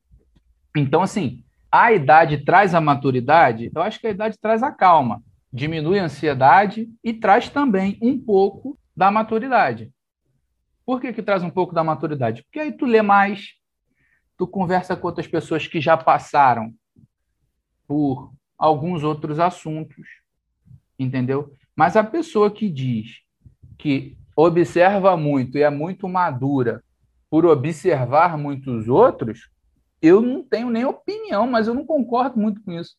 Então, 0.76 1.02
assim, 1.02 1.44
a 1.72 1.92
idade 1.92 2.44
traz 2.44 2.74
a 2.74 2.82
maturidade, 2.82 3.72
eu 3.74 3.82
acho 3.82 4.00
que 4.00 4.08
a 4.08 4.12
idade 4.12 4.38
traz 4.40 4.64
a 4.64 4.72
calma, 4.72 5.22
diminui 5.52 6.00
a 6.00 6.06
ansiedade 6.06 6.90
e 7.04 7.14
traz 7.14 7.50
também 7.50 7.98
um 8.02 8.20
pouco 8.20 8.78
da 8.96 9.12
maturidade. 9.12 9.92
Por 10.86 11.00
que, 11.00 11.14
que 11.14 11.24
traz 11.24 11.44
um 11.44 11.50
pouco 11.50 11.74
da 11.74 11.84
maturidade? 11.84 12.44
Porque 12.44 12.60
aí 12.60 12.72
tu 12.72 12.86
lê 12.86 13.02
mais, 13.02 13.54
tu 14.38 14.48
conversa 14.48 14.96
com 14.96 15.08
outras 15.08 15.28
pessoas 15.28 15.68
que 15.68 15.80
já 15.80 15.96
passaram 15.96 16.74
por 17.88 18.34
alguns 18.58 19.04
outros 19.04 19.40
assuntos 19.40 20.24
entendeu? 20.98 21.56
Mas 21.76 21.96
a 21.96 22.04
pessoa 22.04 22.52
que 22.52 22.70
diz 22.70 23.22
que 23.78 24.16
observa 24.36 25.18
muito 25.18 25.58
e 25.58 25.64
é 25.64 25.70
muito 25.70 26.08
madura 26.08 26.84
por 27.30 27.46
observar 27.46 28.38
muitos 28.38 28.88
outros, 28.88 29.50
eu 30.02 30.22
não 30.22 30.44
tenho 30.44 30.70
nem 30.70 30.86
opinião, 30.86 31.48
mas 31.48 31.68
eu 31.68 31.74
não 31.74 31.86
concordo 31.86 32.40
muito 32.40 32.62
com 32.64 32.72
isso. 32.72 32.96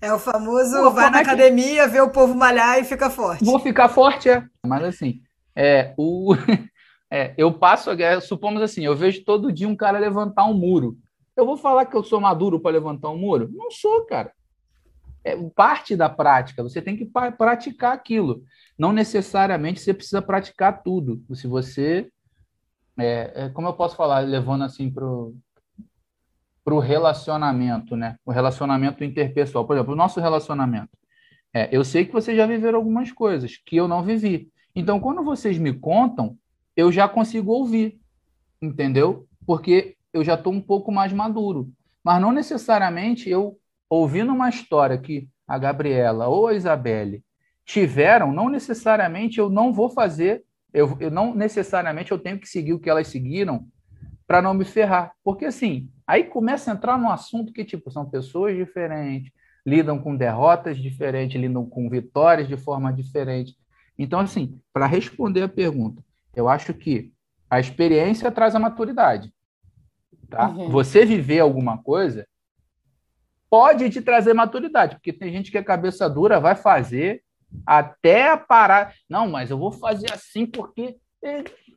É 0.00 0.12
o 0.12 0.18
famoso 0.18 0.76
Pô, 0.76 0.90
vai 0.90 1.10
na 1.10 1.18
é 1.18 1.22
academia, 1.22 1.84
que... 1.84 1.90
vê 1.90 2.00
o 2.00 2.10
povo 2.10 2.34
malhar 2.34 2.78
e 2.78 2.84
fica 2.84 3.10
forte. 3.10 3.44
Vou 3.44 3.58
ficar 3.58 3.88
forte, 3.88 4.28
é. 4.28 4.44
Mas 4.64 4.82
assim, 4.84 5.20
é, 5.54 5.92
o... 5.96 6.34
é, 7.10 7.34
eu 7.36 7.52
passo, 7.52 7.90
é, 7.90 8.20
supomos 8.20 8.62
assim, 8.62 8.84
eu 8.84 8.96
vejo 8.96 9.24
todo 9.24 9.52
dia 9.52 9.68
um 9.68 9.76
cara 9.76 9.98
levantar 9.98 10.44
um 10.44 10.54
muro. 10.54 10.96
Eu 11.36 11.46
vou 11.46 11.56
falar 11.56 11.86
que 11.86 11.96
eu 11.96 12.02
sou 12.02 12.20
maduro 12.20 12.60
para 12.60 12.72
levantar 12.72 13.10
um 13.10 13.18
muro? 13.18 13.48
Não 13.52 13.70
sou, 13.70 14.04
cara. 14.06 14.32
É 15.24 15.36
parte 15.54 15.96
da 15.96 16.08
prática, 16.08 16.62
você 16.62 16.80
tem 16.80 16.96
que 16.96 17.10
praticar 17.36 17.92
aquilo. 17.92 18.42
Não 18.78 18.92
necessariamente 18.92 19.80
você 19.80 19.92
precisa 19.92 20.22
praticar 20.22 20.82
tudo. 20.82 21.22
Se 21.34 21.46
você. 21.46 22.10
É, 22.96 23.44
é 23.44 23.48
como 23.50 23.68
eu 23.68 23.74
posso 23.74 23.96
falar, 23.96 24.20
levando 24.20 24.64
assim 24.64 24.90
para 24.90 25.04
o 25.04 26.78
relacionamento, 26.78 27.96
né? 27.96 28.16
O 28.24 28.30
relacionamento 28.30 29.04
interpessoal. 29.04 29.66
Por 29.66 29.76
exemplo, 29.76 29.92
o 29.92 29.96
nosso 29.96 30.20
relacionamento. 30.20 30.90
É, 31.52 31.68
eu 31.72 31.84
sei 31.84 32.04
que 32.04 32.12
vocês 32.12 32.36
já 32.36 32.46
viveram 32.46 32.78
algumas 32.78 33.10
coisas 33.10 33.56
que 33.56 33.76
eu 33.76 33.88
não 33.88 34.02
vivi. 34.02 34.50
Então, 34.74 35.00
quando 35.00 35.24
vocês 35.24 35.58
me 35.58 35.72
contam, 35.72 36.36
eu 36.76 36.92
já 36.92 37.08
consigo 37.08 37.52
ouvir, 37.52 38.00
entendeu? 38.62 39.26
Porque 39.46 39.96
eu 40.12 40.22
já 40.22 40.34
estou 40.34 40.52
um 40.52 40.60
pouco 40.60 40.92
mais 40.92 41.12
maduro. 41.12 41.68
Mas 42.04 42.20
não 42.20 42.30
necessariamente 42.30 43.28
eu, 43.28 43.58
ouvindo 43.88 44.32
uma 44.32 44.48
história 44.48 44.98
que 44.98 45.28
a 45.46 45.58
Gabriela 45.58 46.28
ou 46.28 46.46
a 46.46 46.54
Isabelle 46.54 47.24
tiveram, 47.64 48.32
não 48.32 48.48
necessariamente 48.48 49.38
eu 49.38 49.48
não 49.48 49.72
vou 49.72 49.90
fazer, 49.90 50.42
eu, 50.72 50.96
eu 51.00 51.10
não 51.10 51.34
necessariamente 51.34 52.12
eu 52.12 52.18
tenho 52.18 52.38
que 52.38 52.48
seguir 52.48 52.72
o 52.72 52.78
que 52.78 52.90
elas 52.90 53.08
seguiram 53.08 53.66
para 54.26 54.42
não 54.42 54.52
me 54.52 54.64
ferrar. 54.64 55.12
Porque 55.24 55.46
assim, 55.46 55.90
aí 56.06 56.24
começa 56.24 56.70
a 56.70 56.74
entrar 56.74 56.98
num 56.98 57.10
assunto 57.10 57.52
que, 57.52 57.64
tipo, 57.64 57.90
são 57.90 58.08
pessoas 58.08 58.54
diferentes, 58.56 59.32
lidam 59.66 59.98
com 59.98 60.16
derrotas 60.16 60.76
diferentes, 60.78 61.40
lidam 61.40 61.66
com 61.66 61.88
vitórias 61.88 62.46
de 62.46 62.56
forma 62.56 62.92
diferente. 62.92 63.56
Então, 63.98 64.20
assim, 64.20 64.60
para 64.72 64.86
responder 64.86 65.42
a 65.42 65.48
pergunta, 65.48 66.02
eu 66.36 66.48
acho 66.48 66.72
que 66.74 67.12
a 67.50 67.58
experiência 67.58 68.30
traz 68.30 68.54
a 68.54 68.58
maturidade. 68.58 69.32
Tá? 70.28 70.48
Uhum. 70.48 70.68
Você 70.68 71.04
viver 71.04 71.40
alguma 71.40 71.78
coisa 71.78 72.26
pode 73.50 73.88
te 73.90 74.00
trazer 74.00 74.34
maturidade, 74.34 74.96
porque 74.96 75.12
tem 75.12 75.32
gente 75.32 75.50
que 75.50 75.58
é 75.58 75.62
cabeça 75.62 76.08
dura, 76.08 76.40
vai 76.40 76.54
fazer 76.54 77.22
até 77.66 78.36
parar. 78.36 78.94
Não, 79.08 79.28
mas 79.28 79.50
eu 79.50 79.58
vou 79.58 79.72
fazer 79.72 80.12
assim 80.12 80.46
porque 80.46 80.96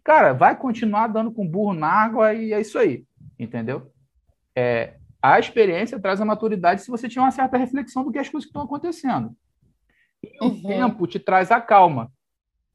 cara, 0.03 0.33
vai 0.33 0.57
continuar 0.57 1.07
dando 1.07 1.31
com 1.31 1.47
burro 1.47 1.73
na 1.73 1.87
água 1.87 2.33
e 2.33 2.53
é 2.53 2.61
isso 2.61 2.77
aí, 2.77 3.05
entendeu? 3.39 3.91
É, 4.55 4.95
a 5.21 5.39
experiência 5.39 5.99
traz 5.99 6.19
a 6.19 6.25
maturidade 6.25 6.81
se 6.81 6.89
você 6.89 7.07
tiver 7.07 7.21
uma 7.21 7.31
certa 7.31 7.57
reflexão 7.57 8.03
do 8.03 8.11
que 8.11 8.19
as 8.19 8.29
coisas 8.29 8.47
estão 8.47 8.63
acontecendo. 8.63 9.35
E 10.23 10.43
o 10.43 10.47
uhum. 10.47 10.61
tempo 10.63 11.07
te 11.07 11.19
traz 11.19 11.51
a 11.51 11.59
calma. 11.59 12.11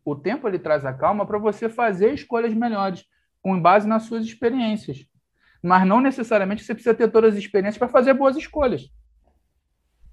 O 0.05 0.15
tempo 0.15 0.47
ele 0.47 0.59
traz 0.59 0.85
a 0.85 0.93
calma 0.93 1.27
para 1.27 1.39
você 1.39 1.69
fazer 1.69 2.15
escolhas 2.15 2.55
melhores, 2.55 3.05
com 3.43 3.61
base 3.61 3.89
nas 3.89 4.05
suas 4.05 4.25
experiências. 4.25 5.07
Mas 5.67 5.85
não 5.85 6.01
necessariamente 6.01 6.63
você 6.63 6.75
precisa 6.75 6.95
ter 6.95 7.11
todas 7.11 7.35
as 7.35 7.41
experiências 7.41 7.77
para 7.77 7.89
fazer 7.89 8.15
boas 8.15 8.37
escolhas. 8.37 8.89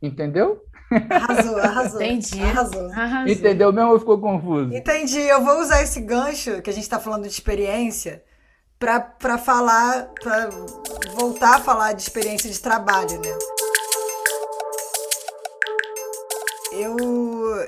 Entendeu? 0.01 0.63
Arrasou, 1.09 1.57
arrasou. 1.57 2.01
Entendi. 2.01 2.41
Arrasou. 2.41 2.91
arrasou. 2.91 3.31
Entendeu 3.31 3.71
mesmo 3.71 3.91
ou 3.91 3.99
ficou 3.99 4.19
confuso? 4.19 4.73
Entendi. 4.73 5.19
Eu 5.19 5.43
vou 5.43 5.61
usar 5.61 5.83
esse 5.83 6.01
gancho 6.01 6.59
que 6.63 6.71
a 6.71 6.73
gente 6.73 6.83
está 6.83 6.99
falando 6.99 7.23
de 7.23 7.29
experiência 7.29 8.23
para 8.79 9.37
falar, 9.37 10.09
para 10.21 10.49
voltar 11.15 11.57
a 11.57 11.61
falar 11.61 11.93
de 11.93 12.01
experiência 12.01 12.49
de 12.49 12.59
trabalho, 12.59 13.21
né? 13.21 13.37
Eu, 16.71 16.97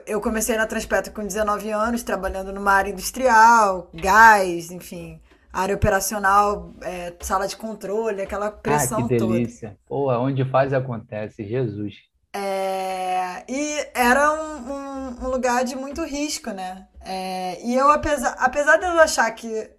eu 0.08 0.20
comecei 0.20 0.58
na 0.58 0.66
Transpetro 0.66 1.14
com 1.14 1.24
19 1.24 1.70
anos, 1.70 2.02
trabalhando 2.02 2.52
numa 2.52 2.74
área 2.74 2.90
industrial, 2.90 3.90
gás, 3.94 4.72
enfim, 4.72 5.22
área 5.56 5.74
operacional, 5.74 6.74
é, 6.82 7.14
sala 7.22 7.47
de 7.47 7.56
controle, 7.56 8.22
aquela 8.22 8.51
pressão 8.51 9.06
ah, 9.06 9.08
que 9.08 9.18
delícia. 9.18 9.70
toda. 9.70 9.80
Pô, 9.88 10.12
onde 10.20 10.43
faz 10.43 10.74
acontece, 10.74 11.45
Jesus. 11.45 11.93
É, 12.34 13.45
e 13.47 13.88
era 13.93 14.34
um, 14.34 14.74
um, 14.74 15.26
um, 15.26 15.30
lugar 15.30 15.64
de 15.64 15.78
muito 15.78 16.03
risco, 16.03 16.51
né? 16.51 16.86
É, 16.99 17.66
e 17.66 17.74
eu, 17.74 17.89
apesar, 17.89 18.36
apesar 18.38 18.76
de 18.76 18.86
eu 18.86 18.99
achar 18.99 19.32
que 19.32 19.70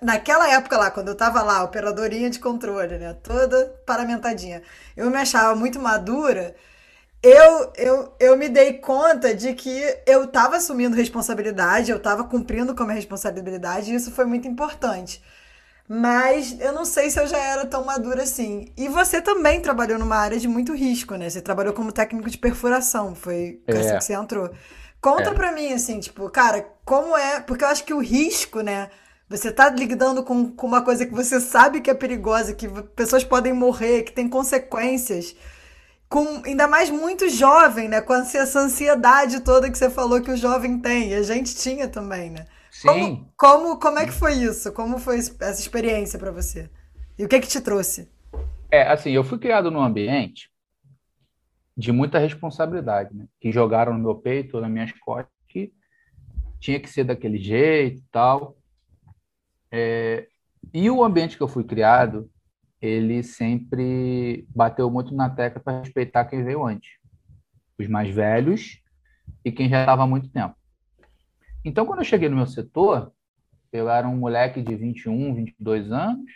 naquela 0.00 0.50
época 0.50 0.78
lá, 0.78 0.90
quando 0.90 1.08
eu 1.08 1.14
tava 1.14 1.42
lá, 1.42 1.62
operadorinha 1.62 2.30
de 2.30 2.38
controle, 2.38 2.96
né? 2.96 3.12
Toda 3.22 3.66
paramentadinha, 3.86 4.62
eu 4.96 5.10
me 5.10 5.18
achava 5.18 5.54
muito 5.54 5.78
madura. 5.78 6.56
Eu, 7.22 7.72
eu, 7.76 8.14
eu 8.20 8.36
me 8.36 8.48
dei 8.48 8.74
conta 8.74 9.34
de 9.34 9.52
que 9.54 9.82
eu 10.06 10.26
tava 10.26 10.56
assumindo 10.56 10.94
responsabilidade, 10.94 11.90
eu 11.90 12.00
tava 12.00 12.24
cumprindo 12.24 12.74
com 12.74 12.82
a 12.82 12.86
minha 12.86 12.96
responsabilidade, 12.96 13.92
e 13.92 13.96
isso 13.96 14.12
foi 14.12 14.26
muito 14.26 14.46
importante. 14.46 15.22
Mas 15.88 16.58
eu 16.60 16.72
não 16.72 16.84
sei 16.84 17.10
se 17.10 17.20
eu 17.20 17.26
já 17.26 17.38
era 17.38 17.64
tão 17.64 17.84
madura 17.84 18.22
assim. 18.24 18.66
E 18.76 18.88
você 18.88 19.20
também 19.20 19.60
trabalhou 19.60 19.98
numa 19.98 20.16
área 20.16 20.38
de 20.38 20.48
muito 20.48 20.74
risco, 20.74 21.14
né? 21.14 21.30
Você 21.30 21.40
trabalhou 21.40 21.72
como 21.72 21.92
técnico 21.92 22.28
de 22.28 22.38
perfuração, 22.38 23.14
foi 23.14 23.60
é. 23.66 23.72
assim 23.72 23.96
que 23.96 24.04
você 24.04 24.12
entrou. 24.14 24.50
Conta 25.00 25.30
é. 25.30 25.34
pra 25.34 25.52
mim, 25.52 25.72
assim, 25.72 26.00
tipo, 26.00 26.28
cara, 26.30 26.66
como 26.84 27.16
é. 27.16 27.40
Porque 27.40 27.62
eu 27.62 27.68
acho 27.68 27.84
que 27.84 27.94
o 27.94 28.00
risco, 28.00 28.60
né? 28.60 28.90
Você 29.28 29.52
tá 29.52 29.68
lidando 29.68 30.22
com, 30.24 30.50
com 30.50 30.66
uma 30.66 30.82
coisa 30.82 31.06
que 31.06 31.14
você 31.14 31.40
sabe 31.40 31.80
que 31.80 31.90
é 31.90 31.94
perigosa, 31.94 32.54
que 32.54 32.68
pessoas 32.96 33.24
podem 33.24 33.52
morrer, 33.52 34.02
que 34.02 34.12
tem 34.12 34.28
consequências. 34.28 35.36
Com 36.08 36.42
ainda 36.44 36.68
mais 36.68 36.88
muito 36.88 37.28
jovem, 37.28 37.88
né? 37.88 38.00
Com 38.00 38.14
essa 38.14 38.60
ansiedade 38.60 39.40
toda 39.40 39.70
que 39.70 39.76
você 39.76 39.90
falou 39.90 40.20
que 40.20 40.30
o 40.30 40.36
jovem 40.36 40.78
tem. 40.78 41.10
E 41.10 41.14
a 41.14 41.22
gente 41.22 41.56
tinha 41.56 41.88
também, 41.88 42.30
né? 42.30 42.46
Sim. 42.70 42.88
Como, 42.88 43.32
como, 43.36 43.80
como 43.80 43.98
é 43.98 44.06
que 44.06 44.12
foi 44.12 44.34
isso? 44.34 44.72
Como 44.72 44.98
foi 44.98 45.18
essa 45.18 45.60
experiência 45.60 46.18
para 46.18 46.30
você? 46.30 46.70
E 47.18 47.24
o 47.24 47.28
que 47.28 47.36
é 47.36 47.40
que 47.40 47.48
te 47.48 47.60
trouxe? 47.60 48.08
É, 48.70 48.82
assim, 48.82 49.10
eu 49.10 49.24
fui 49.24 49.38
criado 49.38 49.70
num 49.70 49.80
ambiente 49.80 50.50
de 51.76 51.92
muita 51.92 52.18
responsabilidade, 52.18 53.14
né? 53.14 53.26
Que 53.40 53.52
jogaram 53.52 53.92
no 53.92 53.98
meu 53.98 54.14
peito, 54.14 54.60
nas 54.60 54.70
minhas 54.70 54.92
costas, 54.92 55.32
que 55.48 55.72
tinha 56.58 56.80
que 56.80 56.88
ser 56.88 57.04
daquele 57.04 57.38
jeito 57.38 58.00
e 58.00 58.04
tal. 58.10 58.56
É, 59.70 60.26
e 60.72 60.90
o 60.90 61.04
ambiente 61.04 61.36
que 61.36 61.42
eu 61.42 61.48
fui 61.48 61.64
criado, 61.64 62.30
ele 62.86 63.22
sempre 63.22 64.46
bateu 64.54 64.90
muito 64.90 65.14
na 65.14 65.28
tecla 65.28 65.60
para 65.62 65.80
respeitar 65.80 66.24
quem 66.24 66.44
veio 66.44 66.64
antes. 66.64 66.90
Os 67.78 67.88
mais 67.88 68.14
velhos 68.14 68.80
e 69.44 69.52
quem 69.52 69.68
já 69.68 69.80
estava 69.80 70.04
há 70.04 70.06
muito 70.06 70.28
tempo. 70.30 70.54
Então, 71.64 71.84
quando 71.84 72.00
eu 72.00 72.04
cheguei 72.04 72.28
no 72.28 72.36
meu 72.36 72.46
setor, 72.46 73.12
eu 73.72 73.90
era 73.90 74.06
um 74.06 74.16
moleque 74.16 74.62
de 74.62 74.74
21, 74.74 75.34
22 75.34 75.90
anos, 75.90 76.30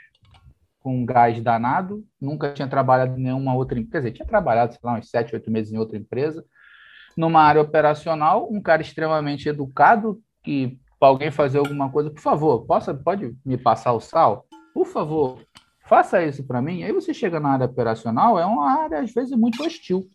com 0.81 0.97
um 0.97 1.07
gás 1.07 1.41
danado, 1.43 2.05
nunca 2.21 2.53
tinha 2.53 2.67
trabalhado 2.67 3.19
em 3.19 3.23
nenhuma 3.23 3.55
outra 3.55 3.79
empresa, 3.79 3.93
quer 3.93 3.99
dizer, 3.99 4.13
tinha 4.17 4.27
trabalhado, 4.27 4.73
sei 4.73 4.81
lá, 4.83 4.99
uns 4.99 5.09
7, 5.09 5.35
8 5.35 5.51
meses 5.51 5.73
em 5.73 5.79
outra 5.79 5.97
empresa, 5.97 6.45
numa 7.17 7.43
área 7.43 7.61
operacional, 7.61 8.51
um 8.51 8.61
cara 8.61 8.83
extremamente 8.83 9.49
educado, 9.49 10.21
que 10.43 10.79
para 10.99 11.09
alguém 11.09 11.31
fazer 11.31 11.59
alguma 11.59 11.91
coisa, 11.91 12.11
por 12.11 12.21
favor, 12.21 12.65
possa, 12.67 12.95
pode 12.95 13.35
me 13.45 13.57
passar 13.57 13.93
o 13.93 14.01
sal? 14.01 14.47
Por 14.73 14.87
favor, 14.87 15.41
faça 15.91 16.25
isso 16.25 16.43
para 16.45 16.63
mim. 16.63 16.85
Aí 16.85 16.93
você 16.93 17.13
chega 17.13 17.39
na 17.39 17.51
área 17.51 17.67
operacional, 17.67 18.39
é 18.39 18.47
uma 18.47 18.83
área, 18.85 19.01
às 19.01 19.13
vezes, 19.13 19.37
muito 19.37 19.63
hostil. 19.63 20.09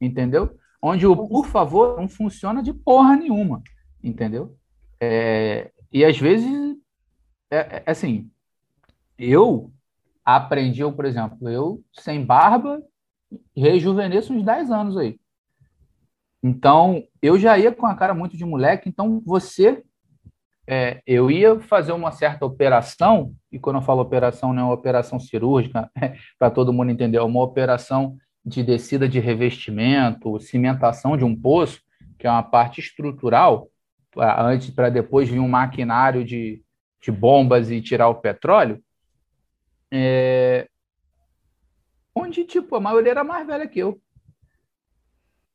Entendeu? 0.00 0.56
Onde 0.80 1.04
o 1.08 1.16
por 1.16 1.46
favor 1.46 1.96
não 1.96 2.08
funciona 2.08 2.62
de 2.62 2.72
porra 2.72 3.16
nenhuma 3.16 3.60
entendeu? 4.02 4.56
É, 5.00 5.70
e 5.92 6.04
às 6.04 6.18
vezes, 6.18 6.76
é, 7.50 7.56
é, 7.56 7.82
assim, 7.86 8.30
eu 9.18 9.72
aprendi, 10.24 10.80
por 10.92 11.04
exemplo, 11.04 11.48
eu 11.48 11.82
sem 11.92 12.24
barba, 12.24 12.82
rejuvenesço 13.56 14.32
uns 14.32 14.44
10 14.44 14.70
anos 14.70 14.96
aí. 14.96 15.18
Então, 16.42 17.02
eu 17.20 17.38
já 17.38 17.58
ia 17.58 17.72
com 17.72 17.86
a 17.86 17.94
cara 17.94 18.14
muito 18.14 18.36
de 18.36 18.44
moleque, 18.44 18.88
então 18.88 19.20
você. 19.24 19.82
É, 20.70 21.00
eu 21.06 21.30
ia 21.30 21.58
fazer 21.60 21.92
uma 21.92 22.12
certa 22.12 22.44
operação, 22.44 23.34
e 23.50 23.58
quando 23.58 23.76
eu 23.76 23.82
falo 23.82 24.02
operação, 24.02 24.52
não 24.52 24.60
é 24.60 24.64
uma 24.66 24.74
operação 24.74 25.18
cirúrgica, 25.18 25.90
para 26.38 26.50
todo 26.50 26.74
mundo 26.74 26.90
entender, 26.90 27.16
é 27.16 27.22
uma 27.22 27.42
operação 27.42 28.18
de 28.44 28.62
descida 28.62 29.08
de 29.08 29.18
revestimento, 29.18 30.38
cimentação 30.38 31.16
de 31.16 31.24
um 31.24 31.34
poço, 31.34 31.80
que 32.18 32.26
é 32.26 32.30
uma 32.30 32.42
parte 32.42 32.80
estrutural, 32.80 33.70
antes 34.14 34.68
para 34.68 34.90
depois 34.90 35.26
vir 35.26 35.38
um 35.38 35.48
maquinário 35.48 36.22
de, 36.22 36.62
de 37.00 37.10
bombas 37.10 37.70
e 37.70 37.80
tirar 37.80 38.08
o 38.08 38.16
petróleo, 38.16 38.78
é, 39.90 40.68
onde 42.14 42.44
tipo 42.44 42.76
a 42.76 42.80
maioria 42.80 43.12
era 43.12 43.24
mais 43.24 43.46
velha 43.46 43.66
que 43.66 43.78
eu. 43.78 43.98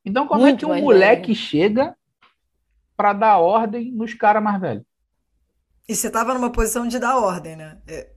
Então, 0.03 0.25
como 0.25 0.41
Muito 0.41 0.71
é 0.71 0.75
que 0.75 0.81
um 0.81 0.85
moleque 0.85 1.27
velho. 1.27 1.35
chega 1.35 1.95
para 2.97 3.13
dar 3.13 3.37
ordem 3.37 3.91
nos 3.91 4.15
caras 4.15 4.41
mais 4.41 4.59
velhos? 4.59 4.92
E 5.87 5.95
você 5.95 6.07
estava 6.07 6.33
numa 6.33 6.51
posição 6.51 6.87
de 6.87 6.97
dar 6.99 7.17
ordem, 7.17 7.55
né? 7.55 7.77
É... 7.87 8.09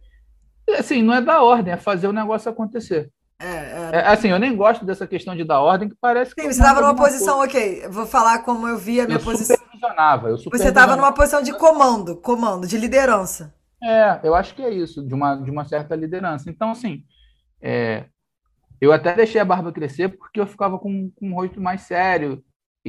Assim, 0.79 1.03
não 1.03 1.15
é 1.15 1.21
dar 1.21 1.43
ordem, 1.43 1.73
é 1.73 1.77
fazer 1.77 2.07
o 2.09 2.13
negócio 2.13 2.51
acontecer. 2.51 3.11
É, 3.39 3.47
é... 3.47 3.91
é 3.93 4.07
assim, 4.09 4.29
eu 4.29 4.39
nem 4.39 4.57
gosto 4.57 4.85
dessa 4.85 5.07
questão 5.07 5.37
de 5.37 5.45
dar 5.45 5.61
ordem, 5.61 5.89
que 5.89 5.97
parece 6.01 6.35
que. 6.35 6.43
Sim, 6.43 6.49
você 6.49 6.61
estava 6.61 6.81
numa 6.81 6.95
posição, 6.95 7.39
coisa. 7.39 7.59
ok. 7.59 7.89
Vou 7.89 8.07
falar 8.07 8.41
como 8.41 8.67
eu 8.67 8.79
via 8.79 9.05
a 9.05 9.07
minha 9.07 9.19
eu 9.19 9.25
posição. 9.25 9.57
Supervisionava, 9.57 10.29
eu 10.29 10.39
supervisionava. 10.39 10.59
Você 10.59 10.69
estava 10.69 10.97
numa 10.97 11.13
posição 11.13 11.43
de 11.43 11.53
comando, 11.53 12.17
comando, 12.17 12.67
de 12.67 12.79
liderança. 12.79 13.55
É, 13.83 14.21
eu 14.23 14.35
acho 14.35 14.55
que 14.55 14.63
é 14.63 14.71
isso, 14.71 15.07
de 15.07 15.15
uma, 15.15 15.37
de 15.37 15.51
uma 15.51 15.65
certa 15.65 15.95
liderança. 15.95 16.51
Então, 16.51 16.71
assim, 16.71 17.05
é, 17.61 18.07
eu 18.81 18.93
até 18.93 19.15
deixei 19.15 19.41
a 19.41 19.45
barba 19.45 19.73
crescer 19.73 20.09
porque 20.17 20.41
eu 20.41 20.47
ficava 20.47 20.79
com, 20.79 21.11
com 21.11 21.29
um 21.29 21.35
rosto 21.35 21.61
mais 21.61 21.83
sério. 21.83 22.43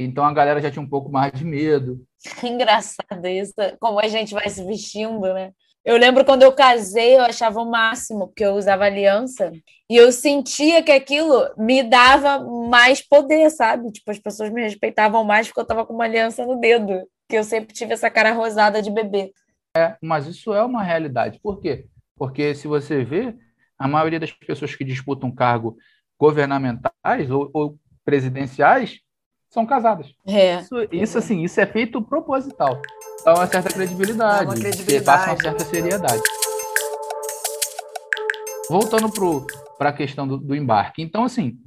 Então 0.04 0.24
a 0.24 0.32
galera 0.32 0.60
já 0.60 0.70
tinha 0.70 0.82
um 0.82 0.88
pouco 0.88 1.10
mais 1.10 1.32
de 1.32 1.44
medo. 1.44 2.00
Engraçado 2.42 3.26
isso, 3.26 3.54
como 3.80 3.98
a 3.98 4.06
gente 4.06 4.32
vai 4.32 4.48
se 4.48 4.64
vestindo, 4.64 5.20
né? 5.34 5.52
Eu 5.84 5.96
lembro 5.96 6.24
quando 6.24 6.42
eu 6.42 6.52
casei, 6.52 7.16
eu 7.16 7.22
achava 7.22 7.60
o 7.60 7.70
máximo, 7.70 8.28
porque 8.28 8.44
eu 8.44 8.54
usava 8.54 8.84
aliança, 8.84 9.50
e 9.90 9.96
eu 9.96 10.12
sentia 10.12 10.82
que 10.82 10.92
aquilo 10.92 11.48
me 11.56 11.82
dava 11.82 12.38
mais 12.68 13.00
poder, 13.00 13.50
sabe? 13.50 13.90
Tipo, 13.90 14.10
as 14.10 14.18
pessoas 14.18 14.50
me 14.50 14.60
respeitavam 14.60 15.24
mais 15.24 15.48
porque 15.48 15.60
eu 15.60 15.66
tava 15.66 15.86
com 15.86 15.94
uma 15.94 16.04
aliança 16.04 16.44
no 16.44 16.60
dedo, 16.60 17.08
que 17.28 17.36
eu 17.36 17.42
sempre 17.42 17.74
tive 17.74 17.94
essa 17.94 18.10
cara 18.10 18.32
rosada 18.32 18.82
de 18.82 18.90
bebê. 18.90 19.32
É, 19.76 19.96
mas 20.02 20.26
isso 20.26 20.52
é 20.52 20.62
uma 20.62 20.82
realidade. 20.82 21.40
Por 21.40 21.58
quê? 21.60 21.86
Porque 22.16 22.54
se 22.54 22.68
você 22.68 23.02
vê, 23.02 23.34
a 23.78 23.88
maioria 23.88 24.20
das 24.20 24.32
pessoas 24.32 24.74
que 24.74 24.84
disputam 24.84 25.30
cargo 25.30 25.76
governamentais 26.18 27.30
ou, 27.30 27.48
ou 27.54 27.78
presidenciais 28.04 29.00
são 29.48 29.64
casadas. 29.64 30.14
É. 30.26 30.60
Isso, 30.60 30.76
isso, 30.92 31.18
assim, 31.18 31.42
isso 31.42 31.60
é 31.60 31.66
feito 31.66 32.02
proposital. 32.02 32.80
Dá 33.24 33.34
uma 33.34 33.46
certa 33.46 33.72
credibilidade, 33.72 34.44
Dá 34.44 34.50
uma 34.50 34.54
credibilidade. 34.54 35.04
passa 35.04 35.30
uma 35.30 35.40
certa 35.40 35.64
seriedade. 35.64 36.22
Voltando 38.68 39.10
para 39.78 39.88
a 39.88 39.92
questão 39.92 40.28
do, 40.28 40.36
do, 40.36 40.54
embarque. 40.54 41.02
Então, 41.02 41.24
assim, 41.24 41.58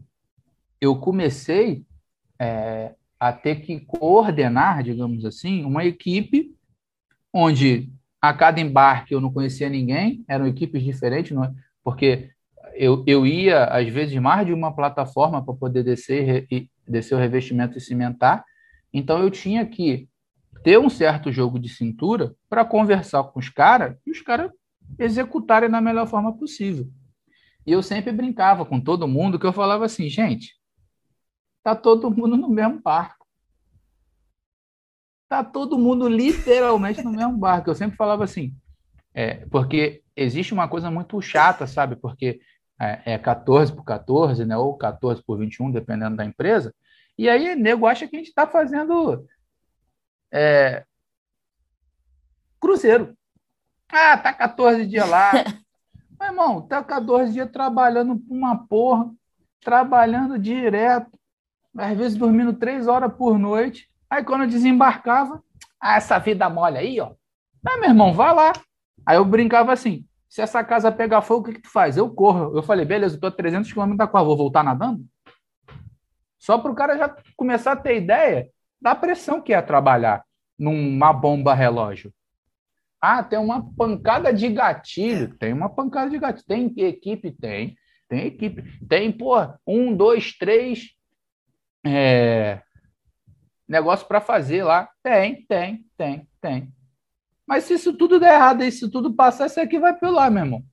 eu 0.80 0.96
comecei 0.98 1.84
é, 2.40 2.94
a 3.20 3.34
ter 3.34 3.62
que 3.62 3.80
coordenar, 3.80 4.84
digamos 4.84 5.26
assim, 5.26 5.66
uma 5.66 5.84
equipe 5.84 6.56
onde 7.34 7.92
a 8.22 8.34
cada 8.34 8.60
embarque 8.60 9.16
eu 9.16 9.22
não 9.22 9.34
conhecia 9.34 9.68
ninguém, 9.68 10.24
eram 10.28 10.46
equipes 10.46 10.84
diferentes, 10.84 11.32
não, 11.32 11.44
é? 11.44 11.52
porque 11.84 12.30
eu, 12.76 13.04
eu 13.08 13.26
ia, 13.26 13.66
às 13.66 13.88
vezes, 13.90 14.16
mais 14.22 14.46
de 14.46 14.54
uma 14.54 14.74
plataforma 14.76 15.44
para 15.44 15.56
poder 15.56 15.84
descer, 15.84 16.46
e, 16.52 16.70
descer 16.88 17.16
o 17.16 17.20
revestimento 17.20 17.78
e 17.78 17.82
cimentar. 17.82 18.44
Então, 18.94 19.22
eu 19.22 19.30
tinha 19.32 19.66
que 19.66 20.10
ter 20.64 20.78
um 20.78 20.90
certo 20.90 21.32
jogo 21.32 21.60
de 21.60 21.70
cintura 21.70 22.36
para 22.50 22.66
conversar 22.66 23.24
com 23.24 23.40
os 23.40 23.50
caras 23.50 23.98
e 24.06 24.12
os 24.12 24.22
caras 24.22 24.52
executarem 25.00 25.70
da 25.70 25.82
melhor 25.82 26.08
forma 26.08 26.38
possível. 26.38 26.88
E 27.66 27.72
eu 27.72 27.82
sempre 27.82 28.12
brincava 28.12 28.66
com 28.66 28.80
todo 28.80 29.08
mundo 29.08 29.40
que 29.40 29.46
eu 29.46 29.54
falava 29.54 29.86
assim, 29.86 30.10
gente, 30.10 30.56
tá 31.64 31.76
todo 31.76 32.10
mundo 32.10 32.36
no 32.36 32.50
mesmo 32.50 32.82
barco. 32.82 33.26
Tá 35.30 35.44
todo 35.44 35.78
mundo 35.78 36.10
literalmente 36.10 37.02
no 37.02 37.12
mesmo 37.12 37.38
barco. 37.38 37.70
Eu 37.70 37.76
sempre 37.76 37.96
falava 37.96 38.24
assim, 38.24 38.54
é, 39.14 39.46
porque 39.48 40.04
existe 40.16 40.54
uma 40.54 40.68
coisa 40.68 40.92
muito 40.92 41.22
chata, 41.22 41.68
sabe? 41.68 41.96
Porque 41.96 42.42
é, 42.82 43.14
é 43.14 43.18
14 43.18 43.72
por 43.74 43.84
14, 43.84 44.44
né? 44.44 44.58
Ou 44.58 44.76
14 44.76 45.22
por 45.24 45.38
21, 45.38 45.72
dependendo 45.72 46.16
da 46.16 46.26
empresa. 46.26 46.74
E 47.18 47.30
aí, 47.30 47.56
nego 47.56 47.86
acha 47.86 48.08
que 48.08 48.16
a 48.16 48.20
gente 48.20 48.30
está 48.30 48.48
fazendo 48.48 49.26
é, 50.32 50.84
cruzeiro. 52.60 53.16
Ah, 53.88 54.18
tá 54.18 54.34
14 54.34 54.86
dias 54.88 55.08
lá. 55.08 55.32
Meu 56.20 56.30
irmão, 56.30 56.62
tá 56.62 56.84
14 56.84 57.34
dias 57.34 57.52
trabalhando 57.52 58.22
uma 58.30 58.68
porra, 58.68 59.12
trabalhando 59.60 60.40
direto, 60.40 61.12
às 61.78 61.98
vezes 61.98 62.18
dormindo 62.18 62.54
três 62.54 62.88
horas 62.88 63.14
por 63.14 63.38
noite. 63.38 63.90
Aí 64.10 64.24
quando 64.24 64.44
eu 64.44 64.50
desembarcava, 64.50 65.44
ah, 65.80 65.96
essa 65.96 66.18
vida 66.20 66.50
mole 66.50 66.78
aí, 66.78 67.00
ó. 67.00 67.14
Ah, 67.66 67.78
meu 67.78 67.90
irmão, 67.90 68.14
vai 68.14 68.34
lá. 68.34 68.54
Aí 69.06 69.18
eu 69.18 69.26
brincava 69.26 69.74
assim: 69.74 70.06
se 70.32 70.42
essa 70.42 70.64
casa 70.64 70.90
pegar 70.90 71.22
fogo, 71.22 71.42
o 71.42 71.44
que, 71.44 71.56
que 71.56 71.64
tu 71.64 71.70
faz? 71.70 71.98
Eu 71.98 72.10
corro. 72.10 72.58
Eu 72.58 72.64
falei, 72.64 72.86
beleza, 72.86 73.18
eu 73.18 73.20
tô 73.20 73.28
a 73.28 73.32
300 73.32 73.74
km 73.74 73.98
da 73.98 74.08
qual? 74.08 74.26
Vou 74.26 74.38
voltar 74.38 74.64
nadando? 74.64 75.06
Só 76.40 76.58
para 76.58 76.72
o 76.72 76.76
cara 76.76 76.98
já 76.98 77.14
começar 77.36 77.74
a 77.74 77.76
ter 77.76 77.98
ideia 77.98 78.50
da 78.82 78.96
pressão 78.96 79.42
que 79.42 79.54
é 79.54 79.62
trabalhar 79.62 80.24
numa 80.58 81.12
bomba 81.12 81.54
relógio. 81.54 82.14
Ah, 83.02 83.22
tem 83.22 83.38
uma 83.38 83.74
pancada 83.76 84.34
de 84.34 84.48
gatilho. 84.48 85.36
Tem 85.38 85.52
uma 85.52 85.68
pancada 85.68 86.10
de 86.10 86.18
gatilho. 86.18 86.48
Tem 86.48 86.74
equipe? 86.78 87.30
Tem. 87.34 87.76
Tem 88.08 88.28
equipe. 88.28 88.64
Tem, 88.88 89.12
pô, 89.12 89.36
um, 89.68 89.94
dois, 89.94 90.32
três 90.38 90.92
é, 91.86 92.62
negócio 93.68 94.08
para 94.08 94.22
fazer 94.22 94.64
lá. 94.64 94.90
Tem, 95.04 95.46
tem, 95.46 95.86
tem, 95.98 96.26
tem. 96.40 96.74
Mas 97.52 97.66
se 97.66 97.74
isso 97.74 97.92
tudo 97.92 98.18
der 98.18 98.36
errado 98.36 98.64
e 98.64 98.72
se 98.72 98.90
tudo 98.90 99.14
passar, 99.14 99.48
isso 99.48 99.60
aqui 99.60 99.78
vai 99.78 99.94
pelo 99.94 100.14
lá, 100.14 100.30
meu 100.30 100.46
irmão. 100.46 100.64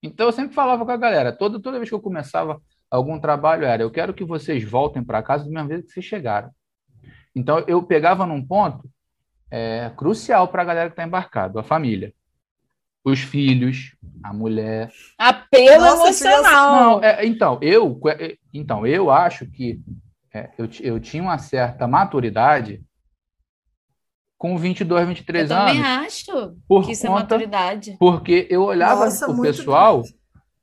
Então 0.00 0.26
eu 0.26 0.30
sempre 0.30 0.54
falava 0.54 0.84
com 0.84 0.92
a 0.92 0.96
galera, 0.96 1.32
toda, 1.32 1.60
toda 1.60 1.78
vez 1.78 1.88
que 1.88 1.94
eu 1.96 2.00
começava 2.00 2.62
algum 2.88 3.18
trabalho, 3.18 3.64
era 3.64 3.82
eu 3.82 3.90
quero 3.90 4.14
que 4.14 4.24
vocês 4.24 4.62
voltem 4.62 5.02
para 5.02 5.20
casa 5.20 5.42
do 5.42 5.50
mesmo 5.50 5.70
jeito 5.70 5.86
que 5.86 5.90
vocês 5.92 6.06
chegaram. 6.06 6.48
Então 7.34 7.58
eu 7.66 7.82
pegava 7.82 8.24
num 8.24 8.40
ponto 8.40 8.88
é, 9.50 9.90
crucial 9.96 10.46
para 10.46 10.62
a 10.62 10.64
galera 10.64 10.90
que 10.90 10.92
está 10.92 11.02
embarcado, 11.02 11.58
a 11.58 11.64
família. 11.64 12.14
Os 13.04 13.18
filhos, 13.18 13.96
a 14.22 14.32
mulher. 14.32 14.92
Apelo 15.18 15.86
Nossa, 15.86 16.04
emocional. 16.04 17.00
Não, 17.00 17.02
é, 17.02 17.26
então, 17.26 17.58
eu, 17.60 18.00
é, 18.10 18.36
então, 18.52 18.86
eu 18.86 19.10
acho 19.10 19.44
que 19.50 19.80
é, 20.32 20.50
eu, 20.56 20.68
eu 20.82 21.00
tinha 21.00 21.24
uma 21.24 21.38
certa 21.38 21.88
maturidade 21.88 22.80
com 24.44 24.58
22, 24.58 25.08
23 25.08 25.50
eu 25.50 25.56
anos. 25.56 25.68
Eu 25.70 25.74
também 25.74 25.90
acho 25.90 26.56
por 26.68 26.84
que 26.84 26.92
isso 26.92 27.06
é 27.06 27.08
conta, 27.08 27.20
é 27.20 27.22
maturidade. 27.22 27.96
Porque 27.98 28.46
eu 28.50 28.64
olhava 28.64 29.06
Nossa, 29.06 29.30
o 29.30 29.40
pessoal. 29.40 30.02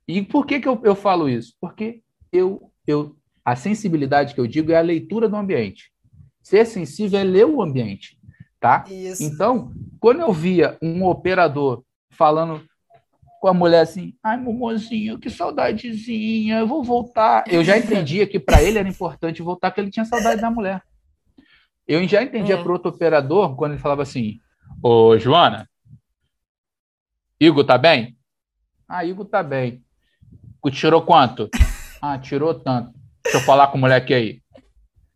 E 0.06 0.22
por 0.22 0.46
que, 0.46 0.60
que 0.60 0.68
eu, 0.68 0.80
eu 0.84 0.94
falo 0.94 1.28
isso? 1.28 1.56
Porque 1.60 2.00
eu, 2.32 2.70
eu, 2.86 3.16
a 3.44 3.56
sensibilidade 3.56 4.34
que 4.34 4.40
eu 4.40 4.46
digo 4.46 4.70
é 4.70 4.76
a 4.76 4.80
leitura 4.80 5.28
do 5.28 5.34
ambiente. 5.34 5.90
Ser 6.44 6.64
sensível 6.64 7.18
é 7.18 7.24
ler 7.24 7.44
o 7.44 7.60
ambiente. 7.60 8.16
Tá? 8.60 8.84
Isso. 8.88 9.24
Então, 9.24 9.72
quando 9.98 10.20
eu 10.20 10.32
via 10.32 10.78
um 10.80 11.04
operador 11.04 11.82
falando 12.08 12.62
com 13.40 13.48
a 13.48 13.54
mulher 13.54 13.80
assim, 13.80 14.14
ai, 14.22 14.36
momozinho, 14.36 15.18
que 15.18 15.28
saudadezinha, 15.28 16.60
eu 16.60 16.68
vou 16.68 16.84
voltar. 16.84 17.42
Eu 17.48 17.64
já 17.64 17.76
entendia 17.78 18.28
que 18.28 18.38
para 18.38 18.62
ele 18.62 18.78
era 18.78 18.88
importante 18.88 19.42
voltar, 19.42 19.72
porque 19.72 19.80
ele 19.80 19.90
tinha 19.90 20.04
saudade 20.04 20.40
da 20.40 20.52
mulher. 20.52 20.84
Eu 21.86 22.06
já 22.06 22.22
entendia 22.22 22.56
é. 22.56 22.62
para 22.62 22.72
outro 22.72 22.90
operador 22.90 23.56
quando 23.56 23.72
ele 23.72 23.80
falava 23.80 24.02
assim: 24.02 24.40
Ô, 24.82 25.18
Joana, 25.18 25.68
Igor 27.40 27.64
tá 27.64 27.76
bem? 27.76 28.16
Ah, 28.88 29.04
Igor 29.04 29.26
tá 29.26 29.42
bem. 29.42 29.82
Tirou 30.70 31.02
quanto? 31.02 31.48
Ah, 32.04 32.18
tirou 32.18 32.52
tanto. 32.52 32.92
Deixa 33.22 33.38
eu 33.38 33.42
falar 33.42 33.68
com 33.68 33.78
o 33.78 33.80
moleque 33.80 34.12
aí. 34.12 34.42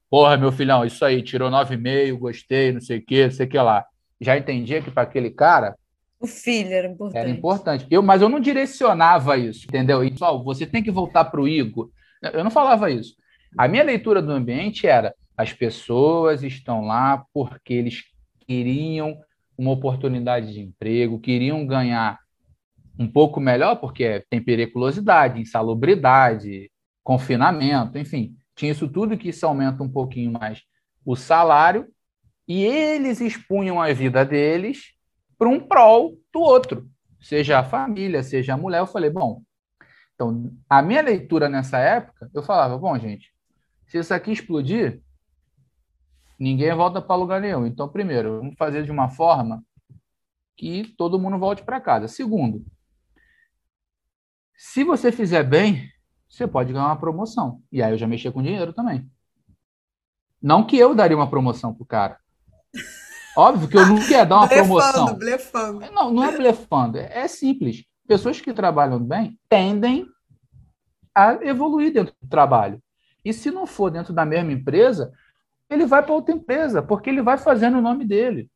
Porra, 0.08 0.36
meu 0.36 0.52
filhão, 0.52 0.84
isso 0.84 1.04
aí, 1.04 1.20
tirou 1.20 1.50
9,5, 1.50 2.16
gostei, 2.16 2.70
não 2.70 2.80
sei 2.80 2.98
o 2.98 3.04
que, 3.04 3.24
não 3.24 3.32
sei 3.32 3.46
o 3.46 3.48
que 3.48 3.58
lá. 3.58 3.84
Já 4.20 4.38
entendia 4.38 4.80
que 4.80 4.88
para 4.88 5.02
aquele 5.02 5.30
cara. 5.30 5.74
O 6.20 6.28
filho 6.28 6.72
era 6.72 6.86
importante. 6.86 7.18
Era 7.18 7.28
importante. 7.28 7.86
Eu, 7.90 8.02
mas 8.02 8.22
eu 8.22 8.28
não 8.28 8.38
direcionava 8.38 9.36
isso, 9.36 9.66
entendeu? 9.66 10.04
E, 10.04 10.12
pessoal, 10.12 10.44
você 10.44 10.64
tem 10.64 10.80
que 10.80 10.92
voltar 10.92 11.24
para 11.24 11.40
o 11.40 11.48
Igor. 11.48 11.90
Eu 12.22 12.44
não 12.44 12.52
falava 12.52 12.88
isso. 12.88 13.16
A 13.58 13.66
minha 13.66 13.82
leitura 13.82 14.22
do 14.22 14.30
ambiente 14.30 14.86
era: 14.86 15.12
as 15.36 15.52
pessoas 15.52 16.42
estão 16.42 16.84
lá 16.84 17.24
porque 17.32 17.74
eles 17.74 18.04
queriam 18.46 19.18
uma 19.56 19.70
oportunidade 19.70 20.52
de 20.52 20.60
emprego, 20.60 21.20
queriam 21.20 21.66
ganhar 21.66 22.18
um 22.98 23.06
pouco 23.06 23.40
melhor, 23.40 23.76
porque 23.76 24.24
tem 24.30 24.40
periculosidade, 24.40 25.40
insalubridade, 25.40 26.70
confinamento, 27.02 27.98
enfim, 27.98 28.34
tinha 28.54 28.72
isso 28.72 28.88
tudo 28.88 29.18
que 29.18 29.28
isso 29.28 29.46
aumenta 29.46 29.82
um 29.82 29.88
pouquinho 29.88 30.32
mais 30.32 30.62
o 31.04 31.14
salário, 31.14 31.86
e 32.48 32.64
eles 32.64 33.20
expunham 33.20 33.80
a 33.80 33.92
vida 33.92 34.24
deles 34.24 34.94
para 35.38 35.48
um 35.48 35.60
prol 35.60 36.16
do 36.32 36.40
outro, 36.40 36.88
seja 37.20 37.58
a 37.58 37.64
família, 37.64 38.22
seja 38.22 38.54
a 38.54 38.56
mulher. 38.56 38.78
Eu 38.78 38.86
falei, 38.86 39.10
bom, 39.10 39.42
então 40.14 40.52
a 40.68 40.80
minha 40.80 41.02
leitura 41.02 41.48
nessa 41.48 41.78
época, 41.78 42.30
eu 42.32 42.42
falava, 42.42 42.78
bom, 42.78 42.98
gente, 42.98 43.32
se 43.86 43.98
isso 43.98 44.14
aqui 44.14 44.32
explodir, 44.32 45.00
ninguém 46.38 46.74
volta 46.74 47.00
para 47.00 47.16
lugar 47.16 47.40
nenhum. 47.40 47.66
Então, 47.66 47.88
primeiro, 47.88 48.38
vamos 48.38 48.54
fazer 48.56 48.84
de 48.84 48.90
uma 48.90 49.08
forma 49.08 49.64
que 50.56 50.94
todo 50.96 51.18
mundo 51.18 51.38
volte 51.38 51.62
para 51.62 51.80
casa. 51.80 52.08
Segundo, 52.08 52.64
se 54.56 54.84
você 54.84 55.12
fizer 55.12 55.42
bem, 55.42 55.90
você 56.28 56.46
pode 56.46 56.72
ganhar 56.72 56.86
uma 56.86 56.98
promoção. 56.98 57.62
E 57.70 57.82
aí 57.82 57.92
eu 57.92 57.98
já 57.98 58.06
mexia 58.06 58.32
com 58.32 58.42
dinheiro 58.42 58.72
também. 58.72 59.08
Não 60.42 60.66
que 60.66 60.76
eu 60.76 60.94
daria 60.94 61.16
uma 61.16 61.28
promoção 61.28 61.74
pro 61.74 61.84
cara. 61.84 62.18
Óbvio 63.36 63.68
que 63.68 63.76
eu 63.76 63.86
não 63.86 64.06
quero 64.06 64.30
dar 64.30 64.36
uma 64.36 64.46
blefando, 64.48 64.66
promoção. 64.66 65.18
Blefando. 65.18 65.80
Não, 65.92 66.10
não 66.10 66.24
é 66.24 66.36
blefando, 66.36 66.98
é 66.98 67.28
simples. 67.28 67.84
Pessoas 68.06 68.40
que 68.40 68.52
trabalham 68.52 68.98
bem 68.98 69.38
tendem 69.48 70.06
a 71.14 71.34
evoluir 71.44 71.92
dentro 71.92 72.14
do 72.20 72.28
trabalho. 72.28 72.82
E 73.24 73.32
se 73.32 73.50
não 73.50 73.66
for 73.66 73.90
dentro 73.90 74.14
da 74.14 74.24
mesma 74.24 74.52
empresa, 74.52 75.12
ele 75.68 75.86
vai 75.86 76.02
para 76.02 76.14
outra 76.14 76.34
empresa, 76.34 76.82
porque 76.82 77.10
ele 77.10 77.22
vai 77.22 77.38
fazendo 77.38 77.78
o 77.78 77.82
nome 77.82 78.04
dele. 78.04 78.48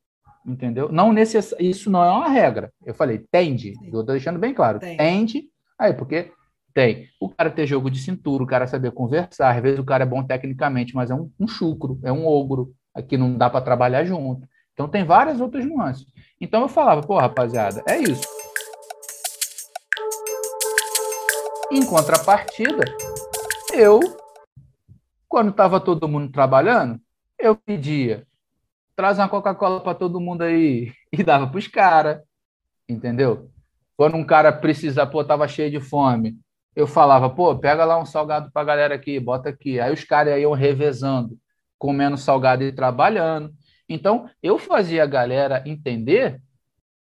Entendeu? 0.46 0.90
Não 0.90 1.12
necess... 1.12 1.54
Isso 1.58 1.90
não 1.90 2.02
é 2.02 2.10
uma 2.10 2.28
regra. 2.28 2.72
Eu 2.84 2.94
falei, 2.94 3.18
tende. 3.30 3.74
Eu 3.82 3.86
estou 3.86 4.04
deixando 4.04 4.38
bem 4.38 4.54
claro. 4.54 4.78
Tem. 4.78 4.96
Tende. 4.96 5.44
Aí, 5.78 5.92
porque 5.92 6.32
tem. 6.72 7.08
O 7.20 7.28
cara 7.28 7.50
ter 7.50 7.66
jogo 7.66 7.90
de 7.90 7.98
cintura, 8.00 8.42
o 8.42 8.46
cara 8.46 8.66
saber 8.66 8.92
conversar. 8.92 9.54
Às 9.54 9.62
vezes 9.62 9.78
o 9.78 9.84
cara 9.84 10.04
é 10.04 10.06
bom 10.06 10.22
tecnicamente, 10.22 10.94
mas 10.94 11.10
é 11.10 11.14
um, 11.14 11.30
um 11.38 11.46
chucro, 11.46 11.98
é 12.02 12.12
um 12.12 12.26
ogro. 12.26 12.72
Aqui 12.94 13.16
não 13.16 13.36
dá 13.36 13.50
para 13.50 13.60
trabalhar 13.60 14.04
junto. 14.04 14.48
Então 14.72 14.88
tem 14.88 15.04
várias 15.04 15.40
outras 15.40 15.66
nuances. 15.66 16.06
Então 16.40 16.62
eu 16.62 16.68
falava, 16.68 17.02
pô, 17.02 17.18
rapaziada, 17.18 17.82
é 17.86 17.98
isso. 17.98 18.26
Em 21.70 21.84
contrapartida, 21.84 22.84
eu, 23.72 24.00
quando 25.30 25.50
estava 25.50 25.80
todo 25.80 26.08
mundo 26.08 26.32
trabalhando, 26.32 27.00
eu 27.38 27.54
pedia, 27.54 28.26
traz 28.96 29.16
uma 29.16 29.28
Coca-Cola 29.28 29.80
para 29.80 29.94
todo 29.94 30.20
mundo 30.20 30.42
aí, 30.42 30.92
e 31.12 31.22
dava 31.22 31.46
para 31.46 31.58
os 31.58 31.68
caras, 31.68 32.20
entendeu? 32.88 33.48
Quando 33.96 34.16
um 34.16 34.24
cara 34.24 34.52
precisa, 34.52 35.06
pô, 35.06 35.24
tava 35.24 35.46
cheio 35.46 35.70
de 35.70 35.78
fome, 35.78 36.36
eu 36.74 36.84
falava, 36.86 37.30
pô, 37.30 37.56
pega 37.56 37.84
lá 37.84 37.96
um 37.96 38.04
salgado 38.04 38.50
para 38.50 38.62
a 38.62 38.64
galera 38.64 38.94
aqui, 38.96 39.20
bota 39.20 39.50
aqui. 39.50 39.78
Aí 39.78 39.92
os 39.92 40.02
caras 40.02 40.40
iam 40.40 40.52
revezando, 40.52 41.38
comendo 41.78 42.16
salgado 42.16 42.64
e 42.64 42.72
trabalhando. 42.72 43.52
Então, 43.88 44.28
eu 44.42 44.58
fazia 44.58 45.04
a 45.04 45.06
galera 45.06 45.62
entender, 45.66 46.40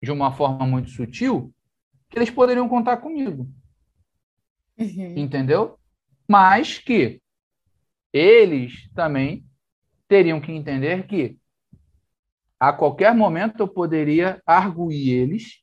de 0.03 0.13
uma 0.13 0.33
forma 0.33 0.67
muito 0.67 0.91
sutil, 0.91 1.53
que 2.09 2.19
eles 2.19 2.31
poderiam 2.31 2.69
contar 2.69 2.99
comigo. 2.99 3.49
Uhum. 4.79 5.15
Entendeu? 5.17 5.79
Mas 6.29 6.79
que 6.79 7.21
eles 8.15 8.89
também 8.95 9.45
teriam 10.07 10.41
que 10.41 10.53
entender 10.53 11.05
que 11.09 11.37
a 12.61 12.73
qualquer 12.73 13.13
momento 13.13 13.61
eu 13.61 13.69
poderia 13.69 14.41
arguir 14.47 15.11
eles, 15.11 15.61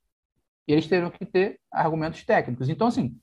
e 0.67 0.73
eles 0.73 0.85
teriam 0.85 1.09
que 1.09 1.25
ter 1.25 1.59
argumentos 1.71 2.25
técnicos. 2.25 2.67
Então, 2.67 2.87
assim, 2.87 3.17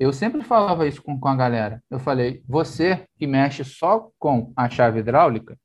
eu 0.00 0.12
sempre 0.12 0.42
falava 0.42 0.88
isso 0.88 1.02
com, 1.02 1.20
com 1.20 1.28
a 1.28 1.36
galera. 1.36 1.84
Eu 1.90 1.98
falei, 2.00 2.42
você 2.48 3.06
que 3.18 3.26
mexe 3.26 3.62
só 3.62 4.10
com 4.18 4.50
a 4.56 4.68
chave 4.68 5.00
hidráulica, 5.00 5.58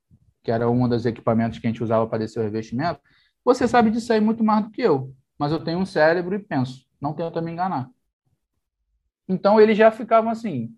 que 0.43 0.51
era 0.51 0.69
um 0.69 0.87
dos 0.87 1.05
equipamentos 1.05 1.57
que 1.57 1.67
a 1.67 1.69
gente 1.69 1.83
usava 1.83 2.05
para 2.05 2.19
descer 2.19 2.41
o 2.41 2.43
revestimento, 2.43 2.99
você 3.43 3.67
sabe 3.67 3.89
disso 3.89 4.11
aí 4.11 4.19
muito 4.19 4.43
mais 4.43 4.65
do 4.65 4.71
que 4.71 4.81
eu. 4.81 5.13
Mas 5.37 5.53
eu 5.53 5.63
tenho 5.63 5.79
um 5.79 5.85
cérebro 5.85 6.35
e 6.35 6.39
penso, 6.39 6.85
não 6.99 7.13
tenta 7.13 7.41
me 7.41 7.51
enganar. 7.51 7.89
Então 9.27 9.59
eles 9.59 9.77
já 9.77 9.89
ficavam 9.89 10.29
assim, 10.29 10.75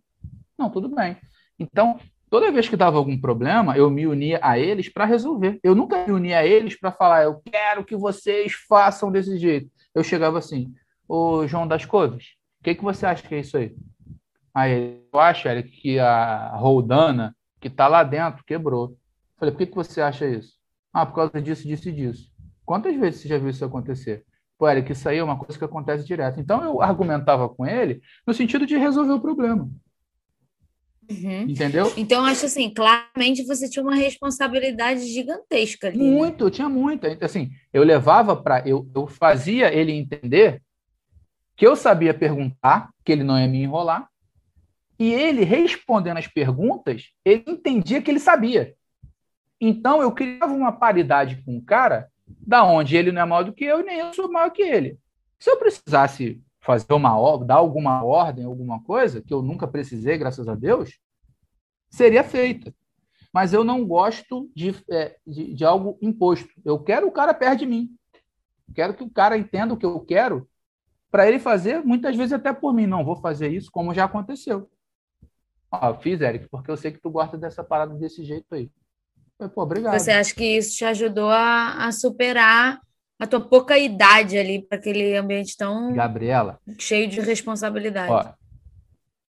não, 0.58 0.70
tudo 0.70 0.88
bem. 0.88 1.18
Então, 1.62 2.00
toda 2.32 2.52
vez 2.52 2.70
que 2.70 2.78
dava 2.78 2.98
algum 2.98 3.20
problema, 3.20 3.78
eu 3.78 3.92
me 3.92 4.08
unia 4.08 4.40
a 4.42 4.58
eles 4.58 4.88
para 4.88 5.04
resolver. 5.04 5.60
Eu 5.62 5.76
nunca 5.76 6.08
me 6.08 6.14
unia 6.14 6.40
a 6.40 6.46
eles 6.46 6.80
para 6.80 6.90
falar, 6.90 7.24
eu 7.24 7.42
quero 7.44 7.84
que 7.84 7.96
vocês 7.96 8.54
façam 8.54 9.12
desse 9.12 9.38
jeito. 9.38 9.70
Eu 9.94 10.02
chegava 10.02 10.40
assim, 10.40 10.74
ô 11.08 11.46
João 11.46 11.68
das 11.68 11.86
Coves, 11.86 12.28
o 12.62 12.64
que, 12.64 12.74
que 12.74 12.84
você 12.84 13.06
acha 13.06 13.28
que 13.28 13.36
é 13.36 13.42
isso 13.42 13.58
aí? 13.58 13.76
Aí 14.56 15.02
eu 15.12 15.20
acho, 15.20 15.48
Eric, 15.48 15.70
que 15.70 16.00
a 16.00 16.56
Roldana, 16.56 17.36
que 17.60 17.68
está 17.68 17.90
lá 17.90 18.02
dentro, 18.02 18.46
quebrou. 18.46 18.96
Falei, 19.38 19.54
por 19.54 19.60
que, 19.60 19.68
que 19.68 19.76
você 19.76 20.02
acha 20.02 20.26
isso? 20.26 20.54
Ah, 20.94 21.06
por 21.06 21.16
causa 21.16 21.42
disso, 21.42 21.68
disso 21.68 21.90
e 21.90 21.92
disso. 21.92 22.32
Quantas 22.66 22.96
vezes 22.96 23.22
você 23.22 23.28
já 23.28 23.38
viu 23.38 23.50
isso 23.50 23.66
acontecer? 23.66 24.24
Pô, 24.58 24.70
Eric, 24.70 24.90
isso 24.92 25.10
aí 25.10 25.18
é 25.18 25.24
uma 25.24 25.38
coisa 25.38 25.58
que 25.58 25.66
acontece 25.66 26.06
direto. 26.06 26.40
Então 26.40 26.64
eu 26.64 26.82
argumentava 26.82 27.50
com 27.50 27.66
ele 27.66 28.02
no 28.26 28.34
sentido 28.34 28.66
de 28.66 28.78
resolver 28.78 29.12
o 29.12 29.20
problema. 29.20 29.70
Uhum. 31.10 31.42
Entendeu? 31.44 31.92
Então, 31.98 32.24
acho 32.26 32.46
assim, 32.46 32.74
claramente 32.74 33.44
você 33.46 33.70
tinha 33.70 33.84
uma 33.84 33.96
responsabilidade 33.96 35.06
gigantesca 35.08 35.88
ali. 35.88 35.98
Né? 35.98 36.04
Muito, 36.04 36.46
né? 36.46 36.52
tinha 36.52 36.70
muito. 36.70 37.08
Assim, 37.22 37.52
eu 37.74 37.84
levava 37.84 38.36
para. 38.36 38.68
Eu, 38.68 38.90
eu 38.94 39.08
fazia 39.08 39.74
ele 39.74 39.92
entender 39.92 40.62
que 41.56 41.68
eu 41.68 41.76
sabia 41.76 42.14
perguntar, 42.14 42.90
que 43.04 43.12
ele 43.12 43.24
não 43.24 43.40
ia 43.40 43.48
me 43.48 43.62
enrolar, 43.62 44.10
e 44.98 45.12
ele 45.12 45.44
respondendo 45.44 46.18
as 46.18 46.28
perguntas, 46.28 47.10
ele 47.26 47.44
entendia 47.48 48.02
que 48.02 48.10
ele 48.10 48.20
sabia. 48.20 48.76
Então 49.60 50.02
eu 50.02 50.12
criava 50.12 50.54
uma 50.54 50.72
paridade 50.72 51.42
com 51.44 51.58
o 51.58 51.62
cara, 51.62 52.08
da 52.26 52.64
onde 52.64 52.96
ele 52.96 53.12
não 53.12 53.22
é 53.22 53.26
maior 53.26 53.44
do 53.44 53.54
que 53.54 53.66
eu 53.66 53.82
e 53.82 53.84
nem 53.84 54.00
eu 54.00 54.14
sou 54.14 54.32
maior 54.32 54.50
que 54.50 54.62
ele. 54.62 54.98
Se 55.40 55.50
eu 55.50 55.58
precisasse 55.58 56.42
fazer 56.62 56.94
uma 56.94 57.38
dar 57.44 57.56
alguma 57.56 58.04
ordem, 58.04 58.46
alguma 58.46 58.82
coisa, 58.84 59.22
que 59.22 59.34
eu 59.34 59.42
nunca 59.42 59.68
precisei, 59.68 60.18
graças 60.18 60.48
a 60.48 60.56
Deus, 60.56 61.00
seria 61.90 62.24
feita. 62.24 62.74
Mas 63.34 63.54
eu 63.54 63.64
não 63.64 63.86
gosto 63.86 64.50
de, 64.56 64.76
é, 64.90 65.18
de, 65.26 65.54
de, 65.54 65.66
algo 65.66 65.98
imposto. 66.02 66.50
Eu 66.64 66.80
quero 66.80 67.08
o 67.08 67.12
cara 67.12 67.34
perto 67.34 67.60
de 67.60 67.66
mim. 67.66 67.90
Quero 68.76 68.94
que 68.94 69.04
o 69.04 69.10
cara 69.10 69.38
entenda 69.38 69.74
o 69.74 69.78
que 69.78 69.86
eu 69.86 70.00
quero 70.02 70.48
para 71.10 71.28
ele 71.28 71.40
fazer, 71.40 71.84
muitas 71.84 72.16
vezes 72.16 72.34
até 72.34 72.54
por 72.54 72.74
mim. 72.74 72.88
Não, 72.88 73.04
vou 73.04 73.16
fazer 73.16 73.50
isso 73.50 73.72
como 73.72 73.94
já 73.94 74.06
aconteceu. 74.06 74.70
Ó, 75.72 75.94
fiz, 75.96 76.22
Eric, 76.22 76.48
porque 76.50 76.70
eu 76.70 76.78
sei 76.78 76.92
que 76.92 77.02
tu 77.02 77.10
gosta 77.10 77.38
dessa 77.38 77.64
parada 77.64 77.96
desse 77.96 78.24
jeito 78.24 78.54
aí. 78.54 78.70
Pô, 79.56 79.64
obrigado. 79.64 79.98
Você 79.98 80.12
acha 80.12 80.36
que 80.36 80.58
isso 80.58 80.76
te 80.76 80.86
ajudou 80.86 81.30
a, 81.30 81.86
a 81.88 81.92
superar 81.92 82.80
a 83.22 83.28
tua 83.28 83.40
pouca 83.40 83.78
idade 83.78 84.36
ali 84.36 84.64
para 84.64 84.80
aquele 84.80 85.16
ambiente 85.16 85.56
tão 85.56 85.94
Gabriela 85.94 86.60
cheio 86.80 87.08
de 87.08 87.22
responsabilidade? 87.22 88.12
Ó, 88.12 88.34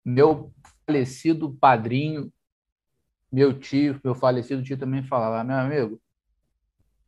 meu 0.05 0.53
falecido 0.85 1.57
padrinho, 1.59 2.31
meu 3.31 3.51
tio, 3.51 3.99
meu 4.03 4.13
falecido 4.13 4.61
tio 4.61 4.77
também 4.77 5.01
falava, 5.01 5.43
meu 5.43 5.55
amigo, 5.55 6.01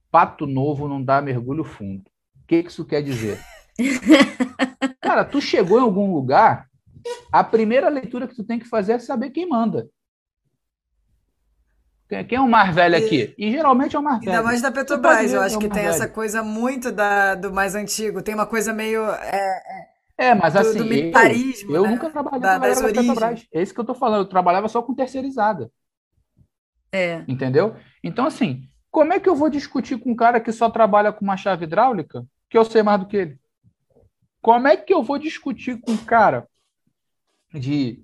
pato 0.10 0.48
novo 0.48 0.88
não 0.88 1.04
dá 1.04 1.22
mergulho 1.22 1.64
fundo. 1.64 2.10
O 2.42 2.48
que, 2.48 2.64
que 2.64 2.72
isso 2.72 2.84
quer 2.84 3.04
dizer? 3.04 3.40
Cara, 5.00 5.24
tu 5.24 5.40
chegou 5.40 5.78
em 5.78 5.84
algum 5.84 6.12
lugar, 6.12 6.68
a 7.32 7.44
primeira 7.44 7.90
leitura 7.90 8.28
que 8.28 8.36
tu 8.36 8.44
tem 8.44 8.58
que 8.58 8.66
fazer 8.66 8.94
é 8.94 9.00
saber 9.00 9.30
quem 9.30 9.48
manda. 9.48 9.88
Quem 12.28 12.38
é 12.38 12.42
o 12.42 12.48
mais 12.48 12.76
velho 12.76 12.98
aqui? 12.98 13.34
E, 13.38 13.52
geralmente 13.52 13.96
é 13.96 14.00
o 14.00 14.04
mais 14.04 14.20
velho. 14.20 14.32
Ainda 14.32 14.44
mais 14.44 14.62
da 14.62 14.72
Petrobras, 14.72 15.32
eu 15.32 15.42
acho 15.42 15.56
é 15.56 15.60
que 15.60 15.70
tem 15.70 15.84
velho. 15.84 15.94
essa 15.94 16.08
coisa 16.08 16.44
muito 16.44 16.92
da, 16.92 17.36
do 17.36 17.54
mais 17.54 17.74
antigo. 17.74 18.22
Tem 18.22 18.36
uma 18.36 18.46
coisa 18.46 18.74
meio. 18.74 19.04
É, 19.06 19.88
é, 20.18 20.26
é 20.28 20.36
mas 20.36 20.54
do, 20.54 20.60
assim. 20.60 20.78
Do 20.78 20.86
militarismo. 20.86 21.72
Eu, 21.72 21.76
eu 21.78 21.84
né? 21.84 21.90
nunca 21.92 22.10
trabalhei 22.10 22.40
da, 22.42 22.58
das 22.58 22.82
Petrobras. 22.82 23.48
É 23.54 23.62
isso 23.62 23.74
que 23.74 23.80
eu 23.80 23.86
tô 23.86 23.94
falando. 23.94 24.22
Eu 24.22 24.30
trabalhava 24.30 24.68
só 24.68 24.82
com 24.82 24.94
terceirizada. 24.94 25.72
É. 26.92 27.24
Entendeu? 27.28 27.76
Então, 28.04 28.26
assim, 28.26 28.68
como 28.90 29.14
é 29.14 29.20
que 29.20 29.30
eu 29.30 29.36
vou 29.36 29.50
discutir 29.50 29.98
com 29.98 30.12
um 30.12 30.16
cara 30.16 30.42
que 30.42 30.52
só 30.52 30.70
trabalha 30.70 31.14
com 31.14 31.24
uma 31.24 31.38
chave 31.38 31.64
hidráulica, 31.64 32.26
que 32.50 32.58
eu 32.58 32.66
sei 32.66 32.84
mais 32.84 33.00
do 33.00 33.08
que 33.08 33.16
ele? 33.16 33.40
Como 34.42 34.68
é 34.68 34.76
que 34.76 34.94
eu 34.94 35.02
vou 35.02 35.18
discutir 35.18 35.80
com 35.80 35.94
um 35.94 35.98
cara 35.98 36.46
de. 37.54 38.04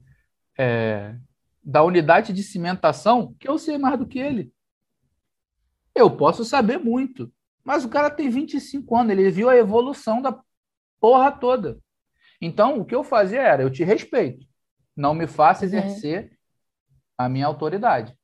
É, 0.57 1.13
da 1.67 1.83
unidade 1.83 2.31
de 2.31 2.41
cimentação 2.43 3.35
que 3.37 3.49
eu 3.49 3.57
sei 3.57 3.77
mais 3.77 3.99
do 3.99 4.07
que 4.07 4.17
ele. 4.17 4.53
Eu 5.93 6.09
posso 6.09 6.45
saber 6.45 6.77
muito, 6.77 7.29
mas 7.61 7.83
o 7.83 7.89
cara 7.89 8.09
tem 8.09 8.29
25 8.29 8.95
anos, 8.95 9.11
ele 9.11 9.29
viu 9.29 9.49
a 9.49 9.57
evolução 9.57 10.21
da 10.21 10.39
porra 10.97 11.29
toda. 11.29 11.77
Então, 12.39 12.79
o 12.79 12.85
que 12.85 12.95
eu 12.95 13.03
fazia 13.03 13.41
era, 13.41 13.63
eu 13.63 13.69
te 13.69 13.83
respeito, 13.83 14.45
não 14.95 15.13
me 15.13 15.27
faça 15.27 15.65
uhum. 15.65 15.67
exercer 15.67 16.23
uhum. 16.23 16.29
a 17.17 17.27
minha 17.27 17.45
autoridade. 17.45 18.15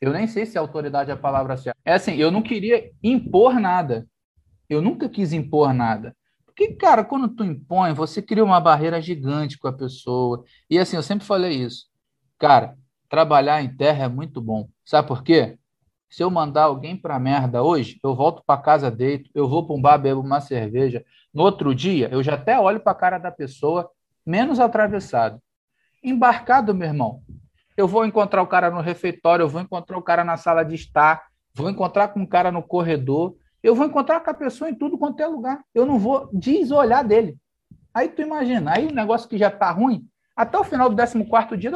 Eu 0.00 0.12
nem 0.12 0.26
sei 0.26 0.44
se 0.44 0.58
autoridade 0.58 1.12
é 1.12 1.14
a 1.14 1.16
palavra 1.16 1.56
certa. 1.56 1.78
É 1.84 1.92
assim, 1.92 2.16
eu 2.16 2.32
não 2.32 2.42
queria 2.42 2.90
impor 3.00 3.60
nada. 3.60 4.08
Eu 4.68 4.82
nunca 4.82 5.08
quis 5.08 5.32
impor 5.32 5.72
nada. 5.72 6.16
Porque, 6.44 6.74
cara, 6.74 7.04
quando 7.04 7.28
tu 7.28 7.44
impõe, 7.44 7.92
você 7.92 8.20
cria 8.20 8.44
uma 8.44 8.60
barreira 8.60 9.00
gigante 9.00 9.56
com 9.56 9.68
a 9.68 9.72
pessoa. 9.72 10.44
E 10.68 10.76
assim, 10.76 10.96
eu 10.96 11.04
sempre 11.04 11.24
falei 11.24 11.52
isso. 11.52 11.91
Cara, 12.42 12.76
trabalhar 13.08 13.62
em 13.62 13.68
terra 13.68 14.06
é 14.06 14.08
muito 14.08 14.40
bom. 14.40 14.68
Sabe 14.84 15.06
por 15.06 15.22
quê? 15.22 15.56
Se 16.10 16.24
eu 16.24 16.28
mandar 16.28 16.64
alguém 16.64 16.96
para 16.96 17.16
merda 17.16 17.62
hoje, 17.62 18.00
eu 18.02 18.16
volto 18.16 18.42
para 18.44 18.60
casa 18.60 18.90
deito, 18.90 19.30
eu 19.32 19.48
vou 19.48 19.64
para 19.64 19.76
um 19.76 19.80
bar, 19.80 19.96
bebo 19.96 20.20
uma 20.20 20.40
cerveja. 20.40 21.04
No 21.32 21.44
outro 21.44 21.72
dia, 21.72 22.08
eu 22.10 22.20
já 22.20 22.34
até 22.34 22.58
olho 22.58 22.80
para 22.80 22.90
a 22.90 22.96
cara 22.96 23.18
da 23.18 23.30
pessoa, 23.30 23.88
menos 24.26 24.58
atravessado. 24.58 25.40
Embarcado, 26.02 26.74
meu 26.74 26.88
irmão. 26.88 27.22
Eu 27.76 27.86
vou 27.86 28.04
encontrar 28.04 28.42
o 28.42 28.46
cara 28.48 28.72
no 28.72 28.80
refeitório, 28.80 29.44
eu 29.44 29.48
vou 29.48 29.60
encontrar 29.60 29.96
o 29.96 30.02
cara 30.02 30.24
na 30.24 30.36
sala 30.36 30.64
de 30.64 30.74
estar, 30.74 31.22
vou 31.54 31.70
encontrar 31.70 32.08
com 32.08 32.24
o 32.24 32.28
cara 32.28 32.50
no 32.50 32.60
corredor, 32.60 33.36
eu 33.62 33.72
vou 33.72 33.86
encontrar 33.86 34.18
com 34.18 34.30
a 34.30 34.34
pessoa 34.34 34.68
em 34.68 34.74
tudo 34.74 34.98
quanto 34.98 35.22
é 35.22 35.28
lugar. 35.28 35.62
Eu 35.72 35.86
não 35.86 35.96
vou 35.96 36.28
desolhar 36.32 37.06
dele. 37.06 37.38
Aí 37.94 38.08
tu 38.08 38.20
imagina, 38.20 38.72
aí 38.74 38.88
o 38.88 38.92
negócio 38.92 39.28
que 39.28 39.38
já 39.38 39.48
tá 39.48 39.70
ruim, 39.70 40.08
até 40.34 40.58
o 40.58 40.64
final 40.64 40.88
do 40.88 40.96
14 40.96 41.56
dia, 41.56 41.70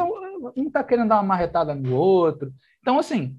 um 0.56 0.66
está 0.66 0.82
querendo 0.84 1.08
dar 1.08 1.16
uma 1.16 1.22
marretada 1.22 1.74
no 1.74 1.94
outro, 1.94 2.52
Então, 2.80 2.98
assim, 2.98 3.38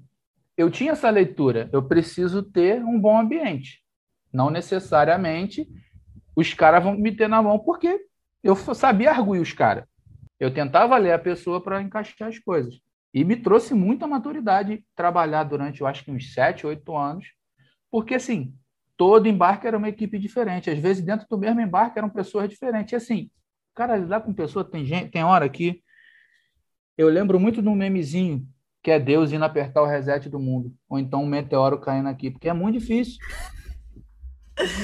eu 0.56 0.70
tinha 0.70 0.92
essa 0.92 1.08
leitura, 1.10 1.68
eu 1.72 1.82
preciso 1.82 2.42
ter 2.42 2.82
um 2.82 3.00
bom 3.00 3.18
ambiente. 3.18 3.82
Não 4.32 4.50
necessariamente 4.50 5.68
os 6.36 6.52
caras 6.54 6.82
vão 6.82 6.96
me 6.96 7.12
ter 7.12 7.28
na 7.28 7.42
mão, 7.42 7.58
porque 7.58 8.00
eu 8.42 8.54
sabia 8.56 9.10
arguir 9.10 9.40
os 9.40 9.52
caras. 9.52 9.84
Eu 10.38 10.52
tentava 10.52 10.96
ler 10.96 11.12
a 11.12 11.18
pessoa 11.18 11.60
para 11.60 11.82
encaixar 11.82 12.28
as 12.28 12.38
coisas. 12.38 12.80
E 13.12 13.24
me 13.24 13.36
trouxe 13.36 13.74
muita 13.74 14.06
maturidade 14.06 14.84
trabalhar 14.94 15.44
durante, 15.44 15.80
eu 15.80 15.86
acho 15.86 16.04
que 16.04 16.10
uns 16.10 16.32
sete, 16.32 16.66
oito 16.66 16.96
anos, 16.96 17.26
porque, 17.90 18.14
assim, 18.14 18.54
todo 18.96 19.28
embarque 19.28 19.66
era 19.66 19.78
uma 19.78 19.88
equipe 19.88 20.18
diferente. 20.18 20.70
Às 20.70 20.78
vezes, 20.78 21.02
dentro 21.04 21.26
do 21.28 21.38
mesmo 21.38 21.60
embarque, 21.60 21.98
eram 21.98 22.10
pessoas 22.10 22.48
diferentes. 22.48 22.92
E, 22.92 22.96
assim, 22.96 23.30
cara, 23.74 23.96
lidar 23.96 24.20
com 24.20 24.32
pessoa, 24.34 24.64
tem, 24.64 24.84
gente, 24.84 25.10
tem 25.10 25.24
hora 25.24 25.48
que. 25.48 25.82
Eu 26.98 27.08
lembro 27.08 27.38
muito 27.38 27.62
de 27.62 27.68
um 27.68 27.76
memezinho 27.76 28.44
que 28.82 28.90
é 28.90 28.98
Deus 28.98 29.32
indo 29.32 29.44
apertar 29.44 29.82
o 29.82 29.86
reset 29.86 30.28
do 30.28 30.40
mundo, 30.40 30.74
ou 30.88 30.98
então 30.98 31.22
um 31.22 31.26
meteoro 31.26 31.80
caindo 31.80 32.08
aqui, 32.08 32.30
porque 32.30 32.48
é 32.48 32.52
muito 32.52 32.80
difícil. 32.80 33.18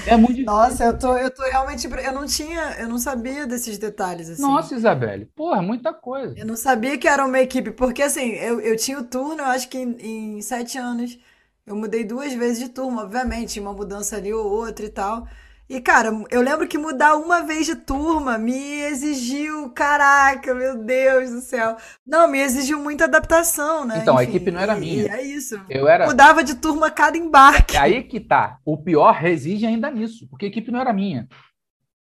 É 0.07 0.17
muito 0.17 0.37
difícil. 0.37 0.45
Nossa, 0.45 0.85
eu 0.85 0.97
tô, 0.97 1.17
eu 1.17 1.35
tô 1.35 1.43
realmente. 1.43 1.89
Eu 1.89 2.13
não 2.13 2.27
tinha, 2.27 2.77
eu 2.79 2.89
não 2.89 2.97
sabia 2.97 3.45
desses 3.45 3.77
detalhes. 3.77 4.29
Assim. 4.29 4.41
Nossa, 4.41 4.73
Isabelle, 4.73 5.25
porra, 5.35 5.61
muita 5.61 5.93
coisa. 5.93 6.33
Eu 6.39 6.47
não 6.47 6.55
sabia 6.55 6.97
que 6.97 7.09
era 7.09 7.27
uma 7.27 7.41
equipe, 7.41 7.73
porque 7.73 8.01
assim, 8.01 8.35
eu, 8.35 8.61
eu 8.61 8.77
tinha 8.77 9.01
o 9.01 9.05
turno, 9.05 9.41
eu 9.41 9.47
acho 9.47 9.69
que 9.69 9.77
em, 9.77 10.37
em 10.37 10.41
sete 10.43 10.79
anos. 10.79 11.19
Eu 11.67 11.75
mudei 11.75 12.05
duas 12.05 12.33
vezes 12.35 12.61
de 12.61 12.69
turma, 12.69 13.03
obviamente, 13.03 13.59
uma 13.59 13.73
mudança 13.73 14.17
ali 14.17 14.33
ou 14.33 14.47
outra 14.47 14.87
e 14.87 14.91
tal. 14.91 15.27
E, 15.69 15.81
cara, 15.81 16.11
eu 16.31 16.43
lembro 16.43 16.69
que 16.69 16.77
mudar 16.77 17.17
uma 17.17 17.43
vez 17.43 17.65
de 17.65 17.75
turma 17.75 18.37
me 18.37 18.83
exigiu, 18.83 19.71
caraca, 19.71 20.55
meu 20.55 20.85
Deus 20.85 21.31
do 21.31 21.41
céu. 21.41 21.77
Não, 22.07 22.29
me 22.29 22.39
exigiu 22.39 22.79
muita 22.79 23.05
adaptação, 23.05 23.87
né? 23.87 24.01
Então, 24.03 24.15
Enfim, 24.15 24.27
a 24.27 24.29
equipe 24.29 24.51
não 24.51 24.61
era 24.61 24.77
minha. 24.77 25.11
É 25.15 25.23
isso. 25.23 25.59
Eu 25.71 25.89
era... 25.89 26.07
Mudava 26.07 26.45
de 26.45 26.55
turma 26.57 26.89
a 26.89 26.91
cada 26.91 27.17
embarque. 27.17 27.77
É 27.77 27.81
aí 27.81 28.03
que 28.03 28.21
tá. 28.21 28.59
O 28.63 28.77
pior 28.77 29.15
reside 29.15 29.65
ainda 29.65 29.91
nisso, 29.91 30.29
porque 30.29 30.45
a 30.45 30.49
equipe 30.49 30.71
não 30.71 30.81
era 30.81 30.93
minha. 30.93 31.27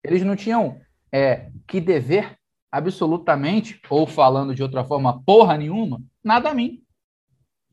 Eles 0.02 0.24
não 0.24 0.34
tinham 0.34 0.80
é, 1.12 1.48
que 1.68 1.80
dever 1.80 2.36
absolutamente, 2.70 3.80
ou 3.88 4.08
falando 4.08 4.54
de 4.56 4.62
outra 4.62 4.82
forma, 4.82 5.22
porra 5.22 5.56
nenhuma, 5.56 6.02
nada 6.24 6.50
a 6.50 6.54
mim. 6.54 6.82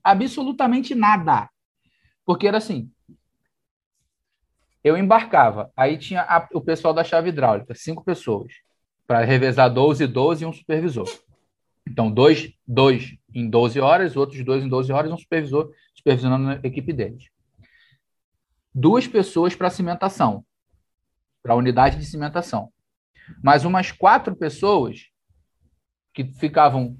Absolutamente 0.04 0.94
nada. 0.94 1.50
Porque 2.26 2.48
era 2.48 2.58
assim, 2.58 2.92
eu 4.84 4.98
embarcava, 4.98 5.72
aí 5.76 5.98
tinha 5.98 6.22
a, 6.22 6.48
o 6.54 6.62
pessoal 6.62 6.94
da 6.94 7.04
chave 7.04 7.30
hidráulica, 7.30 7.76
cinco 7.76 8.04
pessoas, 8.04 8.54
para 9.06 9.24
revezar 9.24 9.74
12 9.74 10.04
e 10.04 10.08
12 10.08 10.44
e 10.44 10.48
um 10.48 10.54
supervisor. 10.54 11.08
Então, 11.88 12.12
dois, 12.12 12.54
dois 12.68 13.18
em 13.34 13.50
12 13.50 13.80
horas, 13.80 14.16
outros 14.16 14.44
dois 14.46 14.64
em 14.64 14.70
12 14.70 14.92
horas, 14.92 15.12
um 15.12 15.18
supervisor 15.18 15.74
supervisionando 15.96 16.50
a 16.64 16.68
equipe 16.68 16.94
deles. 16.94 17.30
Duas 18.74 19.08
pessoas 19.08 19.56
para 19.56 19.70
cimentação, 19.70 20.46
para 21.42 21.54
a 21.54 21.58
unidade 21.58 21.98
de 21.98 22.06
cimentação. 22.06 22.72
Mais 23.44 23.66
umas 23.66 23.92
quatro 23.92 24.36
pessoas 24.36 25.10
que 26.14 26.26
ficavam 26.26 26.98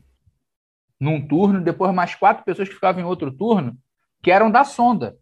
num 1.00 1.26
turno, 1.26 1.64
depois 1.64 1.94
mais 1.94 2.16
quatro 2.16 2.44
pessoas 2.44 2.68
que 2.68 2.76
ficavam 2.76 3.02
em 3.02 3.06
outro 3.06 3.32
turno, 3.32 3.78
que 4.22 4.32
eram 4.32 4.52
da 4.52 4.64
sonda. 4.64 5.18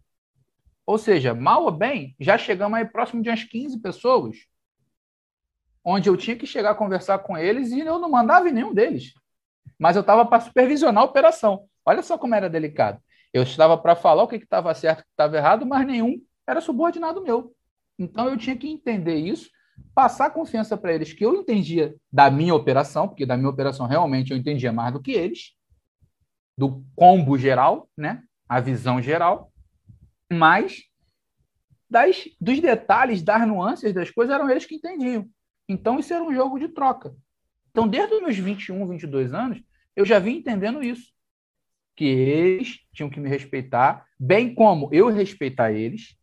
Ou 0.88 0.96
seja, 0.96 1.34
mal 1.34 1.64
ou 1.64 1.70
bem, 1.70 2.16
já 2.18 2.38
chegamos 2.38 2.78
aí 2.78 2.86
próximo 2.86 3.20
de 3.20 3.28
umas 3.28 3.44
15 3.44 3.78
pessoas, 3.78 4.38
onde 5.84 6.08
eu 6.08 6.16
tinha 6.16 6.34
que 6.34 6.46
chegar 6.46 6.70
a 6.70 6.74
conversar 6.74 7.18
com 7.18 7.36
eles 7.36 7.70
e 7.72 7.80
eu 7.80 7.98
não 7.98 8.10
mandava 8.10 8.48
em 8.48 8.52
nenhum 8.52 8.72
deles. 8.72 9.12
Mas 9.78 9.96
eu 9.96 10.00
estava 10.00 10.24
para 10.24 10.40
supervisionar 10.40 11.02
a 11.02 11.06
operação. 11.06 11.68
Olha 11.84 12.02
só 12.02 12.16
como 12.16 12.34
era 12.34 12.48
delicado. 12.48 13.02
Eu 13.34 13.42
estava 13.42 13.76
para 13.76 13.94
falar 13.94 14.22
o 14.22 14.26
que 14.26 14.36
estava 14.36 14.74
certo 14.74 15.00
o 15.00 15.02
que 15.02 15.10
estava 15.10 15.36
errado, 15.36 15.66
mas 15.66 15.86
nenhum 15.86 16.22
era 16.46 16.58
subordinado 16.58 17.22
meu. 17.22 17.54
Então 17.98 18.26
eu 18.26 18.38
tinha 18.38 18.56
que 18.56 18.66
entender 18.66 19.16
isso, 19.16 19.50
passar 19.94 20.30
confiança 20.30 20.74
para 20.74 20.94
eles 20.94 21.12
que 21.12 21.22
eu 21.22 21.34
entendia 21.34 21.94
da 22.10 22.30
minha 22.30 22.54
operação, 22.54 23.06
porque 23.06 23.26
da 23.26 23.36
minha 23.36 23.50
operação 23.50 23.86
realmente 23.86 24.30
eu 24.30 24.38
entendia 24.38 24.72
mais 24.72 24.94
do 24.94 25.02
que 25.02 25.12
eles, 25.12 25.52
do 26.56 26.82
combo 26.96 27.36
geral, 27.36 27.90
né? 27.94 28.22
A 28.48 28.58
visão 28.58 29.02
geral 29.02 29.52
mas 30.30 30.82
das, 31.88 32.28
dos 32.40 32.60
detalhes, 32.60 33.22
das 33.22 33.46
nuances 33.46 33.92
das 33.94 34.10
coisas, 34.10 34.34
eram 34.34 34.50
eles 34.50 34.66
que 34.66 34.74
entendiam. 34.74 35.28
Então, 35.68 35.98
isso 35.98 36.12
era 36.12 36.22
um 36.22 36.34
jogo 36.34 36.58
de 36.58 36.68
troca. 36.68 37.14
Então, 37.70 37.86
desde 37.86 38.14
os 38.14 38.22
meus 38.22 38.36
21, 38.36 38.86
22 38.88 39.32
anos, 39.32 39.62
eu 39.94 40.04
já 40.04 40.18
vim 40.18 40.36
entendendo 40.36 40.82
isso. 40.82 41.12
Que 41.96 42.04
eles 42.04 42.80
tinham 42.92 43.10
que 43.10 43.20
me 43.20 43.28
respeitar, 43.28 44.06
bem 44.18 44.54
como 44.54 44.88
eu 44.92 45.08
respeitar 45.08 45.72
eles, 45.72 46.16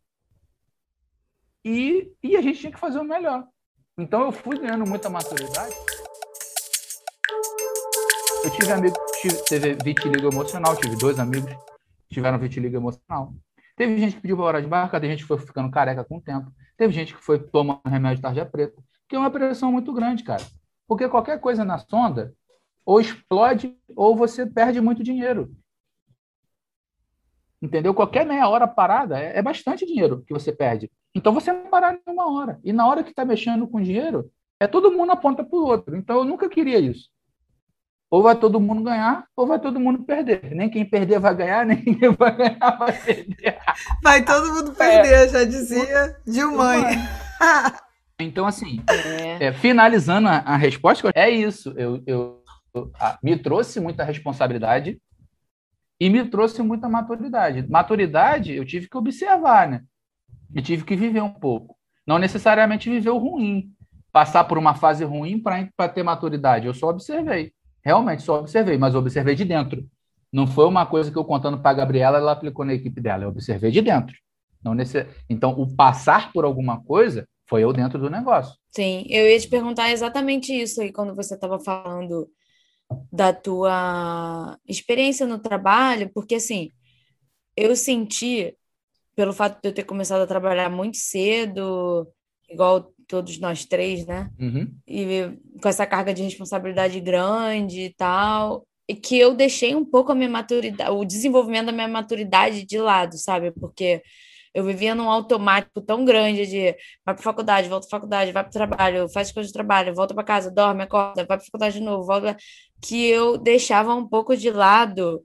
e, 1.64 2.12
e 2.22 2.36
a 2.36 2.40
gente 2.40 2.60
tinha 2.60 2.72
que 2.72 2.78
fazer 2.78 2.98
o 2.98 3.04
melhor. 3.04 3.46
Então, 3.98 4.22
eu 4.22 4.32
fui 4.32 4.58
ganhando 4.58 4.86
muita 4.86 5.10
maturidade. 5.10 5.74
Eu 8.44 8.50
tive 8.50 8.72
amigo 8.72 8.96
que 9.20 9.28
teve 9.48 9.74
vitiligo 9.82 10.28
emocional, 10.28 10.76
tive 10.76 10.96
dois 10.96 11.18
amigos 11.18 11.52
que 12.08 12.14
tiveram 12.14 12.38
vitiligo 12.38 12.76
emocional. 12.76 13.34
Teve 13.76 13.98
gente 13.98 14.16
que 14.16 14.22
pediu 14.22 14.36
para 14.36 14.46
hora 14.46 14.62
de 14.62 14.66
barca, 14.66 14.98
teve 14.98 15.12
gente 15.12 15.22
que 15.22 15.28
foi 15.28 15.38
ficando 15.38 15.70
careca 15.70 16.02
com 16.02 16.16
o 16.16 16.20
tempo. 16.20 16.50
Teve 16.76 16.92
gente 16.92 17.14
que 17.14 17.22
foi 17.22 17.38
tomando 17.38 17.82
remédio 17.84 18.16
de 18.16 18.22
tarja 18.22 18.46
preta, 18.46 18.82
que 19.06 19.14
é 19.14 19.18
uma 19.18 19.30
pressão 19.30 19.70
muito 19.70 19.92
grande, 19.92 20.24
cara. 20.24 20.42
Porque 20.88 21.08
qualquer 21.08 21.38
coisa 21.38 21.64
na 21.64 21.78
sonda 21.78 22.34
ou 22.84 23.00
explode 23.00 23.76
ou 23.94 24.16
você 24.16 24.46
perde 24.46 24.80
muito 24.80 25.02
dinheiro. 25.02 25.54
Entendeu? 27.60 27.92
Qualquer 27.92 28.24
meia 28.24 28.48
hora 28.48 28.66
parada 28.66 29.18
é, 29.18 29.38
é 29.38 29.42
bastante 29.42 29.84
dinheiro 29.84 30.22
que 30.26 30.32
você 30.32 30.52
perde. 30.52 30.90
Então 31.14 31.32
você 31.32 31.52
vai 31.52 31.68
parar 31.68 31.94
em 31.94 32.00
uma 32.06 32.30
hora. 32.32 32.60
E 32.62 32.72
na 32.72 32.86
hora 32.86 33.02
que 33.02 33.10
está 33.10 33.24
mexendo 33.24 33.66
com 33.66 33.80
dinheiro, 33.80 34.30
é 34.60 34.66
todo 34.66 34.92
mundo 34.92 35.12
aponta 35.12 35.44
para 35.44 35.58
o 35.58 35.66
outro. 35.66 35.96
Então 35.96 36.18
eu 36.18 36.24
nunca 36.24 36.48
queria 36.48 36.78
isso. 36.78 37.10
Ou 38.16 38.22
vai 38.22 38.34
todo 38.34 38.58
mundo 38.58 38.82
ganhar, 38.82 39.26
ou 39.36 39.46
vai 39.46 39.60
todo 39.60 39.78
mundo 39.78 40.02
perder. 40.02 40.54
Nem 40.54 40.70
quem 40.70 40.86
perder 40.86 41.20
vai 41.20 41.36
ganhar, 41.36 41.66
nem 41.68 41.82
quem 41.82 41.98
vai 42.12 42.34
ganhar 42.34 42.78
vai 42.78 42.90
perder. 42.90 43.58
Vai 44.02 44.24
todo 44.24 44.54
mundo 44.54 44.72
perder, 44.72 45.12
é. 45.12 45.28
já 45.28 45.44
dizia 45.44 46.16
Dilmãe. 46.26 46.82
Então, 48.18 48.46
assim, 48.46 48.82
é. 48.88 49.48
É, 49.48 49.52
finalizando 49.52 50.26
a, 50.26 50.38
a, 50.38 50.56
resposta, 50.56 51.12
é 51.14 51.28
isso. 51.28 51.74
Eu, 51.76 52.02
eu, 52.06 52.42
eu 52.74 52.90
a, 52.98 53.18
me 53.22 53.36
trouxe 53.36 53.78
muita 53.78 54.04
responsabilidade 54.04 54.98
e 56.00 56.08
me 56.08 56.24
trouxe 56.24 56.62
muita 56.62 56.88
maturidade. 56.88 57.68
Maturidade 57.68 58.54
eu 58.54 58.64
tive 58.64 58.88
que 58.88 58.96
observar, 58.96 59.68
né? 59.68 59.82
Eu 60.54 60.62
tive 60.62 60.82
que 60.82 60.96
viver 60.96 61.20
um 61.20 61.34
pouco. 61.34 61.76
Não 62.06 62.18
necessariamente 62.18 62.88
viver 62.88 63.10
o 63.10 63.18
ruim. 63.18 63.70
Passar 64.10 64.44
por 64.44 64.56
uma 64.56 64.74
fase 64.74 65.04
ruim 65.04 65.38
para 65.38 65.88
ter 65.90 66.02
maturidade. 66.02 66.66
Eu 66.66 66.72
só 66.72 66.88
observei. 66.88 67.52
Realmente, 67.86 68.24
só 68.24 68.40
observei, 68.40 68.76
mas 68.76 68.96
observei 68.96 69.36
de 69.36 69.44
dentro. 69.44 69.88
Não 70.32 70.44
foi 70.44 70.66
uma 70.66 70.84
coisa 70.84 71.08
que 71.08 71.16
eu 71.16 71.24
contando 71.24 71.60
para 71.60 71.70
a 71.70 71.74
Gabriela, 71.74 72.18
ela 72.18 72.32
aplicou 72.32 72.64
na 72.64 72.74
equipe 72.74 73.00
dela. 73.00 73.22
Eu 73.22 73.28
observei 73.28 73.70
de 73.70 73.80
dentro. 73.80 74.12
Não 74.60 74.74
nesse... 74.74 75.06
Então, 75.30 75.52
o 75.52 75.72
passar 75.72 76.32
por 76.32 76.44
alguma 76.44 76.82
coisa 76.82 77.28
foi 77.48 77.62
eu 77.62 77.72
dentro 77.72 77.96
do 77.96 78.10
negócio. 78.10 78.58
Sim, 78.70 79.06
eu 79.08 79.30
ia 79.30 79.38
te 79.38 79.46
perguntar 79.46 79.92
exatamente 79.92 80.52
isso 80.52 80.82
aí 80.82 80.92
quando 80.92 81.14
você 81.14 81.36
estava 81.36 81.60
falando 81.60 82.28
da 83.12 83.32
tua 83.32 84.58
experiência 84.66 85.24
no 85.24 85.38
trabalho, 85.38 86.10
porque 86.12 86.34
assim, 86.34 86.72
eu 87.56 87.76
senti, 87.76 88.52
pelo 89.14 89.32
fato 89.32 89.62
de 89.62 89.68
eu 89.68 89.72
ter 89.72 89.84
começado 89.84 90.22
a 90.22 90.26
trabalhar 90.26 90.68
muito 90.68 90.96
cedo, 90.96 92.04
igual 92.50 92.92
todos 93.06 93.38
nós 93.38 93.64
três, 93.64 94.06
né? 94.06 94.30
Uhum. 94.38 94.72
E 94.86 95.06
com 95.62 95.68
essa 95.68 95.86
carga 95.86 96.12
de 96.12 96.22
responsabilidade 96.22 97.00
grande 97.00 97.82
e 97.82 97.94
tal, 97.94 98.66
e 98.88 98.94
que 98.94 99.18
eu 99.18 99.34
deixei 99.34 99.74
um 99.74 99.84
pouco 99.84 100.12
a 100.12 100.14
minha 100.14 100.28
maturidade, 100.28 100.90
o 100.90 101.04
desenvolvimento 101.04 101.66
da 101.66 101.72
minha 101.72 101.88
maturidade 101.88 102.64
de 102.64 102.78
lado, 102.78 103.16
sabe? 103.18 103.50
Porque 103.52 104.02
eu 104.54 104.64
vivia 104.64 104.94
num 104.94 105.10
automático 105.10 105.80
tão 105.80 106.04
grande 106.04 106.46
de 106.46 106.74
vai 107.04 107.14
para 107.14 107.22
faculdade, 107.22 107.68
volta 107.68 107.86
para 107.88 107.98
faculdade, 107.98 108.32
vai 108.32 108.42
para 108.42 108.52
trabalho, 108.52 109.08
faz 109.08 109.32
coisa 109.32 109.48
de 109.48 109.52
trabalho, 109.52 109.94
volta 109.94 110.14
para 110.14 110.24
casa, 110.24 110.50
dorme, 110.50 110.82
acorda, 110.82 111.24
vai 111.26 111.36
para 111.36 111.44
faculdade 111.44 111.78
de 111.78 111.84
novo, 111.84 112.06
volta, 112.06 112.36
que 112.80 113.06
eu 113.06 113.36
deixava 113.36 113.94
um 113.94 114.08
pouco 114.08 114.36
de 114.36 114.50
lado 114.50 115.22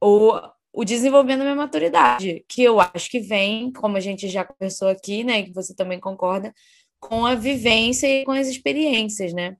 o 0.00 0.32
o 0.76 0.84
desenvolvimento 0.84 1.38
da 1.38 1.44
minha 1.44 1.56
maturidade, 1.56 2.44
que 2.46 2.62
eu 2.62 2.78
acho 2.78 3.08
que 3.10 3.18
vem, 3.18 3.72
como 3.72 3.96
a 3.96 4.00
gente 4.00 4.28
já 4.28 4.44
conversou 4.44 4.88
aqui, 4.88 5.24
né, 5.24 5.42
que 5.42 5.50
você 5.50 5.74
também 5.74 5.98
concorda, 5.98 6.52
com 7.00 7.26
a 7.26 7.34
vivência 7.34 8.06
e 8.06 8.24
com 8.24 8.32
as 8.32 8.48
experiências, 8.48 9.32
né? 9.32 9.56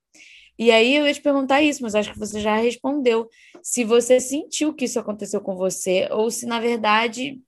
E 0.58 0.70
aí 0.70 0.96
eu 0.96 1.06
ia 1.06 1.12
te 1.12 1.20
perguntar 1.20 1.60
isso, 1.60 1.82
mas 1.82 1.94
acho 1.94 2.12
que 2.12 2.18
você 2.18 2.40
já 2.40 2.56
respondeu. 2.56 3.28
Se 3.62 3.84
você 3.84 4.18
sentiu 4.18 4.72
que 4.72 4.86
isso 4.86 4.98
aconteceu 4.98 5.40
com 5.40 5.54
você, 5.54 6.08
ou 6.10 6.30
se 6.30 6.46
na 6.46 6.58
verdade. 6.58 7.38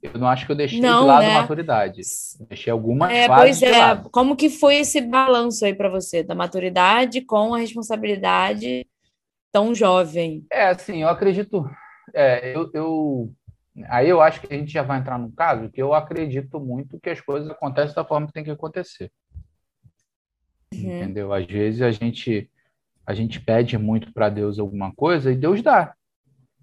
Eu 0.00 0.18
não 0.18 0.28
acho 0.28 0.46
que 0.46 0.52
eu 0.52 0.56
deixei 0.56 0.80
não, 0.80 1.00
de 1.00 1.06
lado 1.08 1.22
né? 1.22 1.36
a 1.36 1.40
maturidade. 1.40 2.00
deixei 2.48 2.72
algumas 2.72 3.10
é, 3.10 3.26
fases 3.26 3.58
Pois 3.58 3.72
é, 3.72 4.02
como 4.12 4.36
que 4.36 4.48
foi 4.48 4.76
esse 4.76 5.00
balanço 5.00 5.64
aí 5.64 5.74
para 5.74 5.88
você, 5.88 6.22
da 6.22 6.34
maturidade 6.34 7.22
com 7.22 7.54
a 7.54 7.58
responsabilidade 7.58 8.86
tão 9.50 9.74
jovem? 9.74 10.46
É, 10.52 10.66
assim, 10.66 11.02
eu 11.02 11.08
acredito. 11.08 11.68
é, 12.14 12.54
eu, 12.54 12.70
eu, 12.72 13.32
aí 13.88 14.08
eu 14.08 14.20
acho 14.20 14.40
que 14.40 14.54
a 14.54 14.56
gente 14.56 14.72
já 14.72 14.82
vai 14.82 15.00
entrar 15.00 15.18
num 15.18 15.32
caso 15.32 15.68
que 15.70 15.82
eu 15.82 15.92
acredito 15.92 16.60
muito 16.60 17.00
que 17.00 17.10
as 17.10 17.20
coisas 17.20 17.50
acontecem 17.50 17.96
da 17.96 18.04
forma 18.04 18.28
que 18.28 18.32
tem 18.32 18.44
que 18.44 18.50
acontecer. 18.50 19.10
Uhum. 20.82 20.96
Entendeu? 20.96 21.32
Às 21.32 21.46
vezes 21.46 21.82
a 21.82 21.90
gente 21.90 22.50
a 23.06 23.12
gente 23.12 23.38
pede 23.38 23.76
muito 23.76 24.12
para 24.12 24.30
Deus 24.30 24.58
alguma 24.58 24.92
coisa 24.94 25.30
e 25.30 25.36
Deus 25.36 25.60
dá. 25.60 25.94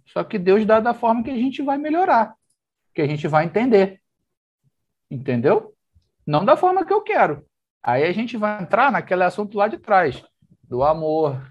Só 0.08 0.24
que 0.24 0.40
Deus 0.40 0.66
dá 0.66 0.80
da 0.80 0.94
forma 0.94 1.24
que 1.24 1.30
a 1.30 1.38
gente 1.38 1.62
vai 1.62 1.78
melhorar, 1.78 2.34
que 2.96 3.02
a 3.02 3.08
gente 3.08 3.28
vai 3.28 3.46
entender. 3.46 4.02
Entendeu? 5.10 5.74
Não 6.26 6.44
da 6.44 6.58
forma 6.58 6.86
que 6.86 6.94
eu 6.94 7.02
quero. 7.02 7.46
Aí 7.84 8.04
a 8.04 8.12
gente 8.12 8.38
vai 8.38 8.62
entrar 8.62 8.92
naquele 8.92 9.24
assunto 9.24 9.58
lá 9.58 9.68
de 9.68 9.78
trás, 9.78 10.24
do 10.64 10.84
amor, 10.84 11.42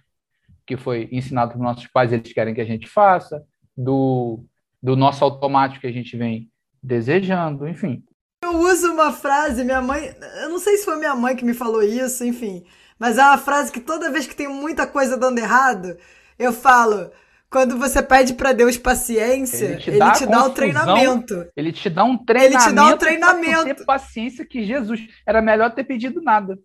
que 0.66 0.76
foi 0.76 1.08
ensinado 1.10 1.52
por 1.52 1.60
nossos 1.60 1.86
pais, 1.88 2.12
eles 2.12 2.32
querem 2.32 2.54
que 2.54 2.60
a 2.60 2.64
gente 2.64 2.86
faça, 2.86 3.44
do, 3.76 4.44
do 4.82 4.94
nosso 4.94 5.24
automático 5.24 5.80
que 5.80 5.86
a 5.86 5.92
gente 5.92 6.16
vem 6.16 6.50
desejando, 6.82 7.66
enfim. 7.68 8.04
Eu 8.42 8.56
uso 8.56 8.90
uma 8.92 9.12
frase, 9.12 9.62
minha 9.62 9.82
mãe, 9.82 10.14
eu 10.42 10.48
não 10.48 10.58
sei 10.58 10.78
se 10.78 10.84
foi 10.86 10.96
minha 10.96 11.14
mãe 11.14 11.36
que 11.36 11.44
me 11.44 11.52
falou 11.52 11.82
isso, 11.82 12.24
enfim, 12.24 12.64
mas 12.98 13.18
é 13.18 13.22
uma 13.22 13.36
frase 13.36 13.70
que 13.70 13.80
toda 13.80 14.10
vez 14.10 14.26
que 14.26 14.34
tem 14.34 14.48
muita 14.48 14.86
coisa 14.86 15.14
dando 15.14 15.38
errado, 15.38 15.94
eu 16.38 16.50
falo, 16.50 17.10
quando 17.50 17.76
você 17.76 18.02
pede 18.02 18.32
para 18.32 18.54
Deus 18.54 18.78
paciência, 18.78 19.66
ele 19.66 19.76
te, 19.76 19.90
ele 19.90 19.98
dá, 19.98 20.12
te 20.12 20.24
dá 20.24 20.44
o 20.46 20.50
treinamento. 20.50 21.46
Ele 21.54 21.70
te 21.70 21.90
dá 21.90 22.02
um 22.02 22.16
treinamento. 22.16 22.56
Ele 22.56 22.70
te 22.70 22.74
dá 22.74 22.86
um 22.86 22.96
treinamento. 22.96 23.74
Ter 23.74 23.84
paciência 23.84 24.46
que 24.46 24.64
Jesus 24.64 25.00
era 25.26 25.42
melhor 25.42 25.74
ter 25.74 25.84
pedido 25.84 26.22
nada. 26.22 26.58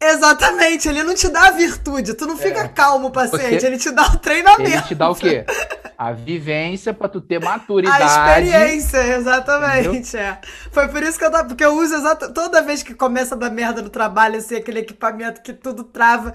Exatamente, 0.00 0.88
ele 0.88 1.02
não 1.02 1.14
te 1.14 1.28
dá 1.28 1.48
a 1.48 1.50
virtude, 1.50 2.14
tu 2.14 2.26
não 2.26 2.36
fica 2.36 2.60
é. 2.60 2.68
calmo, 2.68 3.10
paciente, 3.10 3.64
ele 3.64 3.76
te 3.76 3.90
dá 3.90 4.04
o 4.04 4.18
treinamento. 4.18 4.70
Ele 4.70 4.82
te 4.82 4.94
dá 4.94 5.10
o 5.10 5.14
quê? 5.14 5.44
A 5.96 6.12
vivência 6.12 6.92
para 6.92 7.08
tu 7.08 7.20
ter 7.20 7.40
maturidade. 7.40 8.02
A 8.02 8.40
experiência, 8.40 9.16
exatamente, 9.16 10.16
é. 10.16 10.38
Foi 10.70 10.88
por 10.88 11.02
isso 11.02 11.18
que 11.18 11.24
eu 11.24 11.30
porque 11.30 11.64
eu 11.64 11.76
uso 11.76 11.94
exatamente 11.94 12.34
toda 12.34 12.62
vez 12.62 12.82
que 12.82 12.94
começa 12.94 13.34
a 13.34 13.38
dar 13.38 13.50
merda 13.50 13.82
no 13.82 13.88
trabalho, 13.88 14.36
assim, 14.36 14.56
aquele 14.56 14.80
equipamento 14.80 15.42
que 15.42 15.52
tudo 15.52 15.84
trava. 15.84 16.34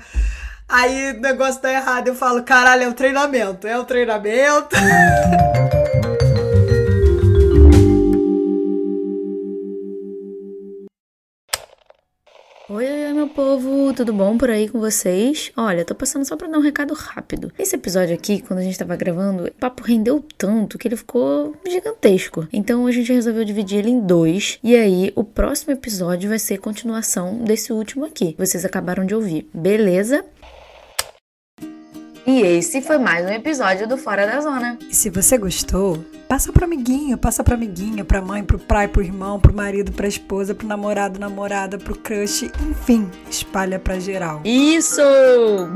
Aí 0.68 1.12
o 1.12 1.22
negócio 1.22 1.62
tá 1.62 1.72
errado. 1.72 2.10
Eu 2.10 2.16
falo, 2.16 2.44
caralho, 2.44 2.84
é 2.84 2.88
o 2.90 2.94
treinamento. 2.94 3.66
É 3.68 3.78
o 3.78 3.86
treinamento. 3.86 4.76
Oi, 12.70 12.86
oi, 12.86 13.14
meu 13.14 13.30
povo, 13.30 13.94
tudo 13.94 14.12
bom 14.12 14.38
por 14.38 14.50
aí 14.50 14.68
com 14.68 14.78
vocês? 14.78 15.54
Olha, 15.56 15.86
tô 15.86 15.96
passando 15.96 16.26
só 16.26 16.36
pra 16.36 16.50
dar 16.50 16.58
um 16.58 16.62
recado 16.62 16.94
rápido. 16.94 17.50
Esse 17.58 17.78
episódio 17.78 18.14
aqui, 18.14 18.42
quando 18.42 18.60
a 18.60 18.62
gente 18.62 18.78
tava 18.78 18.94
gravando, 18.98 19.46
o 19.46 19.52
papo 19.54 19.82
rendeu 19.86 20.22
tanto 20.38 20.78
que 20.78 20.86
ele 20.86 20.98
ficou 20.98 21.56
gigantesco. 21.66 22.46
Então 22.52 22.86
a 22.86 22.92
gente 22.92 23.14
resolveu 23.14 23.46
dividir 23.46 23.80
ele 23.80 23.92
em 23.92 24.02
dois. 24.02 24.60
E 24.62 24.76
aí, 24.76 25.14
o 25.16 25.24
próximo 25.24 25.72
episódio 25.72 26.28
vai 26.28 26.40
ser 26.40 26.58
continuação 26.58 27.38
desse 27.38 27.72
último 27.72 28.04
aqui. 28.04 28.36
Vocês 28.38 28.66
acabaram 28.66 29.06
de 29.06 29.16
ouvir, 29.16 29.50
beleza? 29.54 30.26
E 32.30 32.42
esse 32.42 32.82
foi 32.82 32.98
mais 32.98 33.26
um 33.26 33.30
episódio 33.30 33.88
do 33.88 33.98
Fora 33.98 34.28
da 34.28 34.42
Zona. 34.42 34.78
E 34.90 34.94
se 34.94 35.10
você 35.10 35.38
gostou, 35.38 36.04
passa 36.28 36.52
pro 36.52 36.66
amiguinho, 36.66 37.18
passa 37.18 37.42
pra 37.42 37.56
amiguinha, 37.56 38.04
pra 38.04 38.22
mãe, 38.22 38.44
pro 38.44 38.60
pai, 38.60 38.86
pro 38.90 39.02
irmão, 39.02 39.40
pro 39.40 39.54
marido, 39.54 39.94
pra 39.94 40.10
esposa, 40.10 40.54
pro 40.54 40.68
namorado, 40.68 41.18
namorada, 41.18 41.78
pro 41.78 41.98
crush, 41.98 42.52
enfim, 42.70 43.10
espalha 43.32 43.80
pra 43.80 43.98
geral. 43.98 44.42
Isso! 44.44 45.02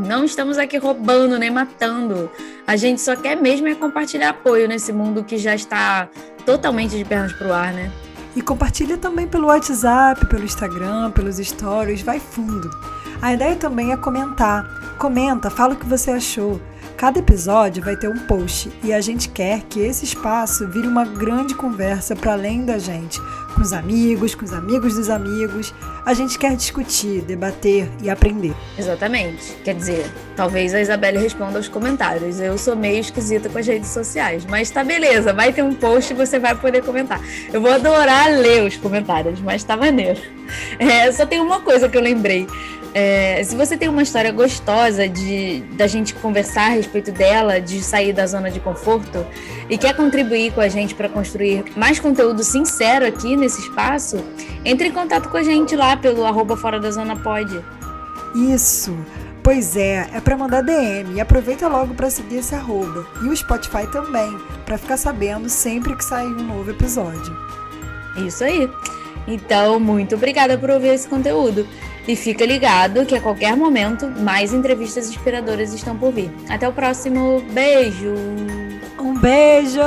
Não 0.06 0.26
estamos 0.26 0.58
aqui 0.58 0.78
roubando 0.78 1.40
nem 1.40 1.50
matando. 1.50 2.30
A 2.68 2.76
gente 2.76 3.00
só 3.00 3.16
quer 3.16 3.38
mesmo 3.38 3.70
é 3.70 3.76
compartilhar 3.76 4.32
apoio 4.32 4.68
nesse 4.68 4.92
mundo 4.92 5.24
que 5.24 5.38
já 5.38 5.56
está 5.56 6.10
totalmente 6.46 6.98
de 6.98 7.06
pernas 7.06 7.32
pro 7.32 7.54
ar, 7.54 7.72
né? 7.72 7.90
E 8.36 8.42
compartilha 8.42 8.98
também 8.98 9.26
pelo 9.26 9.48
WhatsApp, 9.48 10.26
pelo 10.26 10.44
Instagram, 10.44 11.12
pelos 11.12 11.38
stories, 11.38 12.02
vai 12.02 12.20
fundo. 12.20 12.70
A 13.22 13.34
ideia 13.34 13.56
também 13.56 13.92
é 13.92 13.98
comentar. 13.98 14.66
Comenta, 14.98 15.52
fala 15.52 15.76
o 15.76 15.78
que 15.78 15.86
você 15.86 16.10
achou. 16.10 16.60
Cada 16.98 17.20
episódio 17.20 17.84
vai 17.84 17.96
ter 17.96 18.08
um 18.08 18.18
post 18.18 18.72
e 18.84 18.92
a 18.92 19.00
gente 19.00 19.30
quer 19.30 19.62
que 19.62 19.80
esse 19.80 20.06
espaço 20.06 20.68
vire 20.68 20.88
uma 20.88 21.06
grande 21.06 21.56
conversa 21.56 22.16
para 22.16 22.34
além 22.34 22.66
da 22.66 22.78
gente, 22.78 23.20
com 23.56 23.62
os 23.62 23.74
amigos, 23.74 24.36
com 24.36 24.46
os 24.46 24.54
amigos 24.54 24.96
dos 24.96 25.10
amigos. 25.10 25.74
A 26.04 26.14
gente 26.14 26.38
quer 26.38 26.56
discutir, 26.56 27.22
debater 27.22 27.90
e 28.02 28.10
aprender. 28.10 28.56
Exatamente. 28.78 29.54
Quer 29.64 29.76
dizer, 29.76 30.12
talvez 30.36 30.74
a 30.74 30.82
Isabelle 30.82 31.18
responda 31.18 31.58
aos 31.58 31.68
comentários. 31.68 32.40
Eu 32.40 32.58
sou 32.58 32.76
meio 32.76 33.00
esquisita 33.00 33.50
com 33.50 33.58
as 33.58 33.68
redes 33.68 33.90
sociais, 33.90 34.46
mas 34.46 34.70
tá 34.70 34.84
beleza, 34.84 35.32
vai 35.32 35.54
ter 35.54 35.64
um 35.64 35.74
post 35.74 36.12
e 36.12 36.16
você 36.16 36.40
vai 36.40 36.56
poder 36.56 36.84
comentar. 36.84 37.20
Eu 37.54 37.62
vou 37.62 37.72
adorar 37.72 38.32
ler 38.32 38.64
os 38.64 38.78
comentários, 38.78 39.40
mas 39.42 39.64
tá 39.64 39.78
maneiro. 39.78 40.20
É, 40.78 41.10
só 41.14 41.26
tem 41.26 41.40
uma 41.40 41.62
coisa 41.62 41.88
que 41.88 41.98
eu 41.98 42.02
lembrei. 42.02 42.46
É, 42.94 43.42
se 43.44 43.56
você 43.56 43.78
tem 43.78 43.88
uma 43.88 44.04
história 44.04 44.32
gostosa 44.32 45.08
de 45.08 45.62
da 45.78 45.88
gente 45.88 46.14
conversar 46.16 46.66
a 46.66 46.70
respeito 46.70 47.12
dela, 47.12 47.60
de 47.60 47.82
sair 47.82 48.12
da 48.12 48.28
zona 48.28 48.52
de 48.52 48.60
conforto 48.60 49.26
e 49.70 49.78
quer 49.78 49.96
contribuir 49.96 50.52
com 50.52 50.60
a 50.60 50.68
gente 50.68 50.94
para 50.94 51.08
construir 51.08 51.64
mais 51.78 52.00
conteúdo 52.00 52.44
sincero 52.44 53.06
aqui 53.06 53.38
nesse 53.38 53.62
espaço, 53.62 54.18
entre 54.66 54.90
em 54.90 54.92
contato 54.92 55.30
com 55.30 55.38
a 55.38 55.44
gente 55.44 55.74
lá 55.76 55.96
pelo 55.96 56.26
arroba 56.26 56.58
fora 56.58 56.80
da 56.80 56.92
zona 56.92 57.16
pode. 57.16 57.64
Isso. 58.36 58.98
Pois 59.42 59.76
é, 59.76 60.08
é 60.14 60.20
para 60.20 60.38
mandar 60.38 60.62
DM 60.62 61.16
e 61.16 61.22
aproveita 61.22 61.68
logo 61.68 61.96
para 61.96 62.10
seguir 62.10 62.38
esse 62.38 62.54
arroba 62.54 63.08
e 63.24 63.28
o 63.28 63.36
Spotify 63.36 63.88
também, 63.92 64.38
para 64.66 64.78
ficar 64.78 64.98
sabendo 64.98 65.50
sempre 65.50 65.96
que 65.96 66.04
sair 66.04 66.28
um 66.28 66.44
novo 66.44 66.70
episódio. 66.70 67.36
Isso 68.18 68.44
aí. 68.44 68.70
Então, 69.28 69.80
muito 69.80 70.16
obrigada 70.16 70.58
por 70.58 70.70
ouvir 70.70 70.90
esse 70.90 71.08
conteúdo. 71.08 71.66
E 72.08 72.16
fica 72.16 72.46
ligado 72.46 73.06
que 73.06 73.16
a 73.16 73.22
qualquer 73.22 73.56
momento 73.56 74.08
mais 74.08 74.54
entrevistas 74.54 75.10
inspiradoras 75.10 75.74
estão 75.74 75.98
por 75.98 76.12
vir. 76.12 76.32
Até 76.50 76.68
o 76.68 76.74
próximo 76.74 77.42
beijo! 77.54 78.14
Um 79.00 79.20
beijo! 79.20 79.80